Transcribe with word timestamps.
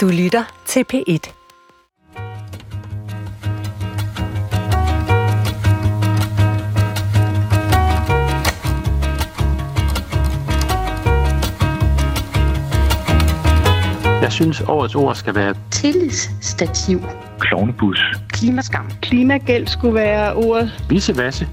Du 0.00 0.08
lytter 0.08 0.62
til 0.66 0.84
P1. 0.92 1.32
Jeg 14.22 14.32
synes, 14.32 14.60
årets 14.60 14.94
ord 14.94 15.14
skal 15.14 15.34
være 15.34 15.54
Tillidsstativ. 15.70 17.02
Klovnebus. 17.38 18.00
Klimaskam. 18.28 18.90
Klimagæld 19.02 19.66
skulle 19.66 19.94
være 19.94 20.34
ordet. 20.34 20.84
visevasse. 20.88 21.48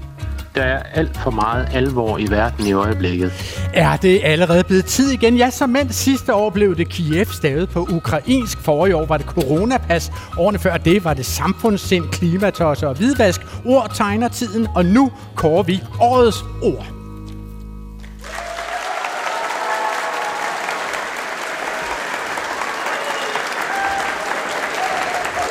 Der 0.58 0.64
er 0.64 0.82
alt 0.94 1.16
for 1.16 1.30
meget 1.30 1.68
alvor 1.72 2.18
i 2.18 2.26
verden 2.30 2.66
i 2.66 2.72
øjeblikket. 2.72 3.32
Er 3.74 3.96
det 3.96 4.20
allerede 4.24 4.64
blevet 4.64 4.84
tid 4.84 5.10
igen? 5.10 5.36
Ja, 5.36 5.50
som 5.50 5.70
mens 5.70 5.94
sidste 5.94 6.34
år 6.34 6.50
blev 6.50 6.76
det 6.76 6.88
Kiev 6.88 7.26
stavet 7.26 7.68
på 7.68 7.88
ukrainsk. 7.90 8.58
Forrige 8.58 8.96
år 8.96 9.06
var 9.06 9.16
det 9.16 9.26
coronapas. 9.26 10.12
Årene 10.38 10.58
før 10.58 10.76
det 10.76 11.04
var 11.04 11.14
det 11.14 11.26
samfundssind, 11.26 12.04
klimatosser 12.04 12.86
og 12.86 12.94
hvidvask. 12.96 13.40
Ord 13.64 13.90
tegner 13.94 14.28
tiden, 14.28 14.66
og 14.74 14.84
nu 14.84 15.12
kårer 15.34 15.62
vi 15.62 15.82
årets 16.00 16.44
ord. 16.62 16.97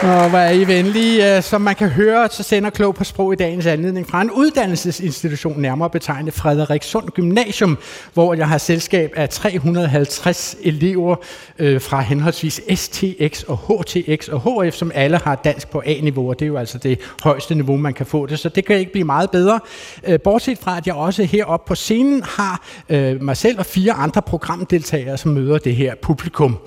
Og 0.07 0.29
hvor 0.29 0.39
er 0.39 0.51
I 0.51 0.67
venlige. 0.67 1.35
Øh, 1.35 1.43
som 1.43 1.61
man 1.61 1.75
kan 1.75 1.89
høre, 1.89 2.29
så 2.31 2.43
sender 2.43 2.69
Klog 2.69 2.95
på 2.95 3.03
Sprog 3.03 3.33
i 3.33 3.35
dagens 3.35 3.65
anledning 3.65 4.07
fra 4.07 4.21
en 4.21 4.31
uddannelsesinstitution, 4.31 5.61
nærmere 5.61 5.89
betegnet 5.89 6.33
Frederikssund 6.33 7.09
Gymnasium, 7.09 7.77
hvor 8.13 8.33
jeg 8.33 8.47
har 8.47 8.57
selskab 8.57 9.13
af 9.15 9.29
350 9.29 10.55
elever 10.63 11.15
øh, 11.59 11.81
fra 11.81 12.01
henholdsvis 12.01 12.61
STX 12.75 13.43
og 13.43 13.57
HTX 13.57 14.27
og 14.27 14.65
HF, 14.65 14.75
som 14.75 14.91
alle 14.95 15.17
har 15.17 15.35
dansk 15.35 15.69
på 15.69 15.81
A-niveau, 15.85 16.29
og 16.29 16.39
det 16.39 16.45
er 16.45 16.47
jo 16.47 16.57
altså 16.57 16.77
det 16.77 16.99
højeste 17.23 17.55
niveau, 17.55 17.77
man 17.77 17.93
kan 17.93 18.05
få 18.05 18.25
det, 18.25 18.39
så 18.39 18.49
det 18.49 18.65
kan 18.65 18.75
ikke 18.75 18.91
blive 18.91 19.05
meget 19.05 19.31
bedre. 19.31 19.59
Øh, 20.07 20.19
bortset 20.19 20.57
fra, 20.57 20.77
at 20.77 20.87
jeg 20.87 20.95
også 20.95 21.23
heroppe 21.23 21.67
på 21.67 21.75
scenen 21.75 22.23
har 22.23 22.65
øh, 22.89 23.21
mig 23.23 23.37
selv 23.37 23.59
og 23.59 23.65
fire 23.65 23.93
andre 23.93 24.21
programdeltagere, 24.21 25.17
som 25.17 25.31
møder 25.31 25.57
det 25.57 25.75
her 25.75 25.95
publikum. 26.01 26.57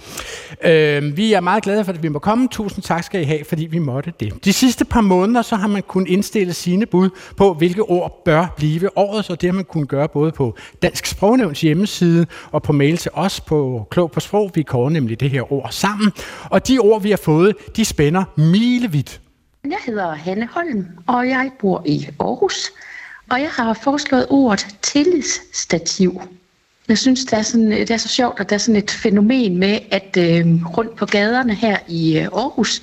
Øh, 0.65 1.17
vi 1.17 1.33
er 1.33 1.41
meget 1.41 1.63
glade 1.63 1.85
for, 1.85 1.93
at 1.93 2.03
vi 2.03 2.09
må 2.09 2.19
komme. 2.19 2.49
Tusind 2.49 2.85
tak 2.85 3.05
skal 3.05 3.21
I 3.21 3.30
have, 3.31 3.45
fordi 3.45 3.67
vi 3.67 3.79
måtte 3.79 4.13
det. 4.21 4.45
De 4.45 4.53
sidste 4.53 4.85
par 4.85 5.01
måneder, 5.01 5.43
så 5.43 5.57
har 5.57 5.69
man 5.69 5.83
kunnet 5.83 6.09
indstille 6.09 6.53
sine 6.53 6.87
bud 6.87 7.11
på, 7.37 7.55
hvilke 7.55 7.83
ord 7.83 8.23
bør 8.25 8.55
blive 8.57 8.99
årets, 8.99 9.31
og 9.31 9.41
det 9.41 9.49
har 9.49 9.55
man 9.55 9.65
kunnet 9.65 9.89
gøre 9.89 10.09
både 10.09 10.33
på 10.33 10.57
Dansk 10.83 11.07
Sprognævns 11.07 11.61
hjemmeside 11.61 12.27
og 12.51 12.63
på 12.63 12.73
mail 12.73 12.97
til 12.97 13.11
os 13.15 13.41
på 13.41 13.87
Klog 13.91 14.11
på 14.11 14.21
Sprog. 14.21 14.51
Vi 14.55 14.63
kårer 14.63 14.91
nemlig 14.91 15.21
det 15.21 15.31
her 15.31 15.53
ord 15.53 15.69
sammen. 15.71 16.13
Og 16.45 16.69
de 16.69 16.79
ord, 16.79 17.03
vi 17.03 17.11
har 17.11 17.21
fået, 17.25 17.57
de 17.77 17.85
spænder 17.85 18.25
milevidt. 18.37 19.21
Jeg 19.65 19.79
hedder 19.87 20.15
Hanne 20.15 20.49
Holm, 20.53 20.87
og 21.07 21.29
jeg 21.29 21.51
bor 21.61 21.83
i 21.87 22.09
Aarhus. 22.21 22.71
Og 23.31 23.41
jeg 23.41 23.51
har 23.51 23.75
foreslået 23.75 24.27
ordet 24.31 24.67
tillidsstativ. 24.83 26.21
Jeg 26.89 26.99
synes, 26.99 27.25
det 27.25 27.33
er, 27.33 27.43
sådan, 27.43 27.71
det 27.71 27.91
er 27.91 27.97
så 27.97 28.09
sjovt, 28.09 28.41
at 28.41 28.51
der 28.51 28.55
er 28.55 28.59
sådan 28.59 28.83
et 28.83 28.91
fænomen 28.91 29.59
med, 29.59 29.79
at 29.91 30.17
øh, 30.19 30.47
rundt 30.77 30.97
på 30.97 31.07
gaderne 31.07 31.55
her 31.55 31.79
i 31.89 32.19
øh, 32.19 32.25
Aarhus, 32.25 32.83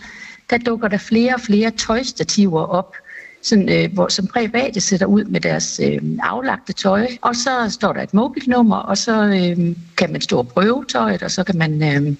der 0.49 0.57
dukker 0.57 0.87
der 0.87 0.97
flere 0.97 1.33
og 1.33 1.41
flere 1.41 1.71
tøjstativer 1.71 2.61
op, 2.61 2.95
sådan, 3.41 3.69
øh, 3.69 3.93
hvor, 3.93 4.07
som 4.07 4.27
private 4.27 4.81
sætter 4.81 5.05
ud 5.05 5.23
med 5.23 5.41
deres 5.41 5.81
øh, 5.83 6.01
aflagte 6.23 6.73
tøj. 6.73 7.07
Og 7.21 7.35
så 7.35 7.69
står 7.69 7.93
der 7.93 8.01
et 8.01 8.13
mobilnummer, 8.13 8.77
og 8.77 8.97
så 8.97 9.23
øh, 9.23 9.75
kan 9.97 10.11
man 10.11 10.21
stå 10.21 10.37
og 10.37 10.47
prøve 10.47 10.85
tøjet, 10.85 11.23
og 11.23 11.31
så 11.31 11.43
kan 11.43 11.57
man 11.57 11.83
øh, 11.83 12.15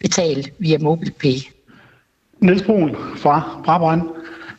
betale 0.00 0.44
via 0.58 0.78
MobilePay. 0.78 1.36
Niels 2.40 2.62
Brun 2.62 2.96
fra 3.16 3.60
Brabrand. 3.64 4.02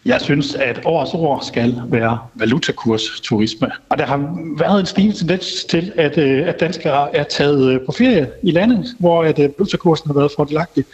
Jeg 0.06 0.22
synes, 0.22 0.56
at 0.56 0.82
årets 0.86 1.14
ord 1.14 1.44
skal 1.44 1.82
være 1.88 2.20
valutakursturisme. 2.36 3.72
Og 3.90 3.98
der 3.98 4.06
har 4.06 4.18
været 4.58 4.80
en 4.80 4.86
stigende 4.86 5.18
tendens 5.18 5.66
til, 5.70 5.94
at, 5.96 6.18
øh, 6.18 6.48
at 6.48 6.60
danskere 6.60 7.16
er 7.16 7.24
taget 7.24 7.74
øh, 7.74 7.86
på 7.86 7.92
ferie 7.92 8.30
i 8.44 8.52
landet, 8.52 8.96
hvor 9.00 9.24
at 9.24 9.40
øh, 9.40 9.50
valutakursen 9.58 10.08
har 10.08 10.14
været 10.14 10.32
fordelagtig. 10.36 10.86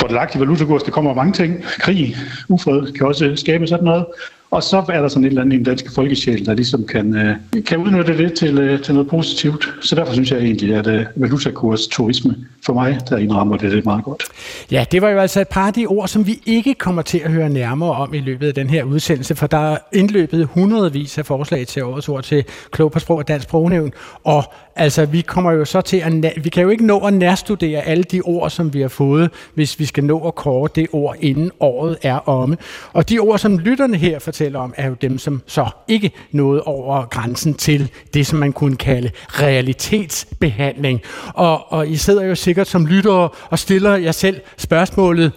Fordelagtig 0.00 0.40
valutakurs, 0.40 0.82
det 0.82 0.92
kommer 0.92 1.14
mange 1.14 1.32
ting. 1.32 1.64
Krig, 1.78 2.16
ufred 2.48 2.92
kan 2.92 3.06
også 3.06 3.32
skabe 3.36 3.66
sådan 3.66 3.84
noget. 3.84 4.04
Og 4.50 4.62
så 4.62 4.84
er 4.88 5.00
der 5.00 5.08
sådan 5.08 5.24
et 5.24 5.28
eller 5.28 5.42
andet 5.42 5.54
i 5.54 5.56
den 5.56 5.64
danske 5.64 5.90
folkesjæl, 5.94 6.46
der 6.46 6.54
ligesom 6.54 6.86
kan, 6.86 7.16
øh, 7.16 7.36
kan 7.66 7.78
udnytte 7.78 8.18
det 8.18 8.32
til, 8.32 8.58
øh, 8.58 8.82
til 8.82 8.94
noget 8.94 9.10
positivt. 9.10 9.74
Så 9.82 9.94
derfor 9.94 10.12
synes 10.12 10.30
jeg 10.30 10.38
egentlig, 10.38 10.74
at 10.74 10.86
øh, 10.86 11.04
valutakurs 11.16 11.86
turisme 11.86 12.36
for 12.66 12.72
mig, 12.72 12.98
der 13.08 13.16
indrammer 13.16 13.56
det, 13.56 13.72
det 13.72 13.78
er 13.78 13.82
meget 13.84 14.04
godt. 14.04 14.24
Ja, 14.70 14.84
det 14.92 15.02
var 15.02 15.08
jo 15.08 15.18
altså 15.18 15.40
et 15.40 15.48
par 15.48 15.66
af 15.66 15.72
de 15.72 15.86
ord, 15.86 16.08
som 16.08 16.26
vi 16.26 16.40
ikke 16.46 16.74
kommer 16.74 17.02
til 17.02 17.18
at 17.18 17.30
høre 17.30 17.48
nærmere 17.48 17.92
om 17.92 18.14
i 18.14 18.20
løbet 18.20 18.46
af 18.46 18.54
den 18.54 18.70
her 18.70 18.84
udsendelse, 18.84 19.34
for 19.34 19.46
der 19.46 19.72
er 19.72 19.76
indløbet 19.92 20.48
hundredvis 20.54 21.18
af 21.18 21.26
forslag 21.26 21.66
til 21.66 21.84
årets 21.84 22.08
ord 22.08 22.22
til 22.22 22.44
Klog 22.70 22.92
på 22.92 22.98
Sprog 22.98 23.18
og 23.18 23.28
Dansk 23.28 23.44
Sprognævn, 23.44 23.92
og 24.24 24.44
altså 24.76 25.04
vi 25.04 25.20
kommer 25.20 25.52
jo 25.52 25.64
så 25.64 25.80
til 25.80 25.96
at, 25.96 26.44
vi 26.44 26.48
kan 26.48 26.62
jo 26.62 26.68
ikke 26.68 26.86
nå 26.86 26.98
at 26.98 27.14
nærstudere 27.14 27.82
alle 27.82 28.04
de 28.04 28.20
ord, 28.20 28.50
som 28.50 28.74
vi 28.74 28.80
har 28.80 28.88
fået, 28.88 29.30
hvis 29.54 29.78
vi 29.78 29.84
skal 29.84 30.04
nå 30.04 30.26
at 30.28 30.34
kåre 30.34 30.68
det 30.74 30.86
ord, 30.92 31.16
inden 31.20 31.50
året 31.60 31.98
er 32.02 32.28
omme. 32.28 32.56
Og 32.92 33.08
de 33.08 33.18
ord, 33.18 33.38
som 33.38 33.58
lytterne 33.58 33.96
her 33.96 34.18
fortæller 34.18 34.58
om, 34.58 34.74
er 34.76 34.88
jo 34.88 34.94
dem, 34.94 35.18
som 35.18 35.42
så 35.46 35.68
ikke 35.88 36.10
nåede 36.32 36.62
over 36.62 37.06
grænsen 37.06 37.54
til 37.54 37.90
det, 38.14 38.26
som 38.26 38.38
man 38.38 38.52
kunne 38.52 38.76
kalde 38.76 39.10
realitetsbehandling. 39.28 41.00
Og, 41.34 41.72
og 41.72 41.88
I 41.88 41.96
sidder 41.96 42.22
jo 42.24 42.34
sikkert 42.34 42.66
som 42.66 42.86
lyttere 42.86 43.28
og 43.50 43.58
stiller 43.58 43.96
jer 43.96 44.12
selv 44.12 44.40
spørgsmålet, 44.56 45.32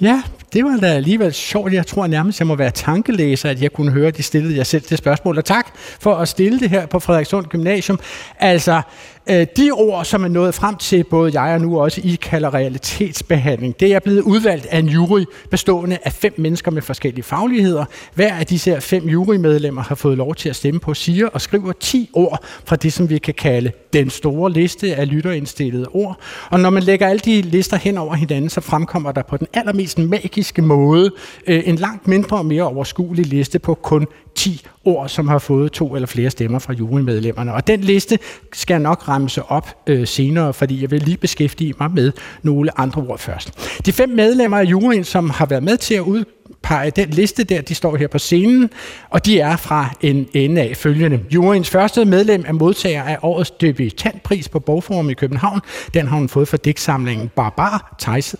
Ja, 0.00 0.22
det 0.52 0.64
var 0.64 0.76
da 0.76 0.86
alligevel 0.86 1.34
sjovt. 1.34 1.72
Jeg 1.72 1.86
tror 1.86 2.06
nærmest, 2.06 2.40
jeg 2.40 2.46
må 2.46 2.54
være 2.54 2.70
tankelæser, 2.70 3.50
at 3.50 3.62
jeg 3.62 3.72
kunne 3.72 3.92
høre, 3.92 4.08
at 4.08 4.16
de 4.16 4.22
stillede 4.22 4.56
jer 4.56 4.64
selv 4.64 4.82
det 4.82 4.98
spørgsmål. 4.98 5.38
Og 5.38 5.44
tak 5.44 5.66
for 6.00 6.14
at 6.14 6.28
stille 6.28 6.60
det 6.60 6.70
her 6.70 6.86
på 6.86 6.98
Frederikssund 6.98 7.46
Gymnasium. 7.46 8.00
Altså, 8.38 8.82
Øh, 9.30 9.46
de 9.56 9.70
ord, 9.70 10.04
som 10.04 10.24
er 10.24 10.28
nået 10.28 10.54
frem 10.54 10.76
til, 10.76 11.04
både 11.04 11.40
jeg 11.40 11.54
og 11.54 11.60
nu 11.60 11.80
også 11.80 12.00
I 12.04 12.18
kalder 12.22 12.54
realitetsbehandling, 12.54 13.80
det 13.80 13.94
er 13.94 13.98
blevet 13.98 14.20
udvalgt 14.20 14.66
af 14.66 14.78
en 14.78 14.88
jury 14.88 15.24
bestående 15.50 15.98
af 16.04 16.12
fem 16.12 16.34
mennesker 16.38 16.70
med 16.70 16.82
forskellige 16.82 17.22
fagligheder. 17.22 17.84
Hver 18.14 18.34
af 18.34 18.46
disse 18.46 18.70
her 18.70 18.80
fem 18.80 19.08
jurymedlemmer 19.08 19.82
har 19.82 19.94
fået 19.94 20.18
lov 20.18 20.34
til 20.34 20.48
at 20.48 20.56
stemme 20.56 20.80
på, 20.80 20.94
siger 20.94 21.26
og 21.26 21.40
skriver 21.40 21.72
10 21.72 22.10
ord 22.12 22.44
fra 22.64 22.76
det, 22.76 22.92
som 22.92 23.10
vi 23.10 23.18
kan 23.18 23.34
kalde 23.34 23.72
den 23.92 24.10
store 24.10 24.52
liste 24.52 24.94
af 24.94 25.08
lytterindstillede 25.08 25.86
ord. 25.92 26.20
Og 26.50 26.60
når 26.60 26.70
man 26.70 26.82
lægger 26.82 27.08
alle 27.08 27.20
de 27.20 27.42
lister 27.42 27.76
hen 27.76 27.98
over 27.98 28.14
hinanden, 28.14 28.50
så 28.50 28.60
fremkommer 28.60 29.12
der 29.12 29.22
på 29.22 29.36
den 29.36 29.46
allermest 29.54 29.98
magiske 29.98 30.62
måde 30.62 31.10
øh, 31.46 31.62
en 31.64 31.76
langt 31.76 32.08
mindre 32.08 32.36
og 32.36 32.46
mere 32.46 32.62
overskuelig 32.62 33.26
liste 33.26 33.58
på 33.58 33.74
kun 33.74 34.06
10 34.38 34.66
ord, 34.84 35.08
som 35.08 35.28
har 35.28 35.38
fået 35.38 35.72
to 35.72 35.94
eller 35.94 36.06
flere 36.06 36.30
stemmer 36.30 36.58
fra 36.58 36.72
jurymedlemmerne. 36.72 37.54
Og 37.54 37.66
den 37.66 37.80
liste 37.80 38.18
skal 38.52 38.74
jeg 38.74 38.80
nok 38.80 39.08
ramse 39.08 39.42
op 39.42 39.76
øh, 39.86 40.06
senere, 40.06 40.54
fordi 40.54 40.82
jeg 40.82 40.90
vil 40.90 41.02
lige 41.02 41.16
beskæftige 41.16 41.74
mig 41.80 41.90
med 41.90 42.12
nogle 42.42 42.80
andre 42.80 43.02
ord 43.02 43.18
først. 43.18 43.78
De 43.86 43.92
fem 43.92 44.08
medlemmer 44.08 44.58
af 44.58 44.64
juryen, 44.64 45.04
som 45.04 45.30
har 45.30 45.46
været 45.46 45.62
med 45.62 45.76
til 45.76 45.94
at 45.94 46.00
udpege 46.00 46.90
den 46.90 47.10
liste 47.10 47.44
der, 47.44 47.60
de 47.60 47.74
står 47.74 47.96
her 47.96 48.08
på 48.08 48.18
scenen, 48.18 48.70
og 49.10 49.26
de 49.26 49.40
er 49.40 49.56
fra 49.56 49.90
en 50.00 50.26
ende 50.34 50.62
af 50.62 50.76
følgende. 50.76 51.20
Juryens 51.34 51.70
første 51.70 52.04
medlem 52.04 52.44
er 52.46 52.52
modtager 52.52 53.02
af 53.02 53.18
årets 53.22 53.50
debutantpris 53.50 54.48
på 54.48 54.60
Bogforum 54.60 55.10
i 55.10 55.14
København. 55.14 55.60
Den 55.94 56.06
har 56.06 56.16
hun 56.16 56.28
fået 56.28 56.48
for 56.48 56.56
digtsamlingen 56.56 57.28
Barbar, 57.36 57.96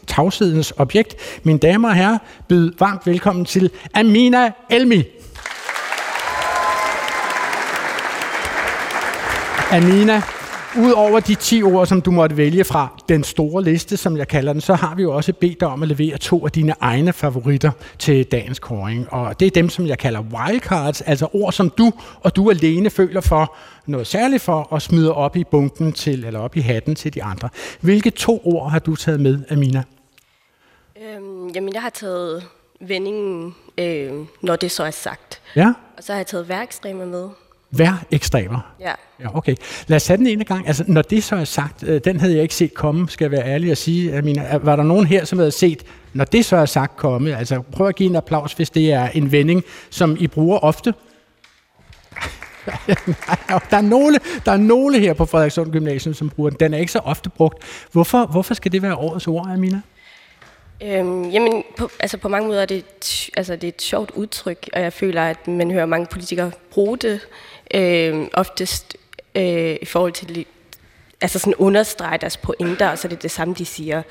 tavshedens 0.06 0.72
objekt. 0.76 1.16
Mine 1.42 1.58
damer 1.58 1.88
og 1.88 1.94
herrer, 1.94 2.18
byd 2.48 2.72
varmt 2.78 3.06
velkommen 3.06 3.44
til 3.44 3.70
Amina 3.94 4.50
Elmi. 4.70 5.04
Amina, 9.72 10.22
Udover 10.78 11.20
de 11.20 11.34
10 11.34 11.62
ord, 11.62 11.86
som 11.86 12.00
du 12.00 12.10
måtte 12.10 12.36
vælge 12.36 12.64
fra 12.64 12.88
den 13.08 13.24
store 13.24 13.62
liste, 13.64 13.96
som 13.96 14.16
jeg 14.16 14.28
kalder 14.28 14.52
den, 14.52 14.60
så 14.60 14.74
har 14.74 14.94
vi 14.94 15.02
jo 15.02 15.12
også 15.16 15.32
bedt 15.32 15.60
dig 15.60 15.68
om 15.68 15.82
at 15.82 15.88
levere 15.88 16.18
to 16.18 16.46
af 16.46 16.52
dine 16.52 16.74
egne 16.80 17.12
favoritter 17.12 17.70
til 17.98 18.24
dagens 18.24 18.58
kåring. 18.58 19.12
Og 19.12 19.40
det 19.40 19.46
er 19.46 19.50
dem, 19.50 19.68
som 19.68 19.86
jeg 19.86 19.98
kalder 19.98 20.20
wildcards, 20.20 21.00
altså 21.00 21.28
ord, 21.32 21.52
som 21.52 21.70
du 21.70 21.92
og 22.20 22.36
du 22.36 22.50
alene 22.50 22.90
føler 22.90 23.20
for 23.20 23.56
noget 23.86 24.06
særligt 24.06 24.42
for 24.42 24.60
og 24.60 24.82
smider 24.82 25.12
op 25.12 25.36
i 25.36 25.44
bunken 25.44 25.92
til, 25.92 26.24
eller 26.24 26.40
op 26.40 26.56
i 26.56 26.60
hatten 26.60 26.94
til 26.94 27.14
de 27.14 27.22
andre. 27.22 27.48
Hvilke 27.80 28.10
to 28.10 28.42
ord 28.44 28.70
har 28.70 28.78
du 28.78 28.96
taget 28.96 29.20
med, 29.20 29.38
Amina? 29.50 29.82
Øhm, 31.02 31.48
jamen, 31.48 31.74
jeg 31.74 31.82
har 31.82 31.90
taget 31.90 32.44
vendingen, 32.80 33.54
øh, 33.78 34.12
når 34.42 34.56
det 34.56 34.70
så 34.70 34.84
er 34.84 34.90
sagt. 34.90 35.40
Ja? 35.56 35.72
Og 35.96 36.02
så 36.02 36.12
har 36.12 36.18
jeg 36.18 36.26
taget 36.26 36.48
værkstremer 36.48 37.06
med. 37.06 37.28
Vær 37.70 38.04
ekstremer. 38.10 38.60
Ja. 38.80 38.92
Ja, 39.20 39.36
okay. 39.36 39.54
Lad 39.86 39.96
os 39.96 40.04
tage 40.04 40.16
den 40.16 40.26
ene 40.26 40.44
gang. 40.44 40.66
Altså, 40.66 40.84
når 40.86 41.02
det 41.02 41.24
så 41.24 41.36
er 41.36 41.44
sagt, 41.44 41.82
øh, 41.82 42.00
den 42.04 42.20
havde 42.20 42.34
jeg 42.34 42.42
ikke 42.42 42.54
set 42.54 42.74
komme, 42.74 43.08
skal 43.08 43.24
jeg 43.24 43.30
være 43.30 43.46
ærlig 43.46 43.70
at 43.70 43.78
sige. 43.78 44.18
Amina. 44.18 44.56
Var 44.56 44.76
der 44.76 44.82
nogen 44.82 45.06
her, 45.06 45.24
som 45.24 45.38
havde 45.38 45.50
set, 45.50 45.82
når 46.12 46.24
det 46.24 46.44
så 46.44 46.56
er 46.56 46.66
sagt 46.66 46.96
komme? 46.96 47.36
Altså, 47.36 47.62
prøv 47.72 47.88
at 47.88 47.96
give 47.96 48.10
en 48.10 48.16
applaus, 48.16 48.52
hvis 48.52 48.70
det 48.70 48.92
er 48.92 49.08
en 49.08 49.32
vending, 49.32 49.64
som 49.90 50.16
I 50.20 50.26
bruger 50.26 50.58
ofte. 50.58 50.94
der, 53.70 53.76
er 53.76 53.80
nogle, 53.80 54.18
der 54.44 54.52
er 54.52 54.56
nogle 54.56 54.98
her 55.00 55.12
på 55.12 55.26
Frederikssund 55.26 55.72
Gymnasium, 55.72 56.14
som 56.14 56.30
bruger 56.30 56.50
den. 56.50 56.60
Den 56.60 56.74
er 56.74 56.78
ikke 56.78 56.92
så 56.92 56.98
ofte 56.98 57.30
brugt. 57.30 57.64
Hvorfor, 57.92 58.26
hvorfor 58.26 58.54
skal 58.54 58.72
det 58.72 58.82
være 58.82 58.96
årets 58.96 59.26
ord, 59.26 59.46
Amina? 59.50 59.80
Øhm, 60.82 61.30
jamen, 61.30 61.64
på, 61.76 61.90
altså 62.00 62.18
på 62.18 62.28
mange 62.28 62.48
måder 62.48 62.62
er 62.62 62.66
det, 62.66 62.76
et, 62.76 63.30
altså 63.36 63.56
det 63.56 63.64
er 63.64 63.68
et 63.68 63.82
sjovt 63.82 64.10
udtryk, 64.10 64.68
og 64.72 64.80
jeg 64.80 64.92
føler, 64.92 65.22
at 65.22 65.48
man 65.48 65.70
hører 65.70 65.86
mange 65.86 66.06
politikere 66.06 66.52
bruge 66.70 66.98
det, 66.98 67.20
øh, 67.74 68.26
oftest 68.34 68.96
øh, 69.34 69.76
i 69.82 69.84
forhold 69.84 70.12
til 70.12 70.46
altså 71.20 71.38
sådan 71.38 71.54
understrege 71.54 72.18
deres 72.18 72.36
pointer, 72.36 72.88
og 72.88 72.98
så 72.98 73.08
er 73.08 73.10
det 73.10 73.22
det 73.22 73.30
samme, 73.30 73.54
de 73.54 73.64
siger. 73.64 74.02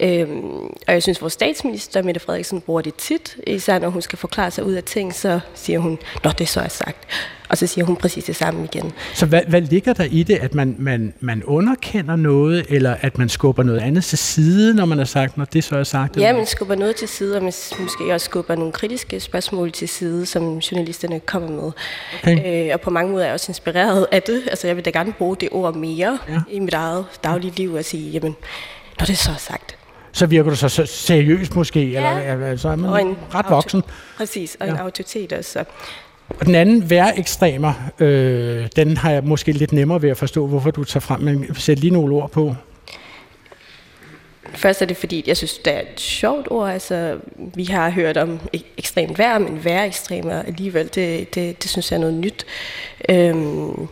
Øhm, 0.00 0.64
og 0.64 0.92
jeg 0.92 1.02
synes, 1.02 1.20
vores 1.20 1.32
statsminister, 1.32 2.02
Mette 2.02 2.20
Frederiksen, 2.20 2.60
bruger 2.60 2.80
det 2.80 2.94
tit. 2.94 3.36
Især 3.46 3.78
når 3.78 3.88
hun 3.88 4.02
skal 4.02 4.18
forklare 4.18 4.50
sig 4.50 4.64
ud 4.64 4.72
af 4.72 4.84
ting, 4.84 5.14
så 5.14 5.40
siger 5.54 5.78
hun, 5.78 5.98
nå, 6.24 6.30
det 6.30 6.48
så 6.48 6.60
er 6.60 6.68
sagt. 6.68 7.08
Og 7.54 7.58
så 7.58 7.66
siger 7.66 7.84
hun 7.84 7.96
præcis 7.96 8.24
det 8.24 8.36
samme 8.36 8.64
igen. 8.64 8.92
Så 9.14 9.26
hvad, 9.26 9.40
hvad 9.48 9.60
ligger 9.60 9.92
der 9.92 10.04
i 10.04 10.22
det, 10.22 10.34
at 10.34 10.54
man, 10.54 10.76
man, 10.78 11.14
man 11.20 11.44
underkender 11.44 12.16
noget, 12.16 12.66
eller 12.68 12.96
at 13.00 13.18
man 13.18 13.28
skubber 13.28 13.62
noget 13.62 13.80
andet 13.80 14.04
til 14.04 14.18
side, 14.18 14.74
når 14.74 14.84
man 14.84 14.98
har 14.98 15.04
sagt, 15.04 15.36
når 15.36 15.44
det 15.44 15.64
så 15.64 15.76
er 15.76 15.84
sagt? 15.84 16.16
Ja, 16.16 16.32
man 16.32 16.46
skubber 16.46 16.74
noget 16.74 16.96
til 16.96 17.08
side, 17.08 17.36
og 17.36 17.42
man 17.42 17.52
måske 17.78 18.14
også 18.14 18.24
skubber 18.24 18.54
nogle 18.54 18.72
kritiske 18.72 19.20
spørgsmål 19.20 19.72
til 19.72 19.88
side, 19.88 20.26
som 20.26 20.58
journalisterne 20.58 21.20
kommer 21.20 21.50
med. 21.50 21.72
Okay. 22.22 22.66
Øh, 22.68 22.74
og 22.74 22.80
på 22.80 22.90
mange 22.90 23.12
måder 23.12 23.24
er 23.24 23.28
jeg 23.28 23.34
også 23.34 23.50
inspireret 23.50 24.06
af 24.12 24.22
det. 24.22 24.42
Altså, 24.46 24.66
jeg 24.66 24.76
vil 24.76 24.84
da 24.84 24.90
gerne 24.90 25.12
bruge 25.12 25.36
det 25.36 25.48
ord 25.52 25.74
mere 25.74 26.18
ja. 26.28 26.40
i 26.50 26.58
mit 26.58 26.74
eget 26.74 27.04
daglige 27.24 27.52
liv, 27.56 27.72
og 27.72 27.84
sige, 27.84 28.10
jamen, 28.10 28.36
når 28.98 29.06
det 29.06 29.18
så 29.18 29.30
er 29.30 29.36
sagt, 29.36 29.76
så 30.12 30.26
virker 30.26 30.50
du 30.50 30.56
så 30.56 30.86
seriøst 30.86 31.56
måske, 31.56 31.90
ja. 31.90 32.32
eller 32.32 32.56
så 32.56 32.68
er 32.68 32.76
man 32.76 32.90
og 32.90 33.00
en 33.00 33.16
ret 33.34 33.46
voksen. 33.48 33.82
Præcis, 34.16 34.56
og 34.60 34.66
ja. 34.66 34.72
en 34.72 34.78
autoritet 34.78 35.32
også. 35.32 35.64
Og 36.28 36.46
den 36.46 36.54
anden 36.54 36.92
ekstremer, 37.16 37.72
øh, 37.98 38.68
den 38.76 38.96
har 38.96 39.10
jeg 39.10 39.24
måske 39.24 39.52
lidt 39.52 39.72
nemmere 39.72 40.02
ved 40.02 40.10
at 40.10 40.16
forstå, 40.16 40.46
hvorfor 40.46 40.70
du 40.70 40.84
tager 40.84 41.00
frem, 41.00 41.20
men 41.20 41.54
sæt 41.54 41.78
lige 41.78 41.92
nogle 41.92 42.14
ord 42.14 42.30
på. 42.30 42.54
Først 44.54 44.82
er 44.82 44.86
det 44.86 44.96
fordi, 44.96 45.24
jeg 45.26 45.36
synes, 45.36 45.58
det 45.58 45.74
er 45.74 45.80
et 45.80 46.00
sjovt 46.00 46.48
ord. 46.50 46.70
Altså, 46.70 47.18
vi 47.36 47.64
har 47.64 47.90
hørt 47.90 48.16
om 48.16 48.40
ekstremt 48.76 49.18
vejr, 49.18 49.38
men 49.38 49.64
vær 49.64 49.84
ekstremer 49.84 50.42
alligevel, 50.42 50.90
det, 50.94 51.34
det, 51.34 51.62
det 51.62 51.70
synes 51.70 51.90
jeg 51.90 51.96
er 51.96 52.00
noget 52.00 52.14
nyt. 52.14 52.46
Øhm, 53.08 53.88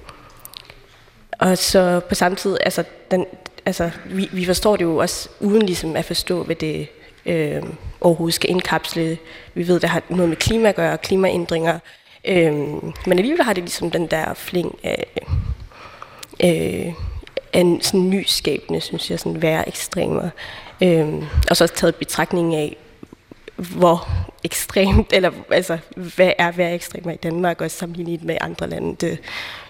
og 1.38 1.58
så 1.58 2.00
på 2.08 2.14
samme 2.14 2.36
tid, 2.36 2.56
altså, 2.60 2.84
den, 3.10 3.26
altså, 3.66 3.90
vi, 4.04 4.28
vi 4.32 4.44
forstår 4.44 4.76
det 4.76 4.84
jo 4.84 4.96
også 4.96 5.28
uden 5.40 5.62
ligesom 5.62 5.96
at 5.96 6.04
forstå, 6.04 6.42
hvad 6.42 6.56
det 6.56 6.88
øh, 7.26 7.62
overhovedet 8.00 8.34
skal 8.34 8.50
indkapsle. 8.50 9.18
Vi 9.54 9.68
ved, 9.68 9.80
det 9.80 9.88
har 9.88 10.02
noget 10.08 10.28
med 10.28 10.36
klima 10.36 10.68
at 10.68 10.74
gøre, 10.74 10.98
klimaændringer. 10.98 11.78
Øh, 12.24 12.52
men 13.06 13.18
alligevel 13.18 13.42
har 13.42 13.52
det 13.52 13.62
ligesom 13.62 13.90
den 13.90 14.06
der 14.06 14.34
fling 14.34 14.78
af, 14.82 15.06
øh, 16.44 16.92
en 17.52 17.80
sådan 17.80 18.10
nyskabende, 18.10 18.80
synes 18.80 19.10
jeg, 19.10 19.18
sådan 19.18 19.42
være 19.42 19.68
ekstremer. 19.68 20.30
Øh, 20.82 21.08
og 21.50 21.56
så 21.56 21.64
også 21.64 21.74
taget 21.74 21.94
betragtning 21.94 22.54
af, 22.54 22.76
hvor 23.56 24.08
ekstremt, 24.44 25.12
eller 25.12 25.30
altså, 25.50 25.78
hvad 25.96 26.32
er 26.38 26.52
være 26.52 26.74
ekstremer 26.74 27.12
i 27.12 27.16
Danmark, 27.16 27.60
og 27.60 27.70
sammenlignet 27.70 28.24
med 28.24 28.36
andre 28.40 28.68
lande, 28.68 28.96
det 29.06 29.18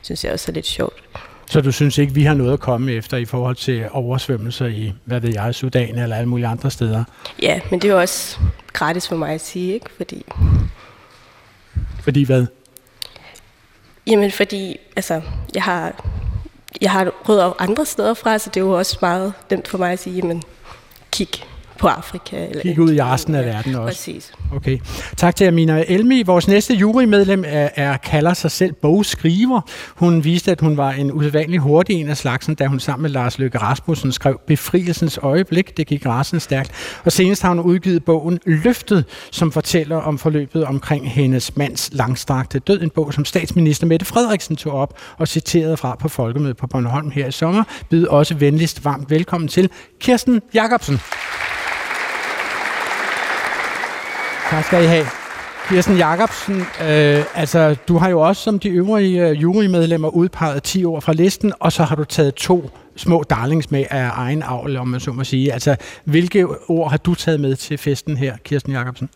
synes 0.02 0.25
jeg 0.25 0.32
også 0.32 0.50
er 0.50 0.55
lidt 0.55 0.66
sjovt. 0.66 1.02
Så 1.46 1.60
du 1.60 1.72
synes 1.72 1.98
ikke, 1.98 2.14
vi 2.14 2.22
har 2.22 2.34
noget 2.34 2.52
at 2.52 2.60
komme 2.60 2.93
efter 2.93 3.16
i 3.16 3.25
forhold 3.25 3.56
til 3.56 3.84
oversvømmelser 3.90 4.66
i, 4.66 4.93
hvad 5.05 5.20
ved 5.20 5.31
jeg, 5.31 5.55
Sudan 5.55 5.98
eller 5.98 6.16
alle 6.16 6.28
mulige 6.28 6.46
andre 6.46 6.70
steder? 6.70 7.05
Ja, 7.43 7.60
men 7.70 7.81
det 7.81 7.88
er 7.88 7.93
jo 7.93 8.00
også 8.00 8.38
gratis 8.72 9.08
for 9.08 9.16
mig 9.16 9.31
at 9.34 9.40
sige, 9.40 9.75
ikke? 9.75 9.87
Fordi... 9.96 10.26
Fordi 12.02 12.22
hvad? 12.25 12.46
Jamen, 14.06 14.31
fordi 14.31 14.76
altså, 14.96 15.22
jeg 15.54 15.62
har, 15.62 16.04
jeg 16.81 16.90
har 16.90 17.12
rødder 17.28 17.52
andre 17.58 17.87
steder 17.87 18.14
fra, 18.14 18.38
så 18.38 18.50
det 18.50 18.60
er 18.60 18.64
jo 18.64 18.78
også 18.78 18.99
meget 19.00 19.32
nemt 19.50 19.69
for 19.69 19.78
mig 19.78 19.93
at 19.93 19.99
sige, 19.99 20.16
jamen, 20.16 20.43
kig 21.10 21.28
på 21.78 21.88
Afrika. 21.88 22.46
Eller 22.46 22.62
Kig 22.62 22.80
ud 22.80 22.92
i 22.92 23.02
resten 23.02 23.34
af 23.34 23.44
verden 23.44 23.74
også. 23.74 23.86
Præcis. 23.86 24.32
Okay. 24.54 24.78
Tak 25.16 25.36
til 25.36 25.44
Amina 25.44 25.84
Elmi. 25.88 26.22
Vores 26.22 26.48
næste 26.48 26.74
jurymedlem 26.74 27.44
er, 27.46 27.69
er, 27.76 27.96
kalder 27.96 28.34
sig 28.34 28.50
selv 28.50 28.72
bogskriver. 28.72 29.60
Hun 29.96 30.24
viste, 30.24 30.50
at 30.50 30.60
hun 30.60 30.76
var 30.76 30.90
en 30.90 31.12
usædvanlig 31.12 31.60
hurtig 31.60 32.00
en 32.00 32.08
af 32.08 32.16
slagsen, 32.16 32.54
da 32.54 32.66
hun 32.66 32.80
sammen 32.80 33.02
med 33.02 33.10
Lars 33.10 33.38
Løkke 33.38 33.58
Rasmussen 33.58 34.12
skrev 34.12 34.40
Befrielsens 34.46 35.19
øjeblik. 35.22 35.76
Det 35.76 35.86
gik 35.86 36.06
rasen 36.06 36.40
stærkt. 36.40 36.70
Og 37.04 37.12
senest 37.12 37.42
har 37.42 37.48
hun 37.48 37.60
udgivet 37.60 38.04
bogen 38.04 38.38
Løftet, 38.46 39.04
som 39.30 39.52
fortæller 39.52 39.96
om 39.96 40.19
forløbet 40.19 40.64
omkring 40.64 41.10
hendes 41.10 41.56
mands 41.56 41.90
langstrakte 41.92 42.58
død. 42.58 42.82
En 42.82 42.90
bog, 42.90 43.14
som 43.14 43.24
statsminister 43.24 43.86
Mette 43.86 44.06
Frederiksen 44.06 44.56
tog 44.56 44.72
op 44.72 44.98
og 45.19 45.28
citerede 45.28 45.76
fra 45.76 45.96
på 46.00 46.08
folkemødet 46.08 46.56
på 46.56 46.66
Bornholm 46.66 47.10
her 47.10 47.26
i 47.26 47.32
sommer. 47.32 47.64
Byd 47.90 48.06
også 48.06 48.34
venligst 48.34 48.84
varmt 48.84 49.10
velkommen 49.10 49.48
til 49.48 49.70
Kirsten 50.00 50.42
Jacobsen. 50.54 51.00
Tak 54.50 54.65
skal 54.65 54.85
I 54.85 54.87
have. 54.87 55.06
Kirsten 55.69 55.97
Jacobsen, 55.97 56.61
øh, 56.61 57.25
altså, 57.35 57.77
du 57.89 57.99
har 57.99 58.09
jo 58.09 58.21
også 58.21 58.43
som 58.43 58.59
de 58.59 58.69
øvrige 58.69 59.29
øh, 59.29 59.43
jurymedlemmer 59.43 60.09
udpeget 60.09 60.62
10 60.62 60.85
år 60.85 61.00
fra 61.00 61.12
listen, 61.12 61.53
og 61.61 61.73
så 61.73 61.85
har 61.85 61.97
du 61.97 62.05
taget 62.05 62.35
to 62.35 62.71
små 62.97 63.23
darlings 63.31 63.71
med 63.71 63.85
af 63.91 64.11
egen 64.15 64.43
avl, 64.43 64.77
om 64.77 64.89
man 64.89 65.00
så 65.00 65.12
må 65.12 65.25
sige. 65.25 65.53
Altså, 65.53 65.77
hvilke 66.05 66.47
ord 66.69 66.91
har 66.91 66.97
du 66.97 67.15
taget 67.15 67.41
med 67.41 67.56
til 67.56 67.79
festen 67.79 68.17
her, 68.17 68.37
Kirsten 68.44 68.73
Jacobsen? 68.73 69.09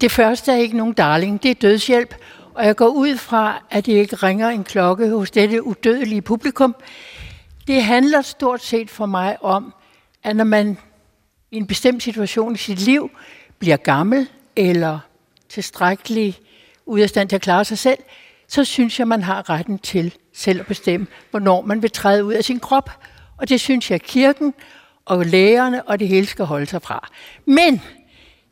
Det 0.00 0.12
første 0.12 0.52
er 0.52 0.56
ikke 0.56 0.76
nogen 0.76 0.92
darling, 0.92 1.42
det 1.42 1.50
er 1.50 1.54
dødshjælp, 1.54 2.14
og 2.54 2.66
jeg 2.66 2.76
går 2.76 2.88
ud 2.88 3.16
fra, 3.16 3.62
at 3.70 3.86
det 3.86 3.92
ikke 3.92 4.16
ringer 4.16 4.48
en 4.48 4.64
klokke 4.64 5.10
hos 5.10 5.30
dette 5.30 5.66
udødelige 5.66 6.22
publikum. 6.22 6.76
Det 7.66 7.82
handler 7.82 8.22
stort 8.22 8.62
set 8.62 8.90
for 8.90 9.06
mig 9.06 9.36
om, 9.42 9.74
at 10.24 10.36
når 10.36 10.44
man 10.44 10.78
i 11.50 11.56
en 11.56 11.66
bestemt 11.66 12.02
situation 12.02 12.54
i 12.54 12.58
sit 12.58 12.80
liv 12.80 13.10
bliver 13.58 13.76
gammel, 13.76 14.28
eller 14.56 14.98
tilstrækkelig 15.48 16.38
ud 16.86 17.00
af 17.00 17.08
stand 17.08 17.28
til 17.28 17.36
at 17.36 17.42
klare 17.42 17.64
sig 17.64 17.78
selv, 17.78 17.98
så 18.48 18.64
synes 18.64 18.98
jeg, 18.98 19.08
man 19.08 19.22
har 19.22 19.50
retten 19.50 19.78
til 19.78 20.14
selv 20.32 20.60
at 20.60 20.66
bestemme, 20.66 21.06
hvornår 21.30 21.60
man 21.60 21.82
vil 21.82 21.90
træde 21.90 22.24
ud 22.24 22.32
af 22.32 22.44
sin 22.44 22.60
krop. 22.60 22.90
Og 23.36 23.48
det 23.48 23.60
synes 23.60 23.90
jeg, 23.90 24.00
kirken 24.00 24.54
og 25.04 25.26
lægerne 25.26 25.88
og 25.88 25.98
det 26.00 26.08
hele 26.08 26.26
skal 26.26 26.44
holde 26.44 26.66
sig 26.66 26.82
fra. 26.82 27.08
Men 27.44 27.82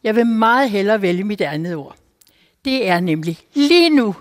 jeg 0.03 0.17
vil 0.17 0.27
meget 0.27 0.71
hellere 0.71 1.03
vælge 1.03 1.25
mit 1.25 1.41
andet 1.41 1.75
ord. 1.75 1.97
Det 2.65 2.89
er 2.89 3.01
nemlig 3.01 3.39
lige 3.55 3.91
nu 3.91 4.15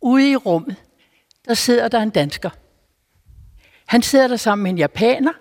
ude 0.00 0.30
i 0.30 0.36
rummet, 0.36 0.76
der 1.48 1.54
sidder 1.54 1.88
der 1.88 2.00
en 2.00 2.10
dansker. 2.10 2.50
Han 3.86 4.02
sidder 4.02 4.28
der 4.28 4.36
sammen 4.36 4.62
med 4.62 4.70
en 4.70 4.78
japaner, 4.78 5.32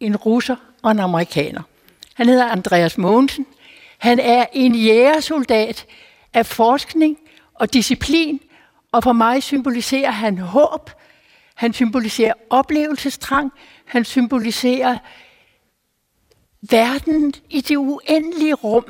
en 0.00 0.16
russer 0.16 0.56
og 0.82 0.90
en 0.90 1.00
amerikaner. 1.00 1.62
Han 2.14 2.28
hedder 2.28 2.44
Andreas 2.44 2.98
Mogensen, 2.98 3.46
han 4.00 4.18
er 4.18 4.46
en 4.52 4.74
jægersoldat 4.74 5.86
af 6.34 6.46
forskning 6.46 7.18
og 7.54 7.72
disciplin, 7.72 8.40
og 8.92 9.02
for 9.02 9.12
mig 9.12 9.42
symboliserer 9.42 10.10
han 10.10 10.38
håb, 10.38 10.90
han 11.54 11.72
symboliserer 11.72 12.32
oplevelsestrang, 12.50 13.52
han 13.84 14.04
symboliserer 14.04 14.98
verden 16.70 17.34
i 17.50 17.60
det 17.60 17.76
uendelige 17.76 18.54
rum. 18.54 18.84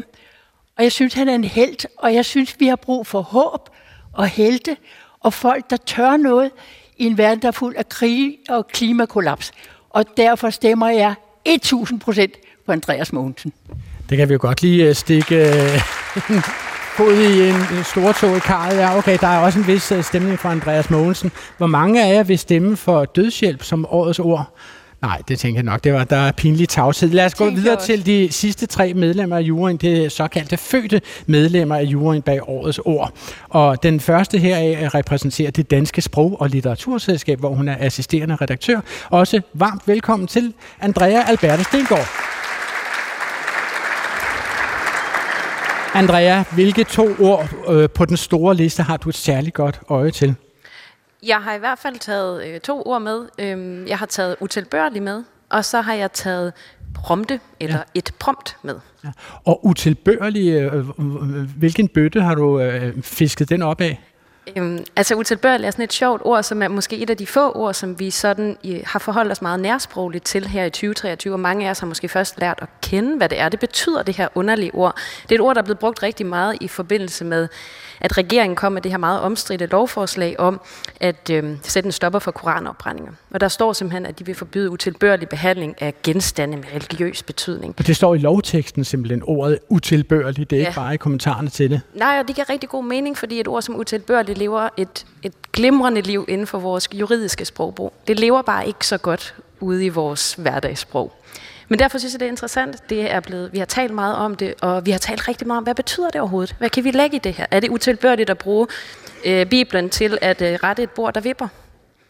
Og 0.77 0.83
jeg 0.83 0.93
synes, 0.93 1.15
han 1.15 1.29
er 1.29 1.35
en 1.35 1.45
held, 1.45 1.87
og 1.99 2.15
jeg 2.15 2.25
synes, 2.25 2.61
vi 2.61 2.67
har 2.67 2.77
brug 2.77 3.07
for 3.07 3.21
håb 3.21 3.69
og 4.13 4.29
helte, 4.29 4.77
og 5.21 5.33
folk, 5.33 5.71
der 5.71 5.77
tør 5.77 6.17
noget 6.17 6.51
i 6.97 7.07
en 7.07 7.19
verden, 7.19 7.43
der 7.43 7.49
er 7.49 7.53
fuld 7.53 7.77
af 7.77 7.89
krig 7.89 8.39
og 8.49 8.67
klimakollaps. 8.67 9.53
Og 9.91 10.17
derfor 10.17 10.51
stemmer 10.51 10.89
jeg 10.89 11.15
1000 11.45 12.01
procent 12.01 12.37
på 12.67 12.73
Andreas 12.73 13.13
Mogensen. 13.13 13.53
Det 14.11 14.19
kan 14.19 14.29
vi 14.29 14.33
jo 14.33 14.39
godt 14.43 14.63
lige 14.63 14.89
øh, 14.89 14.95
stikke 14.95 15.37
øh, 15.37 15.81
fod 16.97 17.15
i 17.15 17.49
en 17.49 17.85
stor 17.85 18.13
tog 18.13 18.37
i 18.37 18.41
karret. 18.41 18.77
Ja, 18.77 18.99
okay, 18.99 19.19
der 19.21 19.27
er 19.27 19.39
også 19.39 19.59
en 19.59 19.67
vis 19.67 19.93
øh, 19.93 20.05
stemning 20.05 20.39
fra 20.39 20.51
Andreas 20.51 20.91
Mogensen. 20.91 21.33
Hvor 21.59 21.67
mange 21.67 22.05
af 22.05 22.15
jer 22.15 22.23
vil 22.23 22.39
stemme 22.39 22.77
for 22.77 23.05
dødshjælp 23.05 23.63
som 23.63 23.87
årets 23.89 24.19
ord? 24.19 24.57
Nej, 25.03 25.23
det 25.29 25.39
tænker 25.39 25.59
jeg 25.59 25.65
nok. 25.65 25.85
Det 25.85 25.93
var, 25.93 26.05
der 26.05 26.17
er 26.17 26.33
pinlig 26.33 26.69
tavshed. 26.69 27.09
Lad 27.09 27.27
os 27.27 27.35
gå 27.35 27.51
videre 27.51 27.81
til 27.81 28.07
de 28.07 28.29
sidste 28.31 28.67
tre 28.67 28.95
medlemmer 28.95 29.37
af 29.37 29.41
juryen, 29.41 29.77
det 29.77 30.13
såkaldte 30.13 30.57
fødte 30.57 31.01
medlemmer 31.27 31.77
af 31.77 31.83
juryen 31.83 32.23
bag 32.23 32.49
årets 32.49 32.79
ord. 32.79 33.13
Og 33.49 33.83
den 33.83 34.01
første 34.01 34.39
her 34.39 34.95
repræsenterer 34.95 35.51
det 35.51 35.71
Danske 35.71 36.03
Sprog- 36.03 36.41
og 36.41 36.49
Litteraturselskab, 36.49 37.39
hvor 37.39 37.55
hun 37.55 37.69
er 37.69 37.77
assisterende 37.81 38.37
redaktør. 38.37 38.81
Også 39.11 39.41
varmt 39.55 39.83
velkommen 39.87 40.29
til 40.29 40.55
Andrea 40.81 41.23
Alberte 41.29 41.65
Stengård. 41.65 42.30
Andrea, 45.95 46.43
hvilke 46.55 46.85
to 46.85 47.09
ord 47.21 47.49
øh, 47.69 47.91
på 47.91 48.05
den 48.05 48.17
store 48.17 48.55
liste 48.55 48.83
har 48.83 48.97
du 48.97 49.09
et 49.09 49.15
særligt 49.15 49.55
godt 49.55 49.81
øje 49.89 50.11
til? 50.11 50.35
Jeg 51.23 51.37
har 51.37 51.55
i 51.55 51.59
hvert 51.59 51.79
fald 51.79 51.99
taget 51.99 52.47
øh, 52.47 52.61
to 52.61 52.83
ord 52.87 53.03
med. 53.03 53.29
Øhm, 53.39 53.87
jeg 53.87 53.99
har 53.99 54.07
taget 54.07 54.37
utilbørlig 54.41 55.03
med, 55.03 55.23
og 55.51 55.65
så 55.65 55.81
har 55.81 55.95
jeg 55.95 56.13
taget 56.13 56.53
prompte, 56.95 57.41
eller 57.61 57.77
ja. 57.77 57.83
et 57.95 58.11
prompt 58.19 58.57
med. 58.63 58.75
Ja. 59.05 59.09
Og 59.45 59.67
utilbørlig, 59.67 60.49
øh, 60.49 60.89
hvilken 61.59 61.89
bøtte 61.89 62.23
har 62.23 62.35
du 62.35 62.61
øh, 62.61 63.03
fisket 63.03 63.49
den 63.49 63.63
op 63.63 63.81
af? 63.81 64.01
Øhm, 64.57 64.85
altså 64.97 65.15
utilbørlig 65.15 65.67
er 65.67 65.71
sådan 65.71 65.83
et 65.83 65.93
sjovt 65.93 66.23
ord, 66.25 66.43
som 66.43 66.63
er 66.63 66.69
måske 66.69 66.97
et 66.97 67.11
af 67.11 67.17
de 67.17 67.27
få 67.27 67.53
ord, 67.53 67.75
som 67.75 67.99
vi 67.99 68.11
sådan 68.11 68.57
øh, 68.67 68.81
har 68.87 68.99
forholdt 68.99 69.33
os 69.33 69.43
meget 69.43 69.61
nærsprogligt 69.61 70.25
til 70.25 70.47
her 70.47 70.65
i 70.65 70.71
2023, 70.71 71.35
og 71.35 71.41
mange 71.41 71.67
af 71.67 71.71
os 71.71 71.79
har 71.79 71.87
måske 71.87 72.09
først 72.09 72.41
lært 72.41 72.59
at 72.63 72.69
kende, 72.83 73.17
hvad 73.17 73.29
det 73.29 73.41
er. 73.41 73.49
Det 73.49 73.61
betyder 73.61 74.03
det 74.03 74.17
her 74.17 74.29
underlige 74.35 74.75
ord. 74.75 74.97
Det 75.23 75.33
er 75.33 75.35
et 75.35 75.41
ord, 75.41 75.55
der 75.55 75.61
er 75.61 75.65
blevet 75.65 75.79
brugt 75.79 76.03
rigtig 76.03 76.27
meget 76.27 76.59
i 76.61 76.69
forbindelse 76.69 77.25
med 77.25 77.49
at 78.01 78.19
regeringen 78.19 78.57
kom 78.57 78.73
med 78.73 78.83
det 78.83 78.91
her 78.91 78.99
meget 78.99 79.21
omstridte 79.21 79.67
lovforslag 79.67 80.41
om 80.41 80.61
at 81.01 81.31
øh, 81.31 81.57
sætte 81.63 81.87
en 81.87 81.93
stopper 81.93 82.19
for 82.19 82.31
koranopbrændinger. 82.31 83.13
Og 83.31 83.41
der 83.41 83.49
står 83.49 83.73
simpelthen, 83.73 84.07
at 84.07 84.19
de 84.19 84.27
vil 84.27 84.35
forbyde 84.35 84.71
utilbørlig 84.71 85.29
behandling 85.29 85.83
af 85.83 85.95
genstande 86.03 86.57
med 86.57 86.65
religiøs 86.75 87.23
betydning. 87.23 87.75
Og 87.79 87.87
det 87.87 87.97
står 87.97 88.15
i 88.15 88.19
lovteksten 88.19 88.85
simpelthen 88.85 89.23
ordet 89.25 89.59
utilbørlig, 89.69 90.51
det 90.51 90.57
er 90.57 90.61
ja. 90.61 90.67
ikke 90.67 90.77
bare 90.77 90.95
i 90.95 90.97
kommentarerne 90.97 91.49
til 91.49 91.71
det. 91.71 91.81
Nej, 91.95 92.19
og 92.21 92.29
det 92.29 92.37
giver 92.37 92.51
rigtig 92.51 92.69
god 92.69 92.85
mening, 92.85 93.19
fordi 93.19 93.41
et 93.41 93.49
ord 93.49 93.63
som 93.63 93.77
utilbørlig 93.77 94.39
lever 94.39 94.69
et, 94.77 95.07
et 95.23 95.33
glimrende 95.53 96.01
liv 96.01 96.25
inden 96.29 96.47
for 96.47 96.59
vores 96.59 96.89
juridiske 96.95 97.45
sprogbrug. 97.45 97.93
Det 98.07 98.21
lever 98.21 98.43
bare 98.43 98.67
ikke 98.67 98.87
så 98.87 98.99
godt 98.99 99.35
ude 99.61 99.85
i 99.85 99.89
vores 99.89 100.35
hverdagssprog. 100.35 101.13
Men 101.71 101.79
derfor 101.79 101.99
synes 101.99 102.15
jeg, 102.15 102.21
det 102.21 102.27
er 102.27 102.31
interessant. 102.31 102.91
Det 102.91 103.13
er 103.13 103.21
blevet, 103.21 103.53
vi 103.53 103.59
har 103.59 103.67
talt 103.67 103.95
meget 103.95 104.17
om 104.17 104.35
det, 104.35 104.55
og 104.61 104.87
vi 104.87 104.91
har 104.91 104.99
talt 104.99 105.29
rigtig 105.29 105.47
meget 105.47 105.59
om, 105.59 105.65
hvad 105.65 105.75
betyder 105.75 106.11
det 106.11 106.21
overhovedet? 106.21 106.55
Hvad 106.59 106.71
kan 106.71 106.85
vi 106.85 106.91
lægge 106.91 107.17
i 107.17 107.19
det 107.19 107.35
her? 107.35 107.47
Er 107.51 107.61
det 107.61 107.69
utilbørligt 107.69 108.31
at 108.31 108.39
bruge 108.39 108.67
øh, 109.25 109.47
Bibelen 109.47 109.91
til 109.91 110.19
at 110.21 110.43
øh, 110.43 110.59
rette 110.63 110.83
et 110.83 110.91
bord, 110.91 111.15
der 111.15 111.21
vipper? 111.21 111.49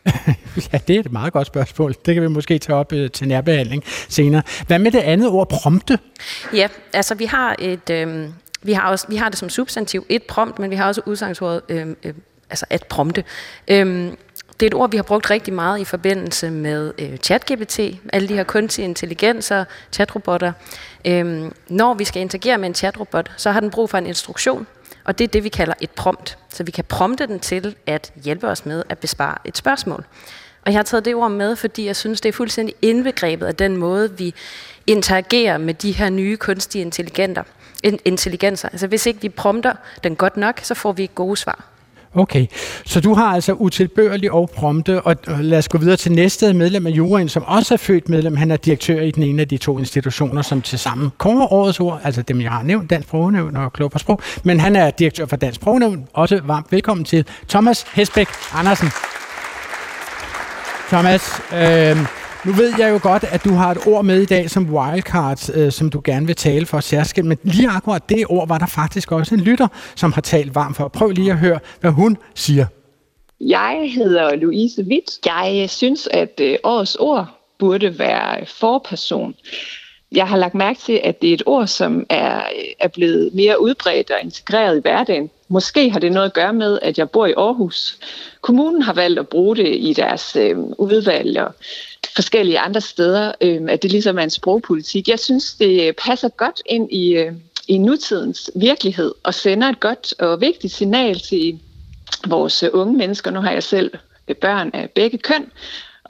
ja, 0.73 0.79
det 0.89 0.97
er 0.97 1.01
et 1.01 1.13
meget 1.13 1.33
godt 1.33 1.47
spørgsmål. 1.47 1.95
Det 2.07 2.15
kan 2.15 2.23
vi 2.23 2.29
måske 2.29 2.59
tage 2.59 2.77
op 2.77 2.93
øh, 2.93 3.11
til 3.11 3.29
nærbehandling 3.29 3.85
senere. 4.09 4.43
Hvad 4.67 4.79
med 4.79 4.91
det 4.91 4.99
andet 4.99 5.29
ord, 5.29 5.49
prompte? 5.49 5.99
Ja, 6.55 6.69
altså 6.93 7.15
vi 7.15 7.25
har 7.25 7.57
et... 7.59 7.91
Øh, 7.91 8.29
vi 8.63 8.73
har, 8.73 8.91
også, 8.91 9.07
vi 9.09 9.17
har 9.17 9.29
det 9.29 9.39
som 9.39 9.49
substantiv, 9.49 10.07
et 10.09 10.23
prompt, 10.23 10.59
men 10.59 10.71
vi 10.71 10.77
har 10.77 10.87
også 10.87 11.01
udsagsordet, 11.07 11.63
øh, 11.69 11.87
øh, 12.03 12.15
altså 12.51 12.67
at 12.71 12.87
prompte. 12.87 13.25
Øh, 13.69 14.13
det 14.61 14.67
er 14.67 14.71
et 14.71 14.75
ord, 14.75 14.91
vi 14.91 14.97
har 14.97 15.03
brugt 15.03 15.31
rigtig 15.31 15.55
meget 15.55 15.81
i 15.81 15.85
forbindelse 15.85 16.51
med 16.51 16.93
øh, 16.99 17.17
ChatGPT, 17.17 17.81
alle 18.13 18.29
de 18.29 18.35
her 18.35 18.45
kunstige 18.45 18.85
intelligenser, 18.85 19.65
chatrobotter. 19.93 20.53
Øhm, 21.05 21.53
når 21.69 21.95
vi 21.95 22.05
skal 22.05 22.23
interagere 22.23 22.59
med 22.59 22.69
en 22.69 22.75
chatrobot, 22.75 23.31
så 23.37 23.51
har 23.51 23.61
den 23.61 23.71
brug 23.71 23.91
for 23.91 23.99
en 23.99 24.07
instruktion, 24.07 24.67
og 25.05 25.19
det 25.19 25.25
er 25.25 25.29
det, 25.29 25.45
vi 25.45 25.49
kalder 25.49 25.75
et 25.81 25.91
prompt. 25.91 26.39
Så 26.49 26.65
vi 26.65 26.71
kan 26.71 26.85
prompte 26.85 27.27
den 27.27 27.41
til 27.41 27.77
at 27.87 28.13
hjælpe 28.25 28.49
os 28.49 28.67
med 28.67 28.83
at 28.89 28.99
besvare 28.99 29.37
et 29.45 29.57
spørgsmål. 29.57 30.05
Og 30.63 30.73
jeg 30.73 30.79
har 30.79 30.83
taget 30.83 31.05
det 31.05 31.15
ord 31.15 31.31
med, 31.31 31.57
fordi 31.57 31.87
jeg 31.87 31.97
synes, 31.97 32.21
det 32.21 32.29
er 32.29 32.33
fuldstændig 32.33 32.75
indbegrebet 32.83 33.47
af 33.47 33.57
den 33.57 33.77
måde, 33.77 34.19
vi 34.19 34.35
interagerer 34.87 35.59
med 35.59 35.75
de 35.75 35.93
her 35.93 36.11
nye 36.11 36.37
kunstige 36.37 36.83
intelligenter, 36.83 37.43
intelligenser. 38.05 38.69
Altså 38.69 38.87
hvis 38.87 39.07
ikke 39.07 39.21
vi 39.21 39.29
prompter 39.29 39.73
den 40.05 40.17
godt 40.17 40.37
nok, 40.37 40.61
så 40.63 40.75
får 40.75 40.93
vi 40.93 41.11
gode 41.15 41.37
svar. 41.37 41.70
Okay, 42.15 42.47
så 42.87 43.01
du 43.01 43.15
har 43.15 43.35
altså 43.35 43.53
utilbørlig 43.53 44.33
og 44.33 44.51
prompte, 44.55 45.01
og 45.01 45.17
lad 45.41 45.59
os 45.59 45.69
gå 45.69 45.79
videre 45.79 45.97
til 45.97 46.13
næste 46.13 46.53
medlem 46.53 46.87
af 46.87 46.91
juryen, 46.91 47.29
som 47.29 47.45
også 47.47 47.75
er 47.75 47.79
født 47.79 48.09
medlem. 48.09 48.37
Han 48.37 48.51
er 48.51 48.57
direktør 48.57 49.01
i 49.01 49.11
den 49.11 49.23
ene 49.23 49.43
af 49.43 49.49
de 49.49 49.57
to 49.57 49.79
institutioner, 49.79 50.43
som 50.43 50.63
til 50.63 50.79
sammen 50.79 51.11
kommer 51.19 51.53
årets 51.53 51.81
ord, 51.81 52.01
altså 52.05 52.23
dem, 52.23 52.41
jeg 52.41 52.51
har 52.51 52.63
nævnt, 52.63 52.91
Dansk 52.91 53.09
Sprognævn 53.09 53.57
og 53.57 53.73
Klog 53.73 53.91
på 53.91 53.99
Sprog. 53.99 54.21
Men 54.45 54.61
han 54.61 54.77
er 54.77 54.91
direktør 54.91 55.27
for 55.27 55.37
Dansk 55.37 55.57
Sprognævn. 55.57 56.09
Også 56.13 56.41
varmt 56.45 56.73
velkommen 56.73 57.05
til 57.05 57.25
Thomas 57.49 57.87
Hesbæk 57.93 58.29
Andersen. 58.55 58.89
Thomas, 60.89 61.41
øh, 61.53 62.20
nu 62.47 62.53
ved 62.53 62.73
jeg 62.79 62.91
jo 62.91 63.01
godt, 63.03 63.25
at 63.25 63.45
du 63.45 63.51
har 63.51 63.71
et 63.71 63.87
ord 63.87 64.05
med 64.05 64.23
i 64.23 64.25
dag 64.25 64.51
som 64.51 64.75
wildcards, 64.75 65.51
øh, 65.55 65.73
som 65.73 65.91
du 65.91 66.01
gerne 66.05 66.27
vil 66.27 66.37
tale 66.37 66.67
for 66.67 66.81
særskilt, 66.81 67.27
men 67.27 67.39
lige 67.43 67.69
akkurat 67.69 68.09
det 68.09 68.25
ord 68.29 68.49
var 68.49 68.59
der 68.59 68.67
faktisk 68.67 69.13
også 69.13 69.35
en 69.35 69.41
lytter, 69.41 69.69
som 69.97 70.13
har 70.13 70.21
talt 70.21 70.55
varmt 70.55 70.77
for. 70.77 70.89
Prøv 70.89 71.11
lige 71.11 71.33
at 71.33 71.39
høre, 71.39 71.59
hvad 71.81 71.91
hun 71.91 72.17
siger. 72.35 72.67
Jeg 73.41 73.93
hedder 73.95 74.37
Louise 74.37 74.83
Witt. 74.83 75.27
Jeg 75.27 75.71
synes, 75.71 76.09
at 76.11 76.41
øh, 76.41 76.57
årets 76.65 76.95
ord 76.95 77.27
burde 77.59 77.99
være 77.99 78.47
forperson. 78.47 79.35
Jeg 80.13 80.29
har 80.29 80.37
lagt 80.37 80.55
mærke 80.55 80.81
til, 80.81 81.01
at 81.05 81.23
det 81.23 81.31
er 81.31 81.35
et 81.35 81.43
ord, 81.47 81.67
som 81.67 82.07
er, 82.09 82.37
øh, 82.37 82.65
er 82.81 82.89
blevet 82.89 83.35
mere 83.35 83.63
udbredt 83.63 84.11
og 84.11 84.17
integreret 84.23 84.77
i 84.77 84.81
hverdagen. 84.81 85.31
Måske 85.49 85.91
har 85.91 85.99
det 85.99 86.13
noget 86.13 86.27
at 86.27 86.35
gøre 86.35 86.53
med, 86.53 86.79
at 86.83 86.99
jeg 86.99 87.11
bor 87.11 87.27
i 87.27 87.35
Aarhus. 87.37 87.99
Kommunen 88.41 88.83
har 88.83 88.93
valgt 88.93 89.19
at 89.19 89.29
bruge 89.29 89.57
det 89.57 89.77
i 89.77 89.93
deres 89.93 90.37
øh, 90.37 90.59
udvalg 90.59 91.41
og 91.41 91.55
forskellige 92.15 92.59
andre 92.59 92.81
steder, 92.81 93.33
øh, 93.41 93.61
at 93.69 93.83
det 93.83 93.91
ligesom 93.91 94.19
er 94.19 94.23
en 94.23 94.31
sprogpolitik. 94.31 95.09
Jeg 95.09 95.19
synes, 95.19 95.55
det 95.55 95.97
passer 95.97 96.29
godt 96.29 96.63
ind 96.67 96.93
i, 96.93 97.15
øh, 97.17 97.33
i 97.69 97.79
nutidens 97.79 98.51
virkelighed 98.57 99.15
og 99.23 99.35
sender 99.35 99.69
et 99.69 99.81
godt 99.81 100.15
og 100.19 100.41
vigtigt 100.41 100.73
signal 100.73 101.21
til 101.21 101.61
vores 102.27 102.63
øh, 102.63 102.71
unge 102.73 102.97
mennesker. 102.97 103.31
Nu 103.31 103.41
har 103.41 103.53
jeg 103.53 103.63
selv 103.63 103.91
øh, 104.29 104.37
børn 104.37 104.71
af 104.75 104.91
begge 104.91 105.19
køn, 105.19 105.51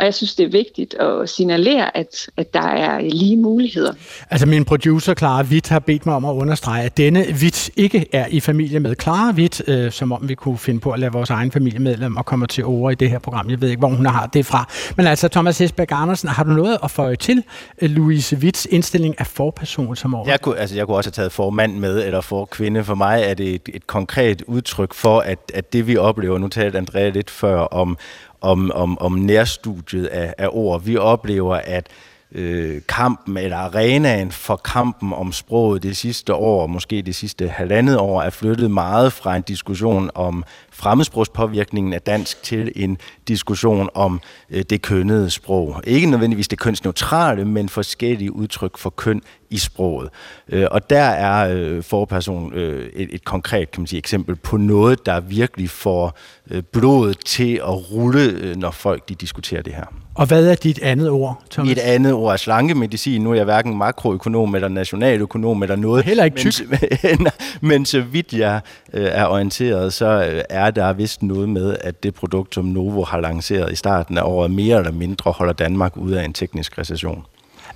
og 0.00 0.07
jeg 0.07 0.14
synes, 0.14 0.35
det 0.35 0.47
er 0.47 0.50
vigtigt 0.50 0.95
at 0.95 1.28
signalere, 1.28 1.97
at, 1.97 2.30
at 2.37 2.54
der 2.54 2.66
er 2.69 3.00
lige 3.00 3.37
muligheder. 3.37 3.92
Altså 4.30 4.47
min 4.47 4.64
producer, 4.64 5.14
Clara 5.14 5.42
Witt, 5.42 5.69
har 5.69 5.78
bedt 5.78 6.07
mig 6.07 6.14
om 6.14 6.25
at 6.25 6.33
understrege, 6.33 6.85
at 6.85 6.97
denne 6.97 7.25
Witt 7.42 7.71
ikke 7.76 8.07
er 8.12 8.26
i 8.30 8.40
familie 8.40 8.80
med 8.80 8.95
Clara 9.02 9.33
Witt, 9.35 9.62
øh, 9.66 9.92
som 9.92 10.12
om 10.12 10.28
vi 10.28 10.35
kunne 10.35 10.59
finde 10.59 10.80
på 10.80 10.90
at 10.90 10.99
lade 10.99 11.12
vores 11.12 11.30
egen 11.30 11.52
familiemedlem 11.52 12.16
og 12.16 12.26
komme 12.26 12.47
til 12.47 12.64
ord 12.64 12.92
i 12.92 12.95
det 12.95 13.11
her 13.11 13.19
program. 13.19 13.50
Jeg 13.50 13.61
ved 13.61 13.69
ikke, 13.69 13.78
hvor 13.78 13.88
hun 13.88 14.07
har 14.07 14.26
det 14.26 14.47
fra. 14.47 14.69
Men 14.97 15.07
altså, 15.07 15.28
Thomas 15.28 15.59
Hesberg 15.59 15.92
Andersen, 15.92 16.28
har 16.28 16.45
du 16.45 16.50
noget 16.50 16.78
at 16.83 16.90
få 16.90 17.14
til 17.14 17.42
øh, 17.83 17.90
Louise 17.90 18.37
Witts 18.37 18.66
indstilling 18.71 19.21
af 19.21 19.26
forperson 19.26 19.97
som 19.97 20.14
år? 20.14 20.28
Jeg 20.28 20.40
kunne, 20.40 20.59
altså, 20.59 20.76
jeg 20.76 20.87
kunne 20.87 20.97
også 20.97 21.09
have 21.09 21.23
taget 21.23 21.33
formand 21.33 21.78
med, 21.78 22.04
eller 22.04 22.21
for 22.21 22.45
kvinde. 22.45 22.85
For 22.85 22.95
mig 22.95 23.23
er 23.23 23.35
det 23.35 23.54
et, 23.54 23.69
et 23.75 23.87
konkret 23.87 24.42
udtryk 24.47 24.95
for, 24.95 25.21
at, 25.21 25.38
at 25.54 25.73
det 25.73 25.87
vi 25.87 25.97
oplever, 25.97 26.38
nu 26.38 26.49
talte 26.49 26.78
Andrea 26.78 27.09
lidt 27.09 27.30
før 27.30 27.59
om, 27.59 27.99
om, 28.40 28.70
om, 28.75 28.99
om 28.99 29.12
nærstudiet 29.12 30.06
af, 30.06 30.35
af 30.38 30.49
ord. 30.52 30.82
Vi 30.85 30.97
oplever, 30.97 31.54
at 31.56 31.88
øh, 32.32 32.80
kampen 32.88 33.37
eller 33.37 33.56
arenaen 33.56 34.32
for 34.32 34.56
kampen 34.56 35.12
om 35.12 35.32
sproget 35.32 35.82
det 35.82 35.97
sidste 35.97 36.35
år, 36.35 36.66
måske 36.66 37.02
det 37.02 37.14
sidste 37.14 37.49
halvandet 37.49 37.99
år, 37.99 38.23
er 38.23 38.30
flyttet 38.30 38.70
meget 38.70 39.12
fra 39.12 39.37
en 39.37 39.42
diskussion 39.42 40.11
om 40.14 40.44
fremmedsprogspåvirkningen 40.73 41.92
af 41.92 42.02
dansk 42.02 42.42
til 42.42 42.73
en 42.76 42.99
diskussion 43.28 43.88
om 43.94 44.20
øh, 44.50 44.62
det 44.70 44.82
kønnede 44.82 45.30
sprog. 45.30 45.80
Ikke 45.87 46.11
nødvendigvis 46.11 46.49
det 46.49 46.59
kønsneutrale, 46.59 47.44
men 47.44 47.68
forskellige 47.68 48.32
udtryk 48.32 48.78
for 48.78 48.90
køn 48.90 49.23
i 49.50 49.59
sproget. 49.59 50.09
Øh, 50.49 50.66
og 50.71 50.90
der 50.90 51.02
er 51.02 51.54
øh, 51.54 51.83
forperson 51.83 52.54
øh, 52.54 52.90
et, 52.92 53.09
et 53.12 53.25
konkret 53.25 53.71
kan 53.71 53.80
man 53.80 53.87
sige, 53.87 53.99
eksempel 53.99 54.37
på 54.37 54.57
noget, 54.57 55.07
der 55.07 55.21
virkelig 55.21 55.71
får 55.71 56.19
øh, 56.50 56.62
blodet 56.62 57.19
til 57.25 57.54
at 57.54 57.90
rulle, 57.90 58.23
øh, 58.23 58.57
når 58.57 58.71
folk 58.71 59.09
de 59.09 59.14
diskuterer 59.14 59.62
det 59.62 59.75
her. 59.75 59.85
Og 60.14 60.26
hvad 60.26 60.47
er 60.47 60.54
dit 60.54 60.78
andet 60.83 61.11
ord, 61.11 61.42
Thomas? 61.50 61.69
Mit 61.69 61.78
andet 61.78 62.12
ord 62.12 62.33
er 62.33 62.37
slankemedicin. 62.37 63.23
Nu 63.23 63.30
er 63.30 63.35
jeg 63.35 63.45
hverken 63.45 63.76
makroøkonom 63.76 64.54
eller 64.54 64.69
nationaløkonom 64.69 65.62
eller 65.62 65.76
noget. 65.76 66.04
Heller 66.04 66.25
ikke 66.25 66.37
tyk. 66.37 66.71
Men, 67.19 67.26
men 67.61 67.87
så 67.87 68.00
vidt 68.00 68.33
jeg 68.33 68.61
øh, 68.92 69.09
er 69.12 69.26
orienteret, 69.26 69.92
så 69.92 70.42
er 70.49 70.71
der 70.71 70.92
vist 70.92 71.23
noget 71.23 71.49
med, 71.49 71.76
at 71.80 72.02
det 72.02 72.14
produkt, 72.14 72.54
som 72.54 72.64
Novo 72.64 73.04
har 73.04 73.21
lanceret 73.21 73.73
i 73.73 73.76
starten 73.76 74.19
af 74.19 74.23
året, 74.23 74.50
mere 74.50 74.78
eller 74.78 74.92
mindre 74.92 75.30
holder 75.30 75.52
Danmark 75.52 75.97
ud 75.97 76.11
af 76.11 76.25
en 76.25 76.33
teknisk 76.33 76.78
recession. 76.78 77.25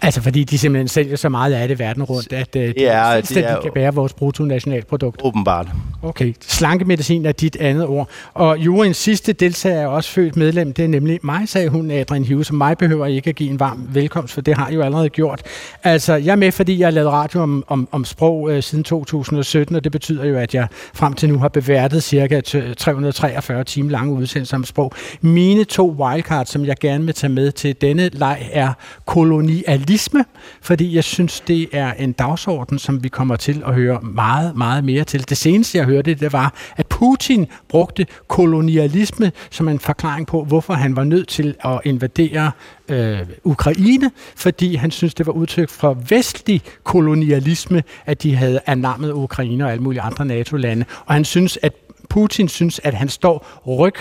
Altså 0.05 0.21
fordi 0.21 0.45
de 0.45 0.59
simpelthen 0.59 0.89
sælger 0.89 1.17
så 1.17 1.29
meget 1.29 1.53
af 1.53 1.69
det 1.69 1.79
verden 1.79 2.03
rundt, 2.03 2.33
at 2.33 2.57
uh, 2.57 2.63
de 2.63 2.73
ja, 2.77 3.21
det 3.21 3.37
er, 3.37 3.61
kan 3.61 3.71
bære 3.75 3.95
vores 3.95 4.13
bruttonationalprodukt. 4.13 5.21
Åbenbart. 5.25 5.67
Okay, 6.03 6.35
slankemedicin 6.41 7.27
er 7.27 7.33
dit 7.33 7.57
andet 7.57 7.87
ord. 7.87 8.09
Og 8.35 8.59
juryens 8.59 8.97
sidste 8.97 9.33
deltager 9.33 9.81
er 9.81 9.87
også 9.87 10.11
født 10.11 10.37
medlem, 10.37 10.73
det 10.73 10.85
er 10.85 10.89
nemlig 10.89 11.19
mig, 11.23 11.49
sagde 11.49 11.69
hun, 11.69 11.91
Adrian 11.91 12.27
Hughes, 12.29 12.51
og 12.51 12.57
mig 12.57 12.79
behøver 12.79 13.07
ikke 13.07 13.31
at 13.31 13.37
give 13.37 13.51
en 13.51 13.61
varm 13.61 13.89
velkomst, 13.89 14.35
for 14.35 14.41
det 14.41 14.57
har 14.57 14.67
jeg 14.67 14.75
jo 14.75 14.83
allerede 14.83 15.09
gjort. 15.09 15.43
Altså, 15.85 16.15
jeg 16.15 16.33
er 16.33 16.37
med, 16.37 16.53
fordi 16.53 16.79
jeg 16.79 16.87
har 16.87 16.91
lavet 16.93 17.11
radio 17.11 17.41
om, 17.41 17.65
om, 17.69 17.89
om 17.93 18.05
sprog 18.05 18.43
uh, 18.43 18.61
siden 18.61 18.85
2017, 18.85 19.77
og 19.77 19.85
det 19.85 19.93
betyder 19.93 20.25
jo, 20.25 20.37
at 20.37 20.55
jeg 20.55 20.67
frem 20.95 21.13
til 21.13 21.29
nu 21.29 21.39
har 21.39 21.49
beværtet 21.49 22.03
cirka 22.03 22.41
343 22.41 23.65
timer 23.65 23.91
lange 23.91 24.13
udsendelser 24.13 24.57
om 24.57 24.65
sprog. 24.65 24.93
Mine 25.21 25.65
to 25.65 25.91
wildcards, 25.99 26.49
som 26.49 26.65
jeg 26.65 26.77
gerne 26.81 27.05
vil 27.05 27.15
tage 27.15 27.33
med 27.33 27.53
til 27.53 27.77
denne 27.81 28.09
leg, 28.13 28.49
er 28.53 28.73
kolonialisme 29.07 29.94
kapitalisme, 29.95 30.25
fordi 30.61 30.95
jeg 30.95 31.05
synes, 31.05 31.41
det 31.41 31.69
er 31.73 31.93
en 31.93 32.13
dagsorden, 32.13 32.79
som 32.79 33.05
vi 33.05 33.09
kommer 33.09 33.37
til 33.37 33.63
at 33.67 33.75
høre 33.75 34.01
meget, 34.03 34.57
meget 34.57 34.85
mere 34.85 35.05
til. 35.05 35.29
Det 35.29 35.37
seneste, 35.37 35.79
jeg 35.79 35.87
hørte, 35.87 36.15
det 36.15 36.33
var, 36.33 36.55
at 36.77 36.87
Putin 36.87 37.47
brugte 37.69 38.07
kolonialisme 38.29 39.33
som 39.51 39.69
en 39.69 39.79
forklaring 39.79 40.27
på, 40.27 40.45
hvorfor 40.45 40.75
han 40.75 40.97
var 40.97 41.05
nødt 41.05 41.29
til 41.29 41.55
at 41.65 41.81
invadere 41.85 42.51
øh, 42.89 43.19
Ukraine, 43.45 44.11
fordi 44.37 44.75
han 44.75 44.91
synes, 44.91 45.15
det 45.15 45.27
var 45.27 45.33
udtryk 45.33 45.69
for 45.69 45.95
vestlig 46.09 46.63
kolonialisme, 46.85 47.83
at 48.07 48.23
de 48.23 48.37
havde 48.37 48.61
anammet 48.67 49.13
Ukraine 49.13 49.65
og 49.65 49.73
alle 49.73 49.83
mulige 49.83 50.03
andre 50.03 50.25
NATO-lande. 50.25 50.85
Og 51.07 51.15
han 51.15 51.25
synes, 51.25 51.59
at 51.63 51.73
Putin 52.09 52.49
synes, 52.49 52.81
at 52.85 52.95
han 52.95 53.09
står 53.09 53.47
ryg 53.67 53.95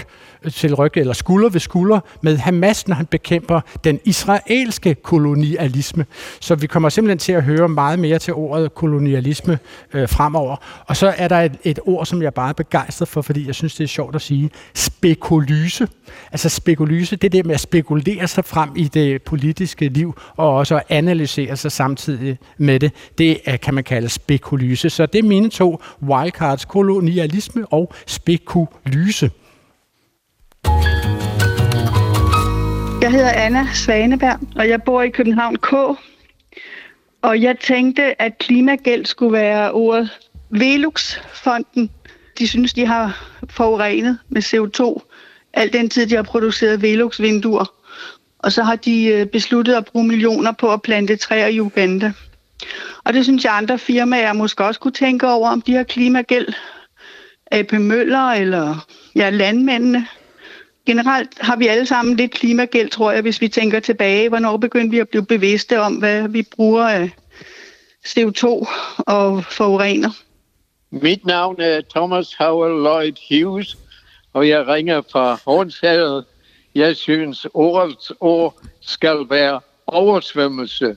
til 0.52 0.76
ryg 0.76 0.92
eller 0.96 1.14
skulder 1.14 1.50
ved 1.50 1.60
skulder 1.60 2.00
med 2.22 2.38
Hamas, 2.38 2.88
når 2.88 2.96
han 2.96 3.06
bekæmper 3.06 3.62
den 3.84 4.00
israelske 4.04 4.96
kolonialisme. 4.96 6.06
Så 6.40 6.56
vi 6.56 6.68
kommer 6.68 6.90
simpelthen 6.90 7.18
til 7.18 7.32
at 7.32 7.44
høre 7.44 7.70
meget 7.70 8.00
mere 8.00 8.20
til 8.20 8.34
ordet 8.34 8.76
kolonialisme 8.76 9.60
øh, 9.94 10.10
fremover. 10.10 10.56
Og 10.88 10.98
så 10.98 11.14
er 11.18 11.28
der 11.28 11.42
et, 11.42 11.58
et 11.64 11.80
ord, 11.86 12.06
som 12.06 12.22
jeg 12.22 12.28
er 12.28 12.32
bare 12.32 12.50
er 12.50 12.54
begejstret 12.54 13.08
for, 13.08 13.22
fordi 13.22 13.48
jeg 13.48 13.56
synes, 13.56 13.76
det 13.76 13.84
er 13.84 13.88
sjovt 13.88 14.16
at 14.16 14.22
sige. 14.22 14.50
Spekulyse. 14.74 15.88
Altså 16.32 16.50
spekulyse, 16.50 17.16
det 17.16 17.24
er 17.24 17.30
det 17.30 17.46
med 17.46 17.54
at 17.54 17.60
spekulere 17.60 18.28
sig 18.28 18.46
frem 18.46 18.70
i 18.76 18.88
det 18.88 19.22
politiske 19.22 19.88
liv, 19.90 20.16
og 20.36 20.56
også 20.56 20.76
at 20.76 20.84
analysere 20.90 21.58
sig 21.58 21.72
samtidig 21.72 22.38
med 22.58 22.80
det. 22.80 22.92
Det 23.18 23.40
er, 23.46 23.58
kan 23.58 23.74
man 23.74 23.84
kalde 23.84 24.10
spekulyse. 24.10 24.90
Så 24.90 25.06
det 25.06 25.20
er 25.20 25.24
mine 25.24 25.50
to 25.50 25.82
wildcards, 26.02 26.66
kolonialisme 26.66 27.66
og 27.66 27.94
spekulyse. 28.08 29.32
Jeg 33.04 33.12
hedder 33.12 33.32
Anna 33.32 33.68
Svaneberg, 33.74 34.40
og 34.56 34.70
jeg 34.70 34.84
bor 34.84 35.02
i 35.02 35.10
København 35.10 35.56
K. 35.56 35.74
Og 37.22 37.42
jeg 37.42 37.60
tænkte, 37.60 38.22
at 38.22 38.38
klimagæld 38.38 39.06
skulle 39.06 39.34
være 39.34 39.72
ordet 39.72 40.10
Velux-fonden. 40.50 41.90
De 42.40 42.48
synes, 42.48 42.74
de 42.74 42.86
har 42.86 43.30
forurenet 43.50 44.18
med 44.30 44.42
CO2 44.42 45.10
al 45.54 45.74
den 45.74 45.90
tid, 45.90 46.08
de 46.08 46.16
har 46.16 46.24
produceret 46.24 46.82
Velux-vinduer. 46.82 47.66
Og 48.40 48.52
så 48.52 48.64
har 48.64 48.76
de 48.76 49.06
øh, 49.06 49.26
besluttet 49.26 49.74
at 49.74 49.86
bruge 49.86 50.08
millioner 50.08 50.52
på 50.52 50.74
at 50.74 50.82
plante 50.82 51.16
træer 51.16 51.48
i 51.48 51.60
Uganda. 51.60 52.12
Og 53.04 53.14
det 53.14 53.24
synes 53.24 53.44
jeg, 53.44 53.58
andre 53.58 53.80
firmaer 53.80 54.34
måske 54.34 54.66
også 54.66 54.80
kunne 54.80 54.92
tænke 54.92 55.28
over, 55.28 55.50
om 55.50 55.62
de 55.62 55.74
har 55.74 55.84
klimagæld. 55.84 56.48
AP 57.52 57.74
Møller 57.74 58.32
eller 58.32 58.86
ja, 59.16 59.30
landmændene. 59.30 60.08
Generelt 60.86 61.30
har 61.40 61.56
vi 61.56 61.68
alle 61.68 61.86
sammen 61.86 62.16
lidt 62.16 62.32
klimagæld, 62.32 62.90
tror 62.90 63.12
jeg, 63.12 63.22
hvis 63.22 63.42
vi 63.42 63.48
tænker 63.48 63.80
tilbage. 63.80 64.30
Hvornår 64.30 64.58
begyndte 64.58 64.92
vi 64.92 65.00
at 65.00 65.10
blive 65.10 65.26
bevidste 65.26 65.80
om, 65.80 65.96
hvad 65.96 66.28
vi 66.28 66.44
bruger 66.56 66.86
øh, 66.86 67.02
af 67.02 67.10
CO2 68.08 68.46
og 68.98 69.44
forurener? 69.44 70.10
Mit 70.90 71.26
navn 71.26 71.62
er 71.62 71.82
Thomas 71.96 72.34
Howell 72.34 72.84
Lloyd 72.84 73.14
Hughes, 73.30 73.78
og 74.34 74.50
jeg 74.50 74.68
ringer 74.68 75.02
fra 75.12 75.40
Hornshavet. 75.46 76.26
Jeg 76.76 76.96
synes, 76.96 77.48
årets 77.54 78.12
år 78.20 78.62
skal 78.82 79.26
være 79.30 79.62
oversvømmelse, 79.88 80.96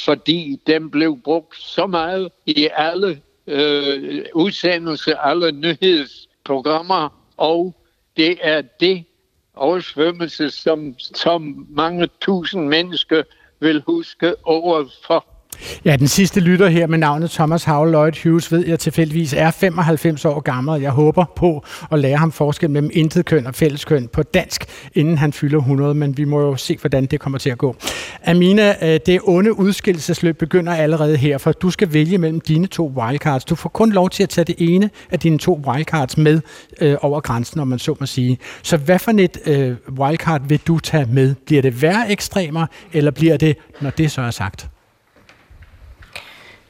fordi 0.00 0.60
den 0.66 0.90
blev 0.90 1.18
brugt 1.24 1.56
så 1.62 1.86
meget 1.86 2.28
i 2.46 2.68
alle 2.76 3.20
øh, 3.46 4.24
udsendelser, 4.34 5.16
alle 5.16 5.52
nyhedsprogrammer, 5.52 7.08
og 7.36 7.74
det 8.16 8.38
er 8.40 8.62
det 8.80 9.04
oversvømmelse, 9.54 10.50
som, 10.50 10.98
som 10.98 11.66
mange 11.68 12.08
tusind 12.20 12.68
mennesker 12.68 13.22
vil 13.60 13.82
huske 13.86 14.46
over 14.46 14.84
for. 15.06 15.35
Ja, 15.84 15.96
den 15.96 16.08
sidste 16.08 16.40
lytter 16.40 16.68
her 16.68 16.86
med 16.86 16.98
navnet 16.98 17.30
Thomas 17.30 17.64
Howell 17.64 17.92
Lloyd 17.92 18.12
Hughes 18.24 18.52
ved 18.52 18.66
jeg 18.66 18.78
tilfældigvis 18.78 19.32
er 19.32 19.50
95 19.50 20.24
år 20.24 20.40
gammel. 20.40 20.80
Jeg 20.82 20.90
håber 20.90 21.24
på 21.36 21.64
at 21.92 21.98
lære 21.98 22.16
ham 22.16 22.32
forskel 22.32 22.70
mellem 22.70 22.90
intetkøn 22.92 23.46
og 23.46 23.54
fælleskøn 23.54 24.08
på 24.08 24.22
dansk, 24.22 24.64
inden 24.94 25.18
han 25.18 25.32
fylder 25.32 25.58
100, 25.58 25.94
men 25.94 26.16
vi 26.16 26.24
må 26.24 26.40
jo 26.40 26.56
se, 26.56 26.76
hvordan 26.80 27.06
det 27.06 27.20
kommer 27.20 27.38
til 27.38 27.50
at 27.50 27.58
gå. 27.58 27.76
Amina, 28.26 28.74
øh, 28.82 29.00
det 29.06 29.20
onde 29.24 29.58
udskillelsesløb 29.58 30.38
begynder 30.38 30.74
allerede 30.74 31.16
her, 31.16 31.38
for 31.38 31.52
du 31.52 31.70
skal 31.70 31.92
vælge 31.92 32.18
mellem 32.18 32.40
dine 32.40 32.66
to 32.66 32.92
wildcards. 32.96 33.44
Du 33.44 33.54
får 33.54 33.68
kun 33.68 33.92
lov 33.92 34.10
til 34.10 34.22
at 34.22 34.28
tage 34.28 34.44
det 34.44 34.54
ene 34.58 34.90
af 35.10 35.18
dine 35.20 35.38
to 35.38 35.60
wildcards 35.66 36.16
med 36.16 36.40
øh, 36.80 36.96
over 37.00 37.20
grænsen, 37.20 37.60
om 37.60 37.68
man 37.68 37.78
så 37.78 37.96
må 38.00 38.06
sige. 38.06 38.38
Så 38.62 38.76
hvad 38.76 38.98
for 38.98 39.12
et 39.18 39.38
øh, 39.46 39.76
wildcard 39.98 40.48
vil 40.48 40.60
du 40.66 40.78
tage 40.78 41.06
med? 41.10 41.34
Bliver 41.46 41.62
det 41.62 41.82
værre 41.82 42.10
ekstremer, 42.10 42.66
eller 42.92 43.10
bliver 43.10 43.36
det, 43.36 43.56
når 43.80 43.90
det 43.90 44.10
så 44.10 44.22
er 44.22 44.30
sagt? 44.30 44.68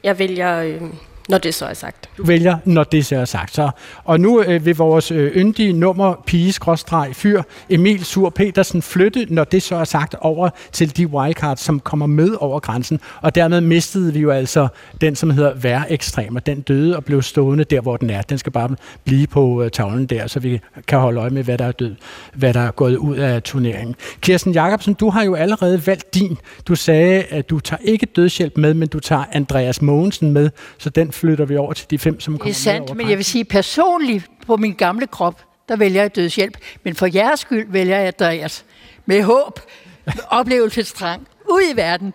Jeg 0.07 0.19
vælger, 0.19 0.57
øh, 0.57 0.81
når 1.27 1.37
det 1.37 1.53
så 1.53 1.65
er 1.65 1.73
sagt. 1.73 2.09
Du 2.17 2.25
vælger, 2.25 2.57
når 2.65 2.83
det 2.83 3.05
så 3.05 3.15
er 3.15 3.25
sagt. 3.25 3.55
Så, 3.55 3.69
og 4.03 4.19
nu 4.19 4.41
øh, 4.41 4.65
vil 4.65 4.75
vores 4.75 5.11
øh, 5.11 5.31
yndige 5.35 5.73
nummer 5.73 6.23
pige-fyr 6.25 7.41
Emil 7.69 8.05
Sur 8.05 8.29
Petersen 8.29 8.81
flytte, 8.81 9.25
når 9.29 9.43
det 9.43 9.63
så 9.63 9.75
er 9.75 9.83
sagt, 9.83 10.15
over 10.21 10.49
til 10.71 10.97
de 10.97 11.07
wildcards, 11.07 11.59
som 11.59 11.79
kommer 11.79 12.05
med 12.05 12.35
over 12.39 12.59
grænsen. 12.59 12.99
Og 13.21 13.35
dermed 13.35 13.61
mistede 13.61 14.13
vi 14.13 14.19
jo 14.19 14.31
altså 14.31 14.67
den, 15.01 15.15
som 15.15 15.29
hedder 15.29 15.53
vær 15.53 15.81
ekstremer. 15.89 16.39
Den 16.39 16.61
døde 16.61 16.95
og 16.95 17.05
blev 17.05 17.21
stående 17.21 17.63
der, 17.63 17.81
hvor 17.81 17.97
den 17.97 18.09
er. 18.09 18.21
Den 18.21 18.37
skal 18.37 18.51
bare 18.51 18.69
blive 19.05 19.27
på 19.27 19.63
øh, 19.63 19.71
tavlen 19.71 20.05
der, 20.05 20.27
så 20.27 20.39
vi 20.39 20.59
kan 20.87 20.99
holde 20.99 21.19
øje 21.19 21.29
med, 21.29 21.43
hvad 21.43 21.57
der 21.57 21.65
er 21.65 21.71
død, 21.71 21.95
hvad 22.33 22.53
der 22.53 22.59
er 22.59 22.71
gået 22.71 22.95
ud 22.95 23.17
af 23.17 23.43
turneringen. 23.43 23.95
Kirsten 24.21 24.53
Jacobsen, 24.53 24.93
du 24.93 25.09
har 25.09 25.23
jo 25.23 25.35
allerede 25.35 25.87
valgt 25.87 26.13
din. 26.15 26.37
Du 26.67 26.75
sagde, 26.75 27.23
at 27.23 27.49
du 27.49 27.59
tager 27.59 27.81
ikke 27.83 28.05
dødshjælp 28.05 28.57
med, 28.57 28.73
men 28.73 28.87
du 28.87 28.99
tager 28.99 29.23
Andreas 29.31 29.81
Mogensen 29.81 30.31
med, 30.31 30.49
så 30.77 30.89
den 30.89 31.11
flytter 31.17 31.45
vi 31.45 31.57
over 31.57 31.73
til 31.73 31.89
de 31.89 31.99
fem, 31.99 32.19
som 32.19 32.33
kommer 32.33 32.43
Det 32.43 32.51
er 32.51 32.63
sandt, 32.63 32.95
men 32.95 33.09
jeg 33.09 33.17
vil 33.17 33.25
sige 33.25 33.45
personligt 33.45 34.25
på 34.47 34.57
min 34.57 34.73
gamle 34.73 35.07
krop, 35.07 35.41
der 35.69 35.75
vælger 35.75 36.01
jeg 36.01 36.15
dødshjælp. 36.15 36.57
Men 36.83 36.95
for 36.95 37.07
jeres 37.13 37.39
skyld 37.39 37.71
vælger 37.71 37.97
jeg 37.97 38.07
Andreas. 38.07 38.65
Med 39.05 39.23
håb, 39.23 39.59
med 40.05 40.13
oplevelsestrang, 40.29 41.27
ud 41.49 41.61
i 41.73 41.77
verden. 41.77 42.13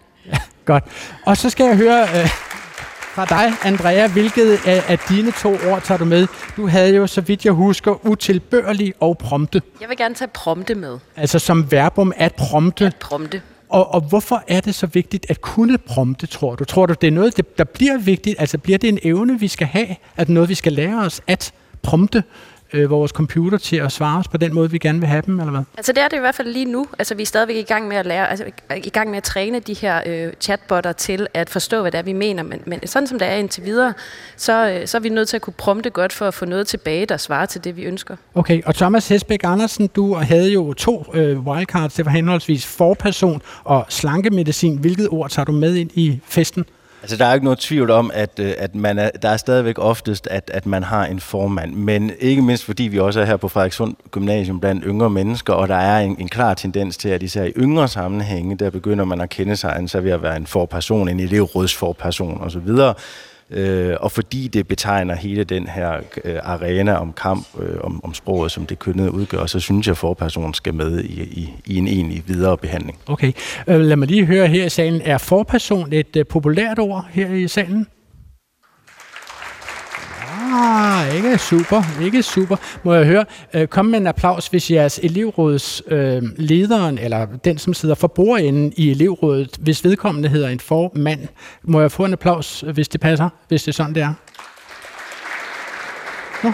Godt. 0.64 0.84
Og 1.26 1.36
så 1.36 1.50
skal 1.50 1.66
jeg 1.66 1.76
høre 1.76 2.02
øh, 2.02 2.28
fra 3.14 3.24
dig, 3.24 3.52
Andrea, 3.62 4.06
hvilket 4.06 4.60
af, 4.66 4.84
af 4.88 4.98
dine 4.98 5.32
to 5.32 5.48
ord 5.48 5.82
tager 5.82 5.98
du 5.98 6.04
med? 6.04 6.26
Du 6.56 6.66
havde 6.66 6.94
jo, 6.96 7.06
så 7.06 7.20
vidt 7.20 7.44
jeg 7.44 7.52
husker, 7.52 8.06
utilbørlig 8.06 8.94
og 9.00 9.18
prompte. 9.18 9.62
Jeg 9.80 9.88
vil 9.88 9.96
gerne 9.96 10.14
tage 10.14 10.28
prompte 10.28 10.74
med. 10.74 10.98
Altså 11.16 11.38
som 11.38 11.70
verbum 11.72 12.12
at 12.16 12.34
prompte. 12.34 12.86
At 12.86 12.96
prompte. 13.00 13.42
Og, 13.72 13.94
og 13.94 14.00
hvorfor 14.00 14.44
er 14.48 14.60
det 14.60 14.74
så 14.74 14.86
vigtigt 14.86 15.26
at 15.28 15.40
kunne 15.40 15.78
prompte, 15.78 16.26
tror 16.26 16.54
du? 16.54 16.64
Tror 16.64 16.86
du, 16.86 16.94
det 17.00 17.06
er 17.06 17.10
noget, 17.10 17.40
der 17.58 17.64
bliver 17.64 17.98
vigtigt? 17.98 18.36
Altså 18.38 18.58
bliver 18.58 18.78
det 18.78 18.88
en 18.88 18.98
evne, 19.02 19.40
vi 19.40 19.48
skal 19.48 19.66
have? 19.66 19.96
Er 20.16 20.24
det 20.24 20.34
noget, 20.34 20.48
vi 20.48 20.54
skal 20.54 20.72
lære 20.72 21.04
os 21.04 21.20
at 21.26 21.52
prompte? 21.82 22.24
Øh, 22.72 22.90
vores 22.90 23.10
computer 23.10 23.58
til 23.58 23.76
at 23.76 23.92
svare 23.92 24.18
os 24.18 24.28
på 24.28 24.36
den 24.36 24.54
måde, 24.54 24.70
vi 24.70 24.78
gerne 24.78 24.98
vil 24.98 25.08
have 25.08 25.22
dem, 25.26 25.40
eller 25.40 25.50
hvad? 25.50 25.62
Altså 25.76 25.92
det 25.92 26.02
er 26.02 26.08
det 26.08 26.16
i 26.16 26.20
hvert 26.20 26.34
fald 26.34 26.48
lige 26.48 26.64
nu. 26.64 26.86
Altså 26.98 27.14
vi 27.14 27.22
er 27.22 27.26
stadigvæk 27.26 27.56
i 27.56 27.62
gang 27.62 27.88
med 27.88 27.96
at 27.96 28.06
lære, 28.06 28.30
altså 28.30 28.44
i 28.76 28.90
gang 28.90 29.10
med 29.10 29.16
at 29.16 29.22
træne 29.22 29.60
de 29.60 29.74
her 29.74 30.00
øh, 30.06 30.32
chatbotter 30.40 30.92
til 30.92 31.26
at 31.34 31.50
forstå, 31.50 31.80
hvad 31.80 31.92
det 31.92 31.98
er, 31.98 32.02
vi 32.02 32.12
mener. 32.12 32.42
Men, 32.42 32.60
men 32.66 32.86
sådan 32.86 33.06
som 33.06 33.18
det 33.18 33.28
er 33.28 33.34
indtil 33.34 33.64
videre, 33.64 33.94
så, 34.36 34.70
øh, 34.70 34.86
så 34.86 34.96
er 34.96 35.00
vi 35.00 35.08
nødt 35.08 35.28
til 35.28 35.36
at 35.36 35.42
kunne 35.42 35.54
prompte 35.58 35.90
godt 35.90 36.12
for 36.12 36.28
at 36.28 36.34
få 36.34 36.44
noget 36.44 36.66
tilbage, 36.66 37.06
der 37.06 37.16
svarer 37.16 37.46
til 37.46 37.64
det, 37.64 37.76
vi 37.76 37.82
ønsker. 37.82 38.16
Okay, 38.34 38.62
og 38.66 38.74
Thomas 38.74 39.08
Hesbæk 39.08 39.40
Andersen, 39.44 39.86
du 39.86 40.14
havde 40.14 40.52
jo 40.52 40.72
to 40.72 41.04
øh, 41.14 41.40
wildcards. 41.40 41.94
Det 41.94 42.04
var 42.04 42.10
henholdsvis 42.10 42.66
forperson 42.66 43.42
og 43.64 43.86
slankemedicin. 43.88 44.76
Hvilket 44.78 45.08
ord 45.08 45.30
tager 45.30 45.44
du 45.44 45.52
med 45.52 45.74
ind 45.74 45.90
i 45.94 46.20
festen? 46.24 46.64
Altså, 47.02 47.16
der 47.16 47.26
er 47.26 47.34
ikke 47.34 47.44
noget 47.44 47.58
tvivl 47.58 47.90
om, 47.90 48.10
at, 48.14 48.38
øh, 48.38 48.52
at 48.58 48.74
man 48.74 48.98
er, 48.98 49.10
der 49.10 49.28
er 49.28 49.36
stadigvæk 49.36 49.78
oftest, 49.78 50.26
at, 50.26 50.50
at 50.54 50.66
man 50.66 50.82
har 50.82 51.06
en 51.06 51.20
formand. 51.20 51.74
Men 51.74 52.12
ikke 52.18 52.42
mindst 52.42 52.64
fordi 52.64 52.82
vi 52.82 52.98
også 52.98 53.20
er 53.20 53.24
her 53.24 53.36
på 53.36 53.48
Frederikssund 53.48 53.96
Gymnasium 54.10 54.60
blandt 54.60 54.84
yngre 54.86 55.10
mennesker, 55.10 55.52
og 55.52 55.68
der 55.68 55.76
er 55.76 56.00
en, 56.00 56.16
en 56.18 56.28
klar 56.28 56.54
tendens 56.54 56.96
til, 56.96 57.08
at 57.08 57.22
især 57.22 57.44
i 57.44 57.52
yngre 57.56 57.88
sammenhænge, 57.88 58.56
der 58.56 58.70
begynder 58.70 59.04
man 59.04 59.20
at 59.20 59.28
kende 59.28 59.56
sig 59.56 59.84
så 59.86 60.00
ved 60.00 60.10
at 60.10 60.22
være 60.22 60.36
en 60.36 60.46
forperson, 60.46 61.08
en 61.08 61.20
elevrådsforperson 61.20 62.40
osv., 62.40 62.70
Øh, 63.52 63.96
og 64.00 64.12
fordi 64.12 64.48
det 64.48 64.68
betegner 64.68 65.14
hele 65.14 65.44
den 65.44 65.68
her 65.68 66.00
øh, 66.24 66.38
arena 66.42 66.94
om 66.94 67.12
kamp, 67.12 67.46
øh, 67.60 67.76
om, 67.80 68.04
om 68.04 68.14
sproget, 68.14 68.52
som 68.52 68.66
det 68.66 68.78
kønnede 68.78 69.12
udgør, 69.12 69.46
så 69.46 69.60
synes 69.60 69.86
jeg, 69.86 69.92
at 69.92 69.96
forpersonen 69.96 70.54
skal 70.54 70.74
med 70.74 71.04
i, 71.04 71.22
i, 71.22 71.54
i 71.66 71.76
en 71.76 71.88
egentlig 71.88 72.22
videre 72.26 72.58
behandling. 72.58 72.98
Okay. 73.06 73.32
Øh, 73.66 73.80
lad 73.80 73.96
mig 73.96 74.08
lige 74.08 74.24
høre 74.26 74.46
her 74.46 74.64
i 74.64 74.68
salen. 74.68 75.00
Er 75.04 75.18
forperson 75.18 75.92
et 75.92 76.16
øh, 76.16 76.26
populært 76.26 76.78
ord 76.78 77.06
her 77.10 77.34
i 77.34 77.48
salen? 77.48 77.86
Ah, 80.54 81.16
ikke 81.16 81.38
super, 81.38 81.82
ikke 82.02 82.22
super. 82.22 82.56
Må 82.82 82.94
jeg 82.94 83.06
høre, 83.06 83.24
øh, 83.54 83.66
kom 83.66 83.86
med 83.86 83.98
en 83.98 84.06
applaus, 84.06 84.46
hvis 84.46 84.70
jeres 84.70 85.00
elevråds 85.02 85.82
øh, 85.86 86.22
lederen, 86.36 86.98
eller 86.98 87.26
den, 87.44 87.58
som 87.58 87.74
sidder 87.74 87.94
for 87.94 88.08
bordenden 88.08 88.72
i 88.76 88.90
elevrådet, 88.90 89.56
hvis 89.60 89.84
vedkommende 89.84 90.28
hedder 90.28 90.48
en 90.48 90.60
formand. 90.60 91.20
Må 91.62 91.80
jeg 91.80 91.92
få 91.92 92.04
en 92.04 92.12
applaus, 92.12 92.64
hvis 92.74 92.88
det 92.88 93.00
passer, 93.00 93.28
hvis 93.48 93.62
det 93.62 93.68
er 93.68 93.72
sådan, 93.72 93.94
det 93.94 94.02
er? 94.02 94.14
Nå. 96.44 96.52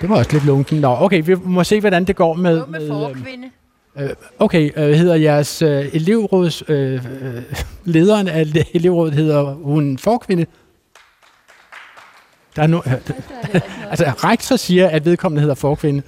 Det 0.00 0.08
var 0.08 0.16
også 0.16 0.32
lidt 0.32 0.44
lunken. 0.44 0.80
Nå, 0.80 0.96
okay, 1.00 1.22
vi 1.26 1.34
må 1.44 1.64
se, 1.64 1.80
hvordan 1.80 2.04
det 2.04 2.16
går 2.16 2.34
med... 2.34 2.66
med, 2.66 2.80
med 2.80 2.88
forkvinde. 2.88 3.50
Øh, 3.98 4.10
okay, 4.38 4.70
øh, 4.76 4.92
hedder 4.92 5.14
jeres 5.14 5.62
øh, 5.62 5.86
elevråds... 5.92 6.62
Øh, 6.68 6.94
øh, 6.94 7.42
lederen 7.84 8.28
af 8.28 8.46
elevrådet 8.74 9.14
hedder 9.14 9.54
hun 9.54 9.98
forkvinde? 9.98 10.46
Der 12.56 12.62
er 12.62 12.66
no, 12.66 12.80
altså, 13.90 14.04
rektor 14.04 14.56
siger, 14.56 14.88
at 14.88 15.04
vedkommende 15.04 15.40
hedder 15.40 15.54
forkvinde. 15.54 16.02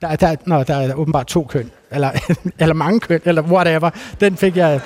Der, 0.00 0.16
der, 0.16 0.36
nå, 0.46 0.62
der 0.62 0.74
er 0.74 0.94
åbenbart 0.94 1.26
to 1.26 1.44
køn, 1.44 1.70
eller, 1.90 2.10
eller 2.58 2.74
mange 2.74 3.00
køn, 3.00 3.20
eller 3.24 3.42
whatever. 3.42 3.90
Den 4.20 4.36
fik 4.36 4.56
jeg, 4.56 4.80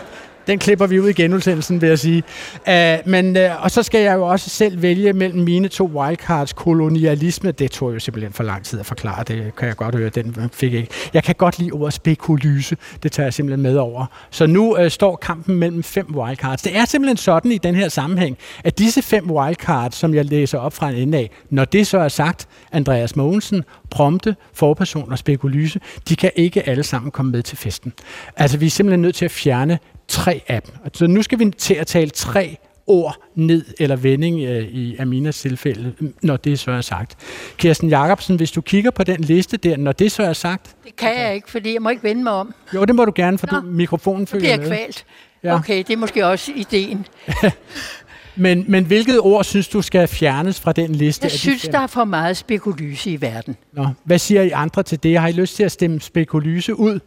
den 0.48 0.58
klipper 0.58 0.86
vi 0.86 1.00
ud 1.00 1.08
i 1.08 1.12
genudsendelsen, 1.12 1.80
vil 1.80 1.88
jeg 1.88 1.98
sige. 1.98 2.22
Uh, 2.68 3.10
men, 3.10 3.36
uh, 3.36 3.64
og 3.64 3.70
så 3.70 3.82
skal 3.82 4.00
jeg 4.00 4.14
jo 4.14 4.26
også 4.26 4.50
selv 4.50 4.82
vælge 4.82 5.12
mellem 5.12 5.44
mine 5.44 5.68
to 5.68 5.84
wildcards. 5.94 6.52
Kolonialisme, 6.52 7.52
det 7.52 7.70
tog 7.70 7.94
jo 7.94 7.98
simpelthen 7.98 8.32
for 8.32 8.42
lang 8.42 8.64
tid 8.64 8.80
at 8.80 8.86
forklare. 8.86 9.24
Det 9.24 9.56
kan 9.56 9.68
jeg 9.68 9.76
godt 9.76 9.94
høre, 9.94 10.08
den 10.08 10.50
fik 10.52 10.72
jeg 10.72 10.80
ikke. 10.80 10.94
Jeg 11.14 11.24
kan 11.24 11.34
godt 11.34 11.58
lide 11.58 11.70
ordet 11.70 11.94
spekulyse. 11.94 12.76
Det 13.02 13.12
tager 13.12 13.26
jeg 13.26 13.34
simpelthen 13.34 13.62
med 13.62 13.76
over. 13.76 14.06
Så 14.30 14.46
nu 14.46 14.76
uh, 14.78 14.88
står 14.88 15.16
kampen 15.16 15.56
mellem 15.56 15.82
fem 15.82 16.06
wildcards. 16.14 16.62
Det 16.62 16.76
er 16.76 16.84
simpelthen 16.84 17.16
sådan 17.16 17.52
i 17.52 17.58
den 17.58 17.74
her 17.74 17.88
sammenhæng, 17.88 18.38
at 18.64 18.78
disse 18.78 19.02
fem 19.02 19.30
wildcards, 19.30 19.94
som 19.94 20.14
jeg 20.14 20.24
læser 20.24 20.58
op 20.58 20.72
fra 20.72 20.90
en 20.90 20.96
ende 20.96 21.18
af, 21.18 21.30
når 21.50 21.64
det 21.64 21.86
så 21.86 21.98
er 21.98 22.08
sagt, 22.08 22.48
Andreas 22.72 23.16
Mogensen, 23.16 23.64
prompte, 23.90 24.36
forperson 24.52 25.12
og 25.12 25.18
spekulyse, 25.18 25.80
de 26.08 26.16
kan 26.16 26.30
ikke 26.36 26.68
alle 26.68 26.82
sammen 26.82 27.10
komme 27.10 27.32
med 27.32 27.42
til 27.42 27.56
festen. 27.56 27.92
Altså, 28.36 28.58
vi 28.58 28.66
er 28.66 28.70
simpelthen 28.70 29.02
nødt 29.02 29.14
til 29.14 29.24
at 29.24 29.30
fjerne 29.30 29.78
tre 30.08 30.42
af 30.48 30.62
dem. 30.62 30.74
Så 30.94 31.06
nu 31.06 31.22
skal 31.22 31.38
vi 31.38 31.50
til 31.50 31.74
at 31.74 31.86
tale 31.86 32.10
tre 32.10 32.56
ord 32.86 33.16
ned, 33.34 33.64
eller 33.80 33.96
vending 33.96 34.40
øh, 34.40 34.62
i 34.62 34.96
Aminas 34.96 35.40
tilfælde, 35.40 35.94
når 36.22 36.36
det 36.36 36.58
så 36.58 36.70
er 36.70 36.80
sagt. 36.80 37.16
Kirsten 37.56 37.88
Jacobsen, 37.88 38.36
hvis 38.36 38.50
du 38.50 38.60
kigger 38.60 38.90
på 38.90 39.04
den 39.04 39.20
liste 39.20 39.56
der, 39.56 39.76
når 39.76 39.92
det 39.92 40.12
så 40.12 40.22
er 40.22 40.32
sagt... 40.32 40.76
Det 40.84 40.96
kan 40.96 41.18
jeg 41.18 41.34
ikke, 41.34 41.50
fordi 41.50 41.72
jeg 41.72 41.82
må 41.82 41.88
ikke 41.88 42.02
vende 42.02 42.22
mig 42.22 42.32
om. 42.32 42.54
Jo, 42.74 42.84
det 42.84 42.94
må 42.94 43.04
du 43.04 43.12
gerne, 43.14 43.38
for 43.38 43.46
du, 43.46 43.60
mikrofonen 43.64 44.26
følger 44.26 44.48
med. 44.48 44.52
Det 44.52 44.60
bliver 44.60 44.76
kvalt. 44.76 45.04
Ja. 45.42 45.54
Okay, 45.54 45.78
det 45.78 45.90
er 45.90 45.96
måske 45.96 46.26
også 46.26 46.52
ideen. 46.56 47.06
men, 48.36 48.64
men 48.68 48.84
hvilket 48.84 49.20
ord 49.20 49.44
synes 49.44 49.68
du 49.68 49.82
skal 49.82 50.08
fjernes 50.08 50.60
fra 50.60 50.72
den 50.72 50.94
liste? 50.94 51.24
Jeg 51.24 51.30
synes, 51.30 51.62
de 51.62 51.72
der 51.72 51.78
er 51.78 51.86
for 51.86 52.04
meget 52.04 52.36
spekulyse 52.36 53.10
i 53.10 53.20
verden. 53.20 53.56
Nå, 53.72 53.86
hvad 54.04 54.18
siger 54.18 54.42
I 54.42 54.50
andre 54.50 54.82
til 54.82 55.02
det? 55.02 55.18
Har 55.18 55.28
I 55.28 55.32
lyst 55.32 55.56
til 55.56 55.64
at 55.64 55.72
stemme 55.72 56.00
spekulyse 56.00 56.74
ud? 56.74 57.00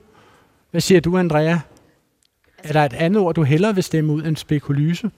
Hvad 0.72 0.82
siger 0.82 1.02
du, 1.02 1.18
Andrea? 1.18 1.58
Er 2.64 2.74
der 2.74 2.86
et 2.86 2.94
andet 2.94 3.22
ord, 3.22 3.36
du 3.36 3.44
hellere 3.44 3.76
vil 3.76 3.84
stemme 3.84 4.14
ud 4.14 4.24
end 4.24 4.38
spekulyse? 4.38 5.12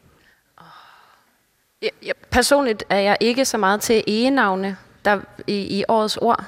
Ja, 1.81 1.87
ja, 2.05 2.11
personligt 2.31 2.83
er 2.89 2.99
jeg 2.99 3.17
ikke 3.19 3.45
så 3.45 3.57
meget 3.57 3.81
til 3.81 4.03
egenavne 4.07 4.77
der, 5.05 5.19
i, 5.47 5.79
i 5.79 5.83
årets 5.87 6.17
ord. 6.17 6.43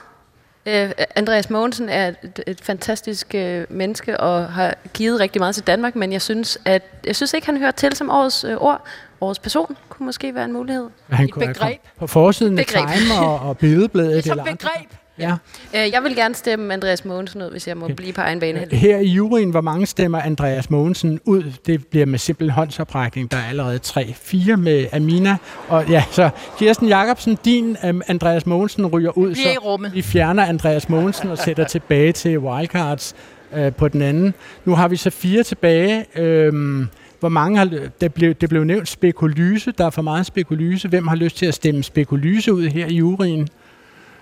Uh, 0.65 0.89
Andreas 1.15 1.49
Mogensen 1.49 1.89
er 1.89 2.07
et, 2.07 2.43
et 2.47 2.61
fantastisk 2.61 3.35
uh, 3.35 3.63
menneske 3.69 4.19
og 4.19 4.53
har 4.53 4.75
givet 4.93 5.19
rigtig 5.19 5.39
meget 5.39 5.55
til 5.55 5.63
Danmark, 5.63 5.95
men 5.95 6.11
jeg 6.11 6.21
synes, 6.21 6.57
at 6.65 6.83
jeg 7.05 7.15
synes 7.15 7.33
ikke, 7.33 7.45
han 7.45 7.57
hører 7.57 7.71
til 7.71 7.95
som 7.95 8.09
årets 8.09 8.45
uh, 8.45 8.51
ord. 8.51 8.85
Årets 9.21 9.39
person 9.39 9.77
kunne 9.89 10.05
måske 10.05 10.35
være 10.35 10.45
en 10.45 10.53
mulighed. 10.53 10.89
Han 11.09 11.29
kunne 11.29 11.47
begreb. 11.47 11.79
På 11.97 12.07
forsiden 12.07 12.59
af 12.59 12.65
Time 12.65 13.19
og, 13.21 13.39
og 13.39 13.57
Billedbladet. 13.57 14.23
Det 14.23 14.31
er 14.31 14.35
som 14.35 14.45
begreb. 14.45 14.89
Ja. 15.19 15.31
Øh, 15.75 15.91
jeg 15.91 16.03
vil 16.03 16.15
gerne 16.15 16.35
stemme 16.35 16.73
Andreas 16.73 17.05
Mogensen 17.05 17.41
ud, 17.41 17.51
hvis 17.51 17.67
jeg 17.67 17.77
må 17.77 17.85
okay. 17.85 17.95
blive 17.95 18.13
på 18.13 18.21
egen 18.21 18.39
bane. 18.39 18.67
Her 18.71 18.97
i 18.97 19.07
juryen, 19.07 19.49
hvor 19.49 19.61
mange 19.61 19.85
stemmer 19.85 20.19
Andreas 20.19 20.69
Mogensen 20.69 21.19
ud? 21.25 21.43
Det 21.65 21.87
bliver 21.87 22.05
med 22.05 22.19
simpel 22.19 22.51
håndsoprækning. 22.51 23.31
Der 23.31 23.37
er 23.37 23.49
allerede 23.49 23.79
tre, 23.79 24.13
fire 24.13 24.57
med 24.57 24.85
Amina. 24.93 25.37
Og 25.67 25.89
ja, 25.89 26.03
så 26.11 26.29
Kirsten 26.57 26.87
Jacobsen, 26.87 27.37
din 27.45 27.77
um, 27.89 28.01
Andreas 28.07 28.45
Mogensen 28.45 28.85
ryger 28.85 29.17
ud. 29.17 29.35
Så 29.35 29.89
vi 29.93 30.01
fjerner 30.01 30.45
Andreas 30.45 30.89
Mogensen 30.89 31.29
og 31.29 31.37
sætter 31.37 31.63
tilbage 31.63 32.11
til 32.11 32.39
Wildcards 32.39 33.15
uh, 33.57 33.73
på 33.73 33.87
den 33.87 34.01
anden. 34.01 34.33
Nu 34.65 34.75
har 34.75 34.87
vi 34.87 34.95
så 34.95 35.09
fire 35.09 35.43
tilbage. 35.43 36.05
Øhm, 36.15 36.87
hvor 37.19 37.29
mange 37.29 37.57
har, 37.57 37.65
det, 38.01 38.13
blev, 38.13 38.33
det 38.33 38.49
blev 38.49 38.63
nævnt 38.63 38.87
spekulyse. 38.87 39.71
Der 39.71 39.85
er 39.85 39.89
for 39.89 40.01
meget 40.01 40.25
spekulyse. 40.25 40.87
Hvem 40.87 41.07
har 41.07 41.15
lyst 41.15 41.37
til 41.37 41.45
at 41.45 41.53
stemme 41.53 41.83
spekulyse 41.83 42.53
ud 42.53 42.67
her 42.67 42.87
i 42.87 42.95
juryen? 42.95 43.47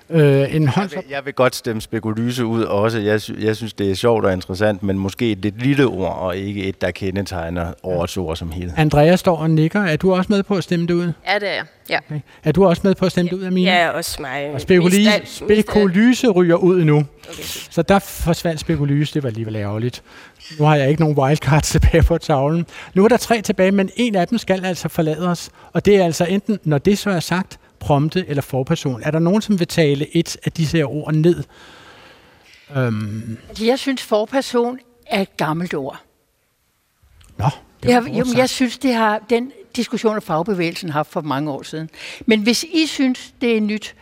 Øh, 0.09 0.55
en 0.55 0.63
jeg, 0.63 0.73
vil, 0.91 1.03
jeg 1.09 1.25
vil 1.25 1.33
godt 1.33 1.55
stemme 1.55 1.81
spekulyse 1.81 2.45
ud 2.45 2.63
også. 2.63 2.99
Jeg, 2.99 3.21
jeg 3.39 3.55
synes, 3.55 3.73
det 3.73 3.91
er 3.91 3.95
sjovt 3.95 4.25
og 4.25 4.33
interessant, 4.33 4.83
men 4.83 4.99
måske 4.99 5.31
et 5.31 5.37
lidt 5.37 5.61
lille 5.61 5.85
ord, 5.85 6.17
og 6.19 6.37
ikke 6.37 6.63
et, 6.63 6.81
der 6.81 6.91
kendetegner 6.91 7.73
årets 7.83 8.17
ord 8.17 8.35
som 8.35 8.51
hele. 8.51 8.73
Andrea 8.77 9.15
står 9.15 9.37
og 9.37 9.49
nikker. 9.49 9.81
Er 9.81 9.95
du 9.95 10.13
også 10.13 10.31
med 10.31 10.43
på 10.43 10.55
at 10.55 10.63
stemme 10.63 10.87
det 10.87 10.93
ud? 10.93 11.11
Ja, 11.27 11.39
det 11.39 11.49
er 11.49 11.53
jeg. 11.53 11.65
Ja. 11.89 11.97
Okay. 12.09 12.19
Er 12.43 12.51
du 12.51 12.65
også 12.65 12.81
med 12.85 12.95
på 12.95 13.05
at 13.05 13.11
stemme 13.11 13.29
ja, 13.31 13.35
det 13.35 13.41
ud, 13.41 13.47
Amina? 13.47 13.71
Ja, 13.71 13.89
også 13.89 14.21
mig. 14.21 14.51
Og 14.53 14.61
spekulyse, 14.61 15.11
spekulyse 15.25 16.27
ryger 16.27 16.55
ud 16.55 16.83
nu. 16.83 16.95
Okay. 17.29 17.43
Så 17.43 17.81
der 17.81 17.99
forsvandt 17.99 18.59
spekulyse. 18.59 19.13
Det 19.13 19.23
var 19.23 19.29
alligevel 19.29 19.55
ærgerligt. 19.55 20.03
Nu 20.59 20.65
har 20.65 20.75
jeg 20.75 20.89
ikke 20.89 21.01
nogen 21.01 21.17
wildcards 21.17 21.69
tilbage 21.69 22.03
på 22.03 22.17
tavlen. 22.17 22.65
Nu 22.93 23.03
er 23.03 23.07
der 23.07 23.17
tre 23.17 23.41
tilbage, 23.41 23.71
men 23.71 23.89
en 23.95 24.15
af 24.15 24.27
dem 24.27 24.37
skal 24.37 24.65
altså 24.65 24.89
forlade 24.89 25.29
os. 25.29 25.49
Og 25.73 25.85
det 25.85 25.95
er 25.95 26.05
altså 26.05 26.25
enten, 26.25 26.59
når 26.63 26.77
det 26.77 26.97
så 26.97 27.09
er 27.09 27.19
sagt, 27.19 27.59
prompte 27.83 28.25
eller 28.27 28.41
forperson. 28.41 29.01
Er 29.03 29.11
der 29.11 29.19
nogen, 29.19 29.41
som 29.41 29.59
vil 29.59 29.67
tale 29.67 30.17
et 30.17 30.37
af 30.45 30.51
disse 30.51 30.77
her 30.77 30.85
ord 30.85 31.13
ned? 31.13 31.43
Øhm. 32.75 33.37
Jeg 33.61 33.79
synes, 33.79 34.01
forperson 34.01 34.79
er 35.07 35.21
et 35.21 35.37
gammelt 35.37 35.73
ord. 35.73 36.01
Nå, 37.37 37.45
det 37.83 37.89
jeg, 37.89 38.03
jo, 38.07 38.25
jeg 38.35 38.49
synes, 38.49 38.77
det 38.77 38.93
har 38.93 39.19
den 39.29 39.51
diskussion 39.75 40.15
af 40.15 40.23
fagbevægelsen 40.23 40.89
haft 40.89 41.11
for 41.11 41.21
mange 41.21 41.51
år 41.51 41.63
siden. 41.63 41.89
Men 42.25 42.41
hvis 42.41 42.63
I 42.63 42.87
synes, 42.87 43.33
det 43.41 43.57
er 43.57 43.61
nyt... 43.61 43.95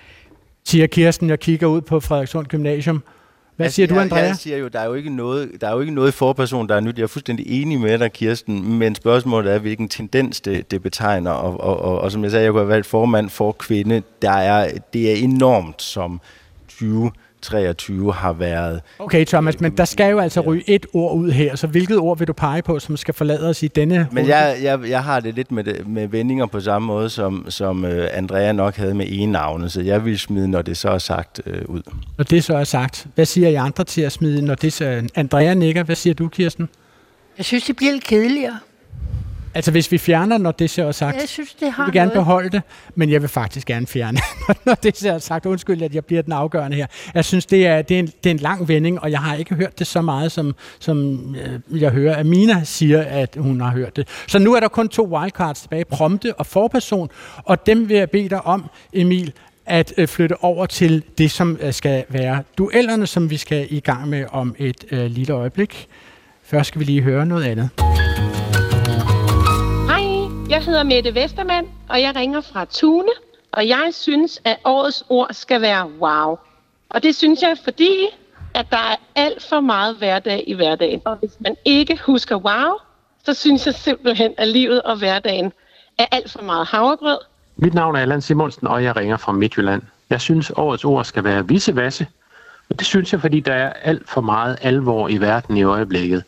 Siger 0.63 0.87
Kirsten, 0.87 1.29
jeg 1.29 1.39
kigger 1.39 1.67
ud 1.67 1.81
på 1.81 1.99
Frederikssund 1.99 2.47
Gymnasium. 2.47 3.03
Hvad 3.61 3.65
altså, 3.65 3.75
siger 3.75 3.87
du, 3.87 3.99
Andrea? 3.99 4.23
Jeg 4.23 4.35
siger 4.35 4.57
jo, 4.57 4.67
der 4.67 4.79
er 4.79 4.85
jo 4.85 4.93
ikke 4.93 5.15
noget, 5.15 5.51
der 5.61 5.67
er 5.67 5.73
jo 5.73 5.79
ikke 5.79 5.93
noget 5.93 6.13
forperson, 6.13 6.69
der 6.69 6.75
er 6.75 6.79
nyt. 6.79 6.97
Jeg 6.97 7.03
er 7.03 7.07
fuldstændig 7.07 7.61
enig 7.61 7.79
med 7.79 7.99
dig, 7.99 8.11
Kirsten, 8.11 8.77
men 8.77 8.95
spørgsmålet 8.95 9.53
er, 9.53 9.59
hvilken 9.59 9.89
tendens 9.89 10.41
det, 10.41 10.71
det 10.71 10.83
betegner. 10.83 11.31
Og, 11.31 11.61
og, 11.61 11.81
og, 11.81 12.01
og 12.01 12.11
som 12.11 12.23
jeg 12.23 12.31
sagde, 12.31 12.43
jeg 12.43 12.51
kunne 12.51 12.61
have 12.61 12.69
valgt 12.69 12.87
formand 12.87 13.29
for 13.29 13.51
kvinde. 13.51 14.03
Der 14.21 14.31
er, 14.31 14.71
det 14.93 15.11
er 15.11 15.15
enormt 15.15 15.81
som 15.81 16.21
20 16.67 17.11
23 17.41 18.13
har 18.13 18.33
været... 18.33 18.81
Okay, 18.99 19.25
Thomas, 19.25 19.59
men 19.59 19.77
der 19.77 19.85
skal 19.85 20.11
jo 20.11 20.19
altså 20.19 20.41
ryge 20.41 20.63
et 20.67 20.85
ord 20.93 21.17
ud 21.17 21.31
her, 21.31 21.55
så 21.55 21.67
hvilket 21.67 21.97
ord 21.97 22.17
vil 22.17 22.27
du 22.27 22.33
pege 22.33 22.61
på, 22.61 22.79
som 22.79 22.97
skal 22.97 23.13
forlade 23.13 23.49
os 23.49 23.63
i 23.63 23.67
denne... 23.67 24.07
Men 24.11 24.27
jeg, 24.27 24.57
jeg, 24.61 24.79
jeg 24.89 25.03
har 25.03 25.19
det 25.19 25.35
lidt 25.35 25.51
med, 25.51 25.63
det, 25.63 25.87
med 25.87 26.07
vendinger 26.07 26.45
på 26.45 26.59
samme 26.59 26.85
måde, 26.85 27.09
som, 27.09 27.45
som 27.49 27.83
uh, 27.83 27.89
Andrea 28.11 28.51
nok 28.51 28.75
havde 28.75 28.93
med 28.93 29.05
en 29.09 29.29
navne, 29.29 29.69
så 29.69 29.81
jeg 29.81 30.05
vil 30.05 30.19
smide, 30.19 30.47
når 30.47 30.61
det 30.61 30.77
så 30.77 30.89
er 30.89 30.97
sagt, 30.97 31.41
uh, 31.45 31.75
ud. 31.75 31.81
Når 32.17 32.23
det 32.23 32.43
så 32.43 32.55
er 32.55 32.63
sagt. 32.63 33.07
Hvad 33.15 33.25
siger 33.25 33.49
I 33.49 33.55
andre 33.55 33.83
til 33.83 34.01
at 34.01 34.11
smide, 34.11 34.41
når 34.41 34.55
det 34.55 34.73
så... 34.73 35.09
Andrea 35.15 35.53
nikker. 35.53 35.83
Hvad 35.83 35.95
siger 35.95 36.13
du, 36.13 36.27
Kirsten? 36.27 36.69
Jeg 37.37 37.45
synes, 37.45 37.63
det 37.63 37.75
bliver 37.75 37.91
lidt 37.91 38.03
kedeligere. 38.03 38.59
Altså 39.53 39.71
hvis 39.71 39.91
vi 39.91 39.97
fjerner, 39.97 40.37
når 40.37 40.51
det 40.51 40.69
så 40.69 40.83
er 40.83 40.91
sagt, 40.91 41.17
jeg 41.21 41.29
synes, 41.29 41.53
det 41.53 41.71
har 41.71 41.83
jeg 41.83 41.87
vil 41.87 41.99
gerne 41.99 42.09
noget. 42.09 42.21
beholde 42.21 42.49
det, 42.49 42.61
men 42.95 43.09
jeg 43.11 43.21
vil 43.21 43.29
faktisk 43.29 43.67
gerne 43.67 43.87
fjerne, 43.87 44.19
når 44.65 44.73
det 44.73 44.97
så 44.97 45.11
er 45.13 45.19
sagt. 45.19 45.45
Undskyld, 45.45 45.81
at 45.81 45.95
jeg 45.95 46.05
bliver 46.05 46.21
den 46.21 46.33
afgørende 46.33 46.77
her. 46.77 46.85
Jeg 47.13 47.25
synes, 47.25 47.45
det 47.45 47.67
er, 47.67 47.81
det 47.81 47.95
er, 47.95 47.99
en, 47.99 48.07
det 48.07 48.25
er 48.25 48.31
en 48.31 48.37
lang 48.37 48.67
vending, 48.67 48.99
og 48.99 49.11
jeg 49.11 49.19
har 49.19 49.35
ikke 49.35 49.55
hørt 49.55 49.79
det 49.79 49.87
så 49.87 50.01
meget, 50.01 50.31
som, 50.31 50.55
som 50.79 51.35
øh, 51.71 51.81
jeg 51.81 51.91
hører, 51.91 52.19
Amina 52.19 52.61
siger, 52.63 53.01
at 53.01 53.37
hun 53.39 53.61
har 53.61 53.71
hørt 53.71 53.95
det. 53.95 54.07
Så 54.27 54.39
nu 54.39 54.53
er 54.53 54.59
der 54.59 54.67
kun 54.67 54.89
to 54.89 55.17
wildcards 55.17 55.61
tilbage, 55.61 55.85
prompte 55.85 56.33
og 56.33 56.45
forperson, 56.45 57.09
og 57.37 57.65
dem 57.65 57.89
vil 57.89 57.97
jeg 57.97 58.09
bede 58.09 58.29
dig 58.29 58.41
om, 58.45 58.69
Emil, 58.93 59.33
at 59.65 59.93
øh, 59.97 60.07
flytte 60.07 60.43
over 60.43 60.65
til 60.65 61.03
det, 61.17 61.31
som 61.31 61.57
øh, 61.61 61.73
skal 61.73 62.03
være 62.09 62.43
duellerne, 62.57 63.07
som 63.07 63.29
vi 63.29 63.37
skal 63.37 63.67
i 63.69 63.79
gang 63.79 64.09
med 64.09 64.25
om 64.31 64.55
et 64.59 64.85
øh, 64.91 65.05
lille 65.05 65.33
øjeblik. 65.33 65.87
Først 66.43 66.67
skal 66.67 66.79
vi 66.79 66.85
lige 66.85 67.01
høre 67.01 67.25
noget 67.25 67.43
andet. 67.43 67.69
Jeg 70.51 70.63
hedder 70.63 70.83
Mette 70.83 71.15
Vestermand, 71.15 71.67
og 71.89 72.01
jeg 72.01 72.15
ringer 72.15 72.41
fra 72.41 72.65
Tune, 72.65 73.11
og 73.51 73.67
jeg 73.67 73.89
synes, 73.91 74.41
at 74.45 74.57
årets 74.65 75.03
ord 75.09 75.27
skal 75.31 75.61
være 75.61 75.89
wow. 75.99 76.37
Og 76.89 77.03
det 77.03 77.15
synes 77.15 77.41
jeg, 77.41 77.57
fordi 77.63 78.07
at 78.53 78.65
der 78.69 78.77
er 78.77 78.95
alt 79.15 79.43
for 79.49 79.59
meget 79.59 79.95
hverdag 79.95 80.43
i 80.47 80.53
hverdagen. 80.53 81.01
Og 81.05 81.15
hvis 81.15 81.31
man 81.39 81.55
ikke 81.65 81.99
husker 82.05 82.35
wow, 82.35 82.73
så 83.25 83.33
synes 83.33 83.65
jeg 83.65 83.73
simpelthen, 83.73 84.33
at 84.37 84.47
livet 84.47 84.81
og 84.81 84.97
hverdagen 84.97 85.53
er 85.97 86.05
alt 86.11 86.31
for 86.31 86.41
meget 86.41 86.67
havregrød. 86.67 87.17
Mit 87.55 87.73
navn 87.73 87.95
er 87.95 87.99
Allan 87.99 88.21
Simonsen, 88.21 88.67
og 88.67 88.83
jeg 88.83 88.95
ringer 88.95 89.17
fra 89.17 89.31
Midtjylland. 89.31 89.81
Jeg 90.09 90.21
synes, 90.21 90.51
årets 90.55 90.83
ord 90.83 91.05
skal 91.05 91.23
være 91.23 91.47
vissevasse, 91.47 92.07
Og 92.69 92.79
det 92.79 92.87
synes 92.87 93.13
jeg, 93.13 93.21
fordi 93.21 93.39
der 93.39 93.53
er 93.53 93.73
alt 93.73 94.09
for 94.09 94.21
meget 94.21 94.57
alvor 94.61 95.09
i 95.09 95.17
verden 95.17 95.57
i 95.57 95.63
øjeblikket. 95.63 96.23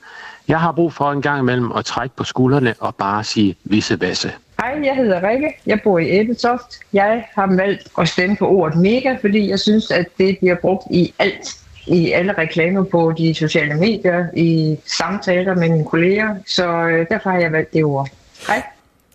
Jeg 0.48 0.60
har 0.60 0.72
brug 0.72 0.94
for 0.94 1.12
en 1.12 1.22
gang 1.22 1.40
imellem 1.40 1.72
at 1.72 1.86
trække 1.86 2.16
på 2.16 2.24
skuldrene 2.24 2.76
og 2.80 2.96
bare 2.96 3.24
sige 3.24 3.56
visse 3.64 4.02
vasse. 4.02 4.32
Hej, 4.60 4.80
jeg 4.84 4.96
hedder 4.96 5.30
Rikke. 5.30 5.54
Jeg 5.66 5.82
bor 5.84 6.00
i 6.00 6.20
Ebeltoft. 6.22 6.80
Jeg 6.94 7.26
har 7.36 7.56
valgt 7.56 7.88
at 7.98 8.10
stemme 8.10 8.36
på 8.36 8.48
ordet 8.48 8.80
mega, 8.80 9.18
fordi 9.22 9.50
jeg 9.50 9.60
synes, 9.60 9.92
at 9.92 10.06
det 10.18 10.38
bliver 10.40 10.56
brugt 10.56 10.84
i 10.92 11.14
alt. 11.20 11.58
I 11.88 12.12
alle 12.12 12.34
reklamer 12.38 12.84
på 12.84 13.14
de 13.18 13.34
sociale 13.34 13.76
medier, 13.76 14.26
i 14.36 14.78
samtaler 14.98 15.56
med 15.56 15.70
mine 15.70 15.86
kolleger. 15.86 16.36
Så 16.48 16.68
øh, 16.68 17.06
derfor 17.10 17.30
har 17.30 17.40
jeg 17.40 17.52
valgt 17.52 17.74
det 17.74 17.84
ord. 17.84 18.10
Hej. 18.48 18.64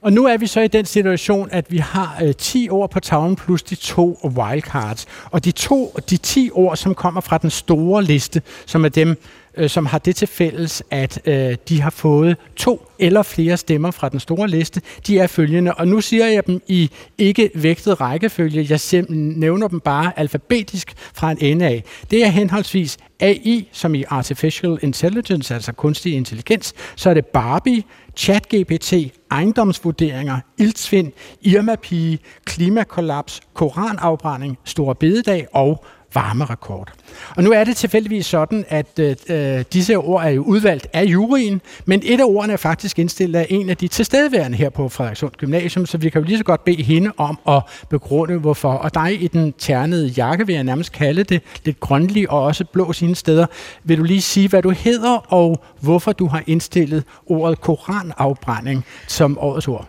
Og 0.00 0.12
nu 0.12 0.26
er 0.26 0.36
vi 0.36 0.46
så 0.46 0.60
i 0.60 0.68
den 0.68 0.84
situation, 0.84 1.48
at 1.52 1.72
vi 1.72 1.78
har 1.78 2.18
øh, 2.22 2.34
10 2.34 2.68
ord 2.70 2.90
på 2.90 3.00
tavlen 3.00 3.36
plus 3.36 3.62
de 3.62 3.74
to 3.74 4.18
wildcards. 4.24 5.06
Og 5.30 5.44
de 5.44 5.50
to, 5.50 5.96
de 6.10 6.16
10 6.16 6.50
ord, 6.52 6.76
som 6.76 6.94
kommer 6.94 7.20
fra 7.20 7.38
den 7.38 7.50
store 7.50 8.04
liste, 8.04 8.42
som 8.66 8.84
er 8.84 8.88
dem, 8.88 9.16
øh, 9.58 9.70
som 9.70 9.86
har 9.86 9.98
det 9.98 10.16
til 10.16 10.28
fælles, 10.28 10.82
at 10.90 11.20
øh, 11.24 11.56
de 11.68 11.80
har 11.80 11.90
fået 11.90 12.36
to 12.56 12.88
eller 12.98 13.22
flere 13.22 13.56
stemmer 13.56 13.90
fra 13.90 14.08
den 14.08 14.20
store 14.20 14.48
liste. 14.48 14.80
De 15.06 15.18
er 15.18 15.26
følgende, 15.26 15.74
og 15.74 15.88
nu 15.88 16.00
siger 16.00 16.26
jeg 16.26 16.46
dem 16.46 16.62
i 16.66 16.90
ikke 17.18 17.50
vægtet 17.54 18.00
rækkefølge. 18.00 18.66
Jeg 18.70 19.04
nævner 19.08 19.68
dem 19.68 19.80
bare 19.80 20.18
alfabetisk 20.18 20.94
fra 21.14 21.30
en 21.30 21.38
ende 21.40 21.66
af. 21.66 21.84
Det 22.10 22.24
er 22.24 22.28
henholdsvis 22.28 22.98
AI, 23.20 23.68
som 23.72 23.94
i 23.94 24.04
Artificial 24.08 24.78
Intelligence, 24.82 25.54
altså 25.54 25.72
kunstig 25.72 26.14
intelligens. 26.14 26.74
Så 26.96 27.10
er 27.10 27.14
det 27.14 27.26
Barbie, 27.26 27.82
ChatGPT, 28.16 28.94
ejendomsvurderinger, 29.30 30.38
ildsvind, 30.58 31.12
Irma-pige, 31.42 32.18
klimakollaps, 32.44 33.40
koranafbrænding, 33.54 34.58
store 34.64 34.94
bededag 34.94 35.46
og 35.52 35.84
varmerekord. 36.14 36.92
Og 37.36 37.42
nu 37.42 37.52
er 37.52 37.64
det 37.64 37.76
tilfældigvis 37.76 38.26
sådan, 38.26 38.64
at 38.68 38.98
øh, 38.98 39.64
disse 39.72 39.96
ord 39.96 40.24
er 40.24 40.28
jo 40.28 40.42
udvalgt 40.42 40.86
af 40.92 41.04
juryen, 41.04 41.60
men 41.86 42.02
et 42.04 42.20
af 42.20 42.24
ordene 42.24 42.52
er 42.52 42.56
faktisk 42.56 42.98
indstillet 42.98 43.38
af 43.38 43.46
en 43.50 43.70
af 43.70 43.76
de 43.76 43.88
tilstedeværende 43.88 44.58
her 44.58 44.70
på 44.70 44.88
Frederikssund 44.88 45.32
Gymnasium, 45.32 45.86
så 45.86 45.98
vi 45.98 46.10
kan 46.10 46.20
jo 46.20 46.26
lige 46.26 46.38
så 46.38 46.44
godt 46.44 46.64
bede 46.64 46.82
hende 46.82 47.12
om 47.16 47.38
at 47.48 47.62
begrunde, 47.90 48.38
hvorfor. 48.38 48.72
Og 48.72 48.94
dig 48.94 49.22
i 49.22 49.28
den 49.28 49.54
ternede 49.58 50.06
jakke, 50.06 50.46
vil 50.46 50.54
jeg 50.54 50.64
nærmest 50.64 50.92
kalde 50.92 51.24
det, 51.24 51.42
lidt 51.64 51.80
grønlig 51.80 52.30
og 52.30 52.42
også 52.42 52.64
blå 52.64 52.92
sine 52.92 53.14
steder. 53.14 53.46
Vil 53.84 53.98
du 53.98 54.02
lige 54.02 54.22
sige, 54.22 54.48
hvad 54.48 54.62
du 54.62 54.70
hedder, 54.70 55.32
og 55.32 55.62
hvorfor 55.80 56.12
du 56.12 56.26
har 56.26 56.42
indstillet 56.46 57.04
ordet 57.26 57.60
koranafbrænding 57.60 58.84
som 59.06 59.38
årets 59.38 59.68
ord? 59.68 59.88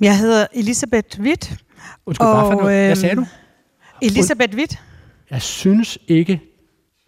Jeg 0.00 0.18
hedder 0.18 0.46
Elisabeth 0.54 1.20
Witt. 1.20 1.52
Undskyld, 2.06 2.26
og, 2.26 2.40
hvad, 2.40 2.52
for 2.52 2.62
noget? 2.62 2.86
hvad 2.86 2.96
sagde 2.96 3.16
du? 3.16 3.20
Øhm, 3.20 3.28
Elisabeth 4.02 4.56
Witt. 4.56 4.78
Jeg 5.30 5.42
synes 5.42 5.98
ikke, 6.08 6.40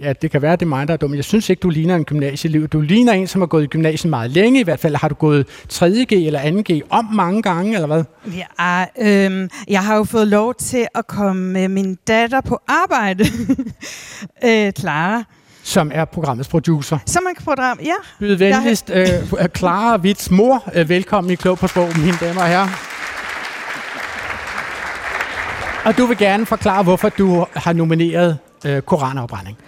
ja, 0.00 0.12
det 0.12 0.30
kan 0.30 0.42
være, 0.42 0.52
det 0.52 0.62
er 0.62 0.66
mig, 0.66 0.88
der 0.88 0.94
er 0.94 0.98
dum. 0.98 1.14
Jeg 1.14 1.24
synes 1.24 1.50
ikke, 1.50 1.61
du 1.61 1.68
ligner 1.68 1.96
en 1.96 2.04
gymnasieliv. 2.04 2.68
Du 2.68 2.80
ligner 2.80 3.12
en, 3.12 3.26
som 3.26 3.40
har 3.40 3.46
gået 3.46 3.64
i 3.64 3.66
gymnasiet 3.66 4.11
meget 4.11 4.30
længe. 4.30 4.61
I 4.61 4.62
hvert 4.62 4.80
fald 4.80 4.96
har 4.96 5.09
du 5.09 5.14
gået 5.14 5.46
3.G 5.72 6.12
eller 6.12 6.40
2.G 6.40 6.83
om 6.90 7.04
mange 7.04 7.42
gange, 7.42 7.74
eller 7.74 7.87
hvad? 7.87 8.04
Ja, 8.26 8.85
øh, 9.00 9.48
jeg 9.68 9.85
har 9.85 9.96
jo 9.96 10.04
fået 10.04 10.28
lov 10.28 10.54
til 10.54 10.87
at 10.94 11.06
komme 11.06 11.52
med 11.52 11.68
min 11.68 11.98
datter 12.09 12.40
på 12.40 12.61
arbejde. 12.68 13.24
øh, 14.44 14.72
Clara. 14.72 15.24
Som 15.62 15.90
er 15.94 16.04
programmets 16.04 16.48
producer. 16.48 16.98
Som 17.06 17.22
er 17.26 17.44
program, 17.44 17.78
ja. 17.85 17.94
Byd 18.18 18.35
venligst 18.35 18.90
øh, 18.94 19.06
Clara 19.56 19.96
Vits 19.96 20.30
mor. 20.30 20.70
Øh, 20.74 20.88
velkommen 20.88 21.30
i 21.30 21.35
Klog 21.35 21.59
på 21.59 21.66
Sprog, 21.66 21.88
mine 21.98 22.16
damer 22.20 22.40
og 22.40 22.48
herrer. 22.48 22.99
Og 25.84 25.98
du 25.98 26.06
vil 26.06 26.18
gerne 26.18 26.46
forklare, 26.46 26.82
hvorfor 26.82 27.08
du 27.08 27.46
har 27.54 27.72
nomineret 27.72 28.38
øh, 28.66 28.82
koranafbrænding. 28.82 29.58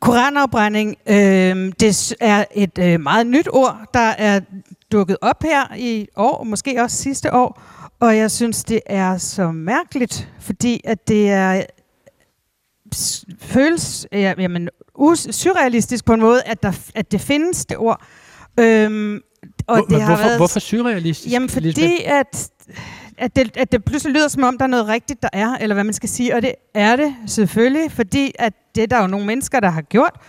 Koranafbrænding, 0.00 0.96
øh, 1.06 1.72
det 1.80 2.14
er 2.20 2.44
et 2.54 2.78
øh, 2.78 3.00
meget 3.00 3.26
nyt 3.26 3.48
ord, 3.52 3.76
der 3.94 4.00
er 4.00 4.40
dukket 4.92 5.16
op 5.20 5.42
her 5.42 5.74
i 5.76 6.08
år, 6.16 6.44
måske 6.44 6.82
også 6.82 6.96
sidste 6.96 7.34
år. 7.34 7.62
Og 8.00 8.16
jeg 8.16 8.30
synes, 8.30 8.64
det 8.64 8.80
er 8.86 9.18
så 9.18 9.50
mærkeligt, 9.50 10.28
fordi 10.40 10.80
at 10.84 11.08
det 11.08 11.30
er 11.30 11.62
føles 13.40 14.06
ja, 14.12 14.34
jamen, 14.38 14.68
surrealistisk 15.30 16.04
på 16.04 16.12
en 16.12 16.20
måde, 16.20 16.42
at, 16.42 16.62
der, 16.62 16.72
at 16.94 17.12
det 17.12 17.20
findes, 17.20 17.66
det 17.66 17.76
ord. 17.76 18.02
Øhm, 18.60 19.20
og 19.66 19.76
Hvor, 19.76 19.84
det 19.84 20.00
har 20.00 20.08
hvorfor, 20.08 20.24
været, 20.24 20.38
hvorfor 20.38 20.60
surrealistisk? 20.60 21.32
Jamen 21.32 21.48
fordi, 21.48 22.02
at 22.04 22.50
at 23.18 23.36
det, 23.36 23.56
at 23.56 23.72
det 23.72 23.84
pludselig 23.84 24.14
lyder 24.14 24.28
som 24.28 24.42
om, 24.42 24.58
der 24.58 24.64
er 24.64 24.68
noget 24.68 24.88
rigtigt, 24.88 25.22
der 25.22 25.28
er, 25.32 25.56
eller 25.60 25.74
hvad 25.74 25.84
man 25.84 25.94
skal 25.94 26.08
sige. 26.08 26.34
Og 26.34 26.42
det 26.42 26.54
er 26.74 26.96
det 26.96 27.14
selvfølgelig, 27.26 27.92
fordi 27.92 28.32
at 28.38 28.52
det 28.74 28.90
der 28.90 28.96
er 28.96 29.00
jo 29.00 29.06
nogle 29.06 29.26
mennesker, 29.26 29.60
der 29.60 29.70
har 29.70 29.82
gjort, 29.82 30.20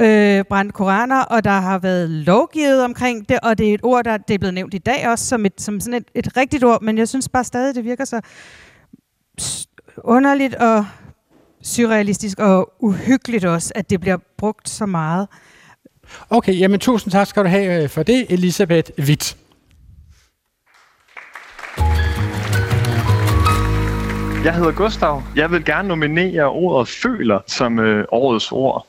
øh, 0.00 0.44
brændt 0.44 0.74
koraner, 0.74 1.20
og 1.20 1.44
der 1.44 1.50
har 1.50 1.78
været 1.78 2.10
lovgivet 2.10 2.84
omkring 2.84 3.28
det, 3.28 3.38
og 3.42 3.58
det 3.58 3.70
er 3.70 3.74
et 3.74 3.80
ord, 3.82 4.04
der 4.04 4.16
det 4.16 4.34
er 4.34 4.38
blevet 4.38 4.54
nævnt 4.54 4.74
i 4.74 4.78
dag 4.78 5.08
også 5.08 5.24
som, 5.24 5.46
et, 5.46 5.60
som 5.60 5.80
sådan 5.80 5.94
et, 5.94 6.04
et 6.14 6.36
rigtigt 6.36 6.64
ord, 6.64 6.82
men 6.82 6.98
jeg 6.98 7.08
synes 7.08 7.28
bare 7.28 7.44
stadig, 7.44 7.74
det 7.74 7.84
virker 7.84 8.04
så 8.04 8.20
underligt 9.98 10.54
og 10.54 10.86
surrealistisk 11.62 12.38
og 12.38 12.72
uhyggeligt 12.80 13.44
også, 13.44 13.72
at 13.74 13.90
det 13.90 14.00
bliver 14.00 14.16
brugt 14.36 14.68
så 14.68 14.86
meget. 14.86 15.28
Okay, 16.30 16.58
jamen 16.58 16.80
tusind 16.80 17.12
tak 17.12 17.26
skal 17.26 17.44
du 17.44 17.48
have 17.48 17.82
øh, 17.82 17.88
for 17.88 18.02
det, 18.02 18.26
Elisabeth 18.28 18.90
Witt. 18.98 19.36
Jeg 24.44 24.54
hedder 24.54 24.72
Gustav. 24.72 25.22
Jeg 25.36 25.50
vil 25.50 25.64
gerne 25.64 25.88
nominere 25.88 26.44
ordet 26.44 26.88
føler 26.88 27.40
som 27.46 27.78
øh, 27.78 28.04
årets 28.12 28.52
ord. 28.52 28.86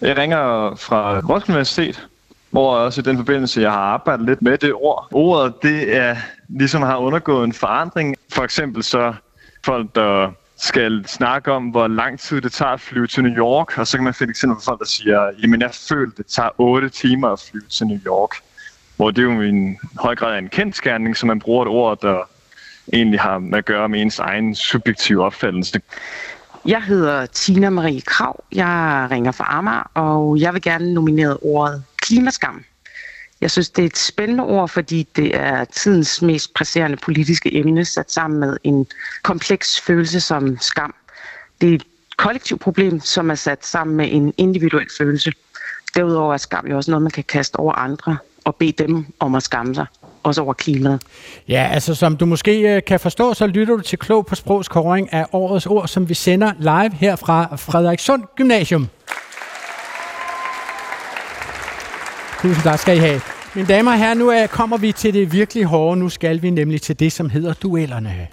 Jeg 0.00 0.16
ringer 0.16 0.74
fra 0.76 1.18
Roskilde 1.18 1.56
Universitet, 1.56 2.08
hvor 2.50 2.74
også 2.74 3.00
i 3.00 3.04
den 3.04 3.16
forbindelse, 3.16 3.60
jeg 3.60 3.70
har 3.70 3.78
arbejdet 3.78 4.26
lidt 4.26 4.42
med 4.42 4.58
det 4.58 4.72
ord. 4.74 5.08
Ordet, 5.12 5.62
det 5.62 5.96
er 5.96 6.16
ligesom 6.48 6.82
har 6.82 6.96
undergået 6.96 7.44
en 7.44 7.52
forandring. 7.52 8.16
For 8.32 8.42
eksempel 8.42 8.82
så 8.82 9.14
folk, 9.64 9.94
der 9.94 10.30
skal 10.56 11.04
snakke 11.06 11.52
om, 11.52 11.68
hvor 11.68 11.88
lang 11.88 12.20
tid 12.20 12.40
det 12.40 12.52
tager 12.52 12.72
at 12.72 12.80
flyve 12.80 13.06
til 13.06 13.22
New 13.22 13.36
York, 13.36 13.78
og 13.78 13.86
så 13.86 13.96
kan 13.96 14.04
man 14.04 14.14
finde 14.14 14.30
eksempel 14.30 14.56
på 14.56 14.62
folk, 14.64 14.78
der 14.78 14.86
siger, 14.86 15.30
jamen 15.42 15.60
jeg 15.60 15.70
føler, 15.88 16.12
det 16.16 16.26
tager 16.26 16.50
8 16.58 16.88
timer 16.88 17.28
at 17.28 17.40
flyve 17.50 17.68
til 17.68 17.86
New 17.86 17.98
York. 18.06 18.30
Hvor 18.96 19.10
det 19.10 19.18
er 19.18 19.34
jo 19.34 19.40
i 19.40 19.48
en 19.48 19.78
høj 20.00 20.14
grad 20.14 20.38
en 20.38 20.48
kendskærning, 20.48 21.16
så 21.16 21.26
man 21.26 21.40
bruger 21.40 21.62
et 21.62 21.68
ord, 21.68 22.00
der 22.00 22.28
egentlig 22.92 23.20
har 23.20 23.38
med 23.38 23.58
at 23.58 23.64
gøre 23.64 23.88
med 23.88 24.00
ens 24.00 24.18
egen 24.18 24.54
subjektive 24.54 25.24
opfattelse. 25.24 25.80
Jeg 26.66 26.82
hedder 26.82 27.26
Tina 27.26 27.70
Marie 27.70 28.00
Krav. 28.00 28.44
Jeg 28.52 29.08
ringer 29.10 29.32
fra 29.32 29.46
Amager, 29.48 29.90
og 29.94 30.40
jeg 30.40 30.54
vil 30.54 30.62
gerne 30.62 30.94
nominere 30.94 31.36
ordet 31.36 31.84
klimaskam. 32.02 32.64
Jeg 33.40 33.50
synes, 33.50 33.70
det 33.70 33.82
er 33.82 33.86
et 33.86 33.98
spændende 33.98 34.44
ord, 34.44 34.68
fordi 34.68 35.08
det 35.16 35.36
er 35.36 35.64
tidens 35.64 36.22
mest 36.22 36.54
presserende 36.54 36.96
politiske 36.96 37.54
emne, 37.54 37.84
sat 37.84 38.12
sammen 38.12 38.40
med 38.40 38.56
en 38.64 38.86
kompleks 39.22 39.80
følelse 39.80 40.20
som 40.20 40.58
skam. 40.60 40.94
Det 41.60 41.70
er 41.70 41.74
et 41.74 41.84
kollektivt 42.16 42.60
problem, 42.60 43.00
som 43.00 43.30
er 43.30 43.34
sat 43.34 43.66
sammen 43.66 43.96
med 43.96 44.08
en 44.12 44.34
individuel 44.36 44.86
følelse. 44.98 45.32
Derudover 45.94 46.32
er 46.32 46.38
skam 46.38 46.66
jo 46.66 46.76
også 46.76 46.90
noget, 46.90 47.02
man 47.02 47.10
kan 47.10 47.24
kaste 47.24 47.56
over 47.56 47.72
andre 47.72 48.16
og 48.44 48.56
bede 48.56 48.72
dem 48.72 49.06
om 49.20 49.34
at 49.34 49.42
skamme 49.42 49.74
sig 49.74 49.86
også 50.22 50.42
over 50.42 50.52
klimaet. 50.52 51.02
Ja, 51.48 51.68
altså 51.72 51.94
som 51.94 52.16
du 52.16 52.26
måske 52.26 52.60
øh, 52.60 52.82
kan 52.86 53.00
forstå, 53.00 53.34
så 53.34 53.46
lytter 53.46 53.76
du 53.76 53.82
til 53.82 53.98
Klog 53.98 54.26
på 54.26 54.34
Sprogs 54.34 54.68
kåring 54.68 55.12
af 55.12 55.26
årets 55.32 55.66
ord, 55.66 55.88
som 55.88 56.08
vi 56.08 56.14
sender 56.14 56.52
live 56.58 56.94
her 56.94 57.16
fra 57.16 57.56
Frederikssund 57.56 58.22
Gymnasium. 58.36 58.88
Tusind 62.42 62.62
tak 62.62 62.78
skal 62.78 62.96
I 62.96 63.00
have. 63.00 63.20
Mine 63.54 63.68
damer 63.68 63.92
og 63.92 63.98
herrer, 63.98 64.14
nu 64.14 64.32
øh, 64.32 64.48
kommer 64.48 64.76
vi 64.76 64.92
til 64.92 65.14
det 65.14 65.32
virkelig 65.32 65.64
hårde. 65.64 66.00
Nu 66.00 66.08
skal 66.08 66.42
vi 66.42 66.50
nemlig 66.50 66.82
til 66.82 67.00
det, 67.00 67.12
som 67.12 67.30
hedder 67.30 67.52
duellerne. 67.52 68.28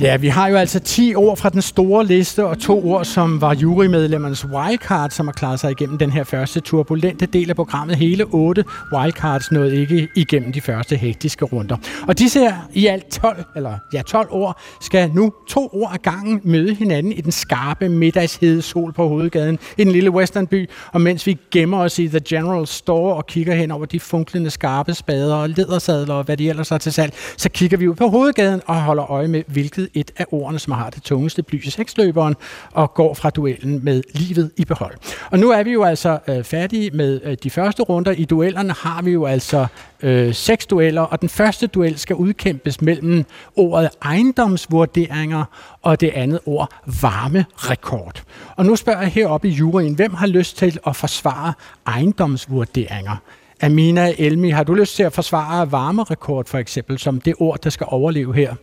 Ja, 0.00 0.16
vi 0.16 0.28
har 0.28 0.48
jo 0.48 0.56
altså 0.56 0.80
10 0.80 1.14
ord 1.14 1.36
fra 1.36 1.48
den 1.48 1.62
store 1.62 2.06
liste, 2.06 2.46
og 2.46 2.58
to 2.58 2.88
ord, 2.88 3.04
som 3.04 3.40
var 3.40 3.54
jurymedlemmernes 3.54 4.46
wildcard, 4.46 5.10
som 5.10 5.26
har 5.26 5.32
klaret 5.32 5.60
sig 5.60 5.70
igennem 5.70 5.98
den 5.98 6.10
her 6.10 6.24
første 6.24 6.60
turbulente 6.60 7.26
del 7.26 7.50
af 7.50 7.56
programmet. 7.56 7.96
Hele 7.96 8.24
otte 8.24 8.64
wildcards 8.92 9.52
nåede 9.52 9.76
ikke 9.76 10.08
igennem 10.16 10.52
de 10.52 10.60
første 10.60 10.96
hektiske 10.96 11.44
runder. 11.44 11.76
Og 12.08 12.18
disse 12.18 12.40
her 12.40 12.54
i 12.72 12.86
alt 12.86 13.08
12, 13.08 13.44
eller 13.56 13.78
ja, 13.92 14.02
12 14.02 14.28
ord, 14.30 14.60
skal 14.80 15.10
nu 15.14 15.32
to 15.48 15.70
ord 15.72 15.90
ad 15.94 15.98
gangen 15.98 16.40
møde 16.44 16.74
hinanden 16.74 17.12
i 17.12 17.20
den 17.20 17.32
skarpe 17.32 17.88
middagshede 17.88 18.62
sol 18.62 18.92
på 18.92 19.08
hovedgaden 19.08 19.58
i 19.78 19.84
den 19.84 19.92
lille 19.92 20.10
westernby. 20.10 20.70
Og 20.92 21.00
mens 21.00 21.26
vi 21.26 21.38
gemmer 21.50 21.78
os 21.78 21.98
i 21.98 22.08
The 22.08 22.20
General 22.28 22.66
Store 22.66 23.14
og 23.14 23.26
kigger 23.26 23.54
hen 23.54 23.70
over 23.70 23.84
de 23.84 24.00
funklende 24.00 24.50
skarpe 24.50 24.94
spader 24.94 25.34
og 25.34 25.48
ledersadler 25.48 26.14
og 26.14 26.24
hvad 26.24 26.36
de 26.36 26.48
ellers 26.48 26.68
har 26.68 26.78
til 26.78 26.92
salg, 26.92 27.12
så 27.36 27.48
kigger 27.48 27.76
vi 27.76 27.88
ud 27.88 27.94
på 27.94 28.08
hovedgaden 28.08 28.60
og 28.66 28.82
holder 28.82 29.10
øje 29.10 29.28
med, 29.28 29.42
hvilket 29.46 29.85
et 29.94 30.10
af 30.16 30.26
ordene, 30.30 30.58
som 30.58 30.72
har 30.72 30.90
det 30.90 31.02
tungeste 31.02 31.42
bly 31.42 31.64
i 31.64 31.70
seksløberen, 31.70 32.36
og 32.72 32.94
går 32.94 33.14
fra 33.14 33.30
duellen 33.30 33.84
med 33.84 34.02
livet 34.14 34.50
i 34.56 34.64
behold. 34.64 34.94
Og 35.30 35.38
nu 35.38 35.50
er 35.50 35.62
vi 35.62 35.72
jo 35.72 35.84
altså 35.84 36.18
øh, 36.28 36.44
færdige 36.44 36.90
med 36.90 37.20
øh, 37.24 37.36
de 37.42 37.50
første 37.50 37.82
runder. 37.82 38.12
I 38.12 38.24
duellerne 38.24 38.72
har 38.72 39.02
vi 39.02 39.10
jo 39.10 39.26
altså 39.26 39.66
øh, 40.02 40.34
seks 40.34 40.66
dueller, 40.66 41.02
og 41.02 41.20
den 41.20 41.28
første 41.28 41.66
duel 41.66 41.98
skal 41.98 42.16
udkæmpes 42.16 42.80
mellem 42.80 43.24
ordet 43.56 43.90
ejendomsvurderinger 44.02 45.44
og 45.82 46.00
det 46.00 46.10
andet 46.14 46.40
ord 46.46 46.72
varmerekord. 47.02 48.22
Og 48.56 48.66
nu 48.66 48.76
spørger 48.76 49.00
jeg 49.00 49.10
heroppe 49.10 49.48
i 49.48 49.50
juryen, 49.50 49.94
hvem 49.94 50.14
har 50.14 50.26
lyst 50.26 50.56
til 50.56 50.78
at 50.86 50.96
forsvare 50.96 51.52
ejendomsvurderinger? 51.86 53.16
Amina 53.62 54.14
Elmi, 54.18 54.50
har 54.50 54.64
du 54.64 54.74
lyst 54.74 54.96
til 54.96 55.02
at 55.02 55.12
forsvare 55.12 55.72
varmerekord 55.72 56.46
for 56.46 56.58
eksempel, 56.58 56.98
som 56.98 57.20
det 57.20 57.34
ord, 57.38 57.60
der 57.60 57.70
skal 57.70 57.86
overleve 57.90 58.34
her? 58.34 58.54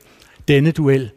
Denne 0.47 0.71
duel. 0.71 1.11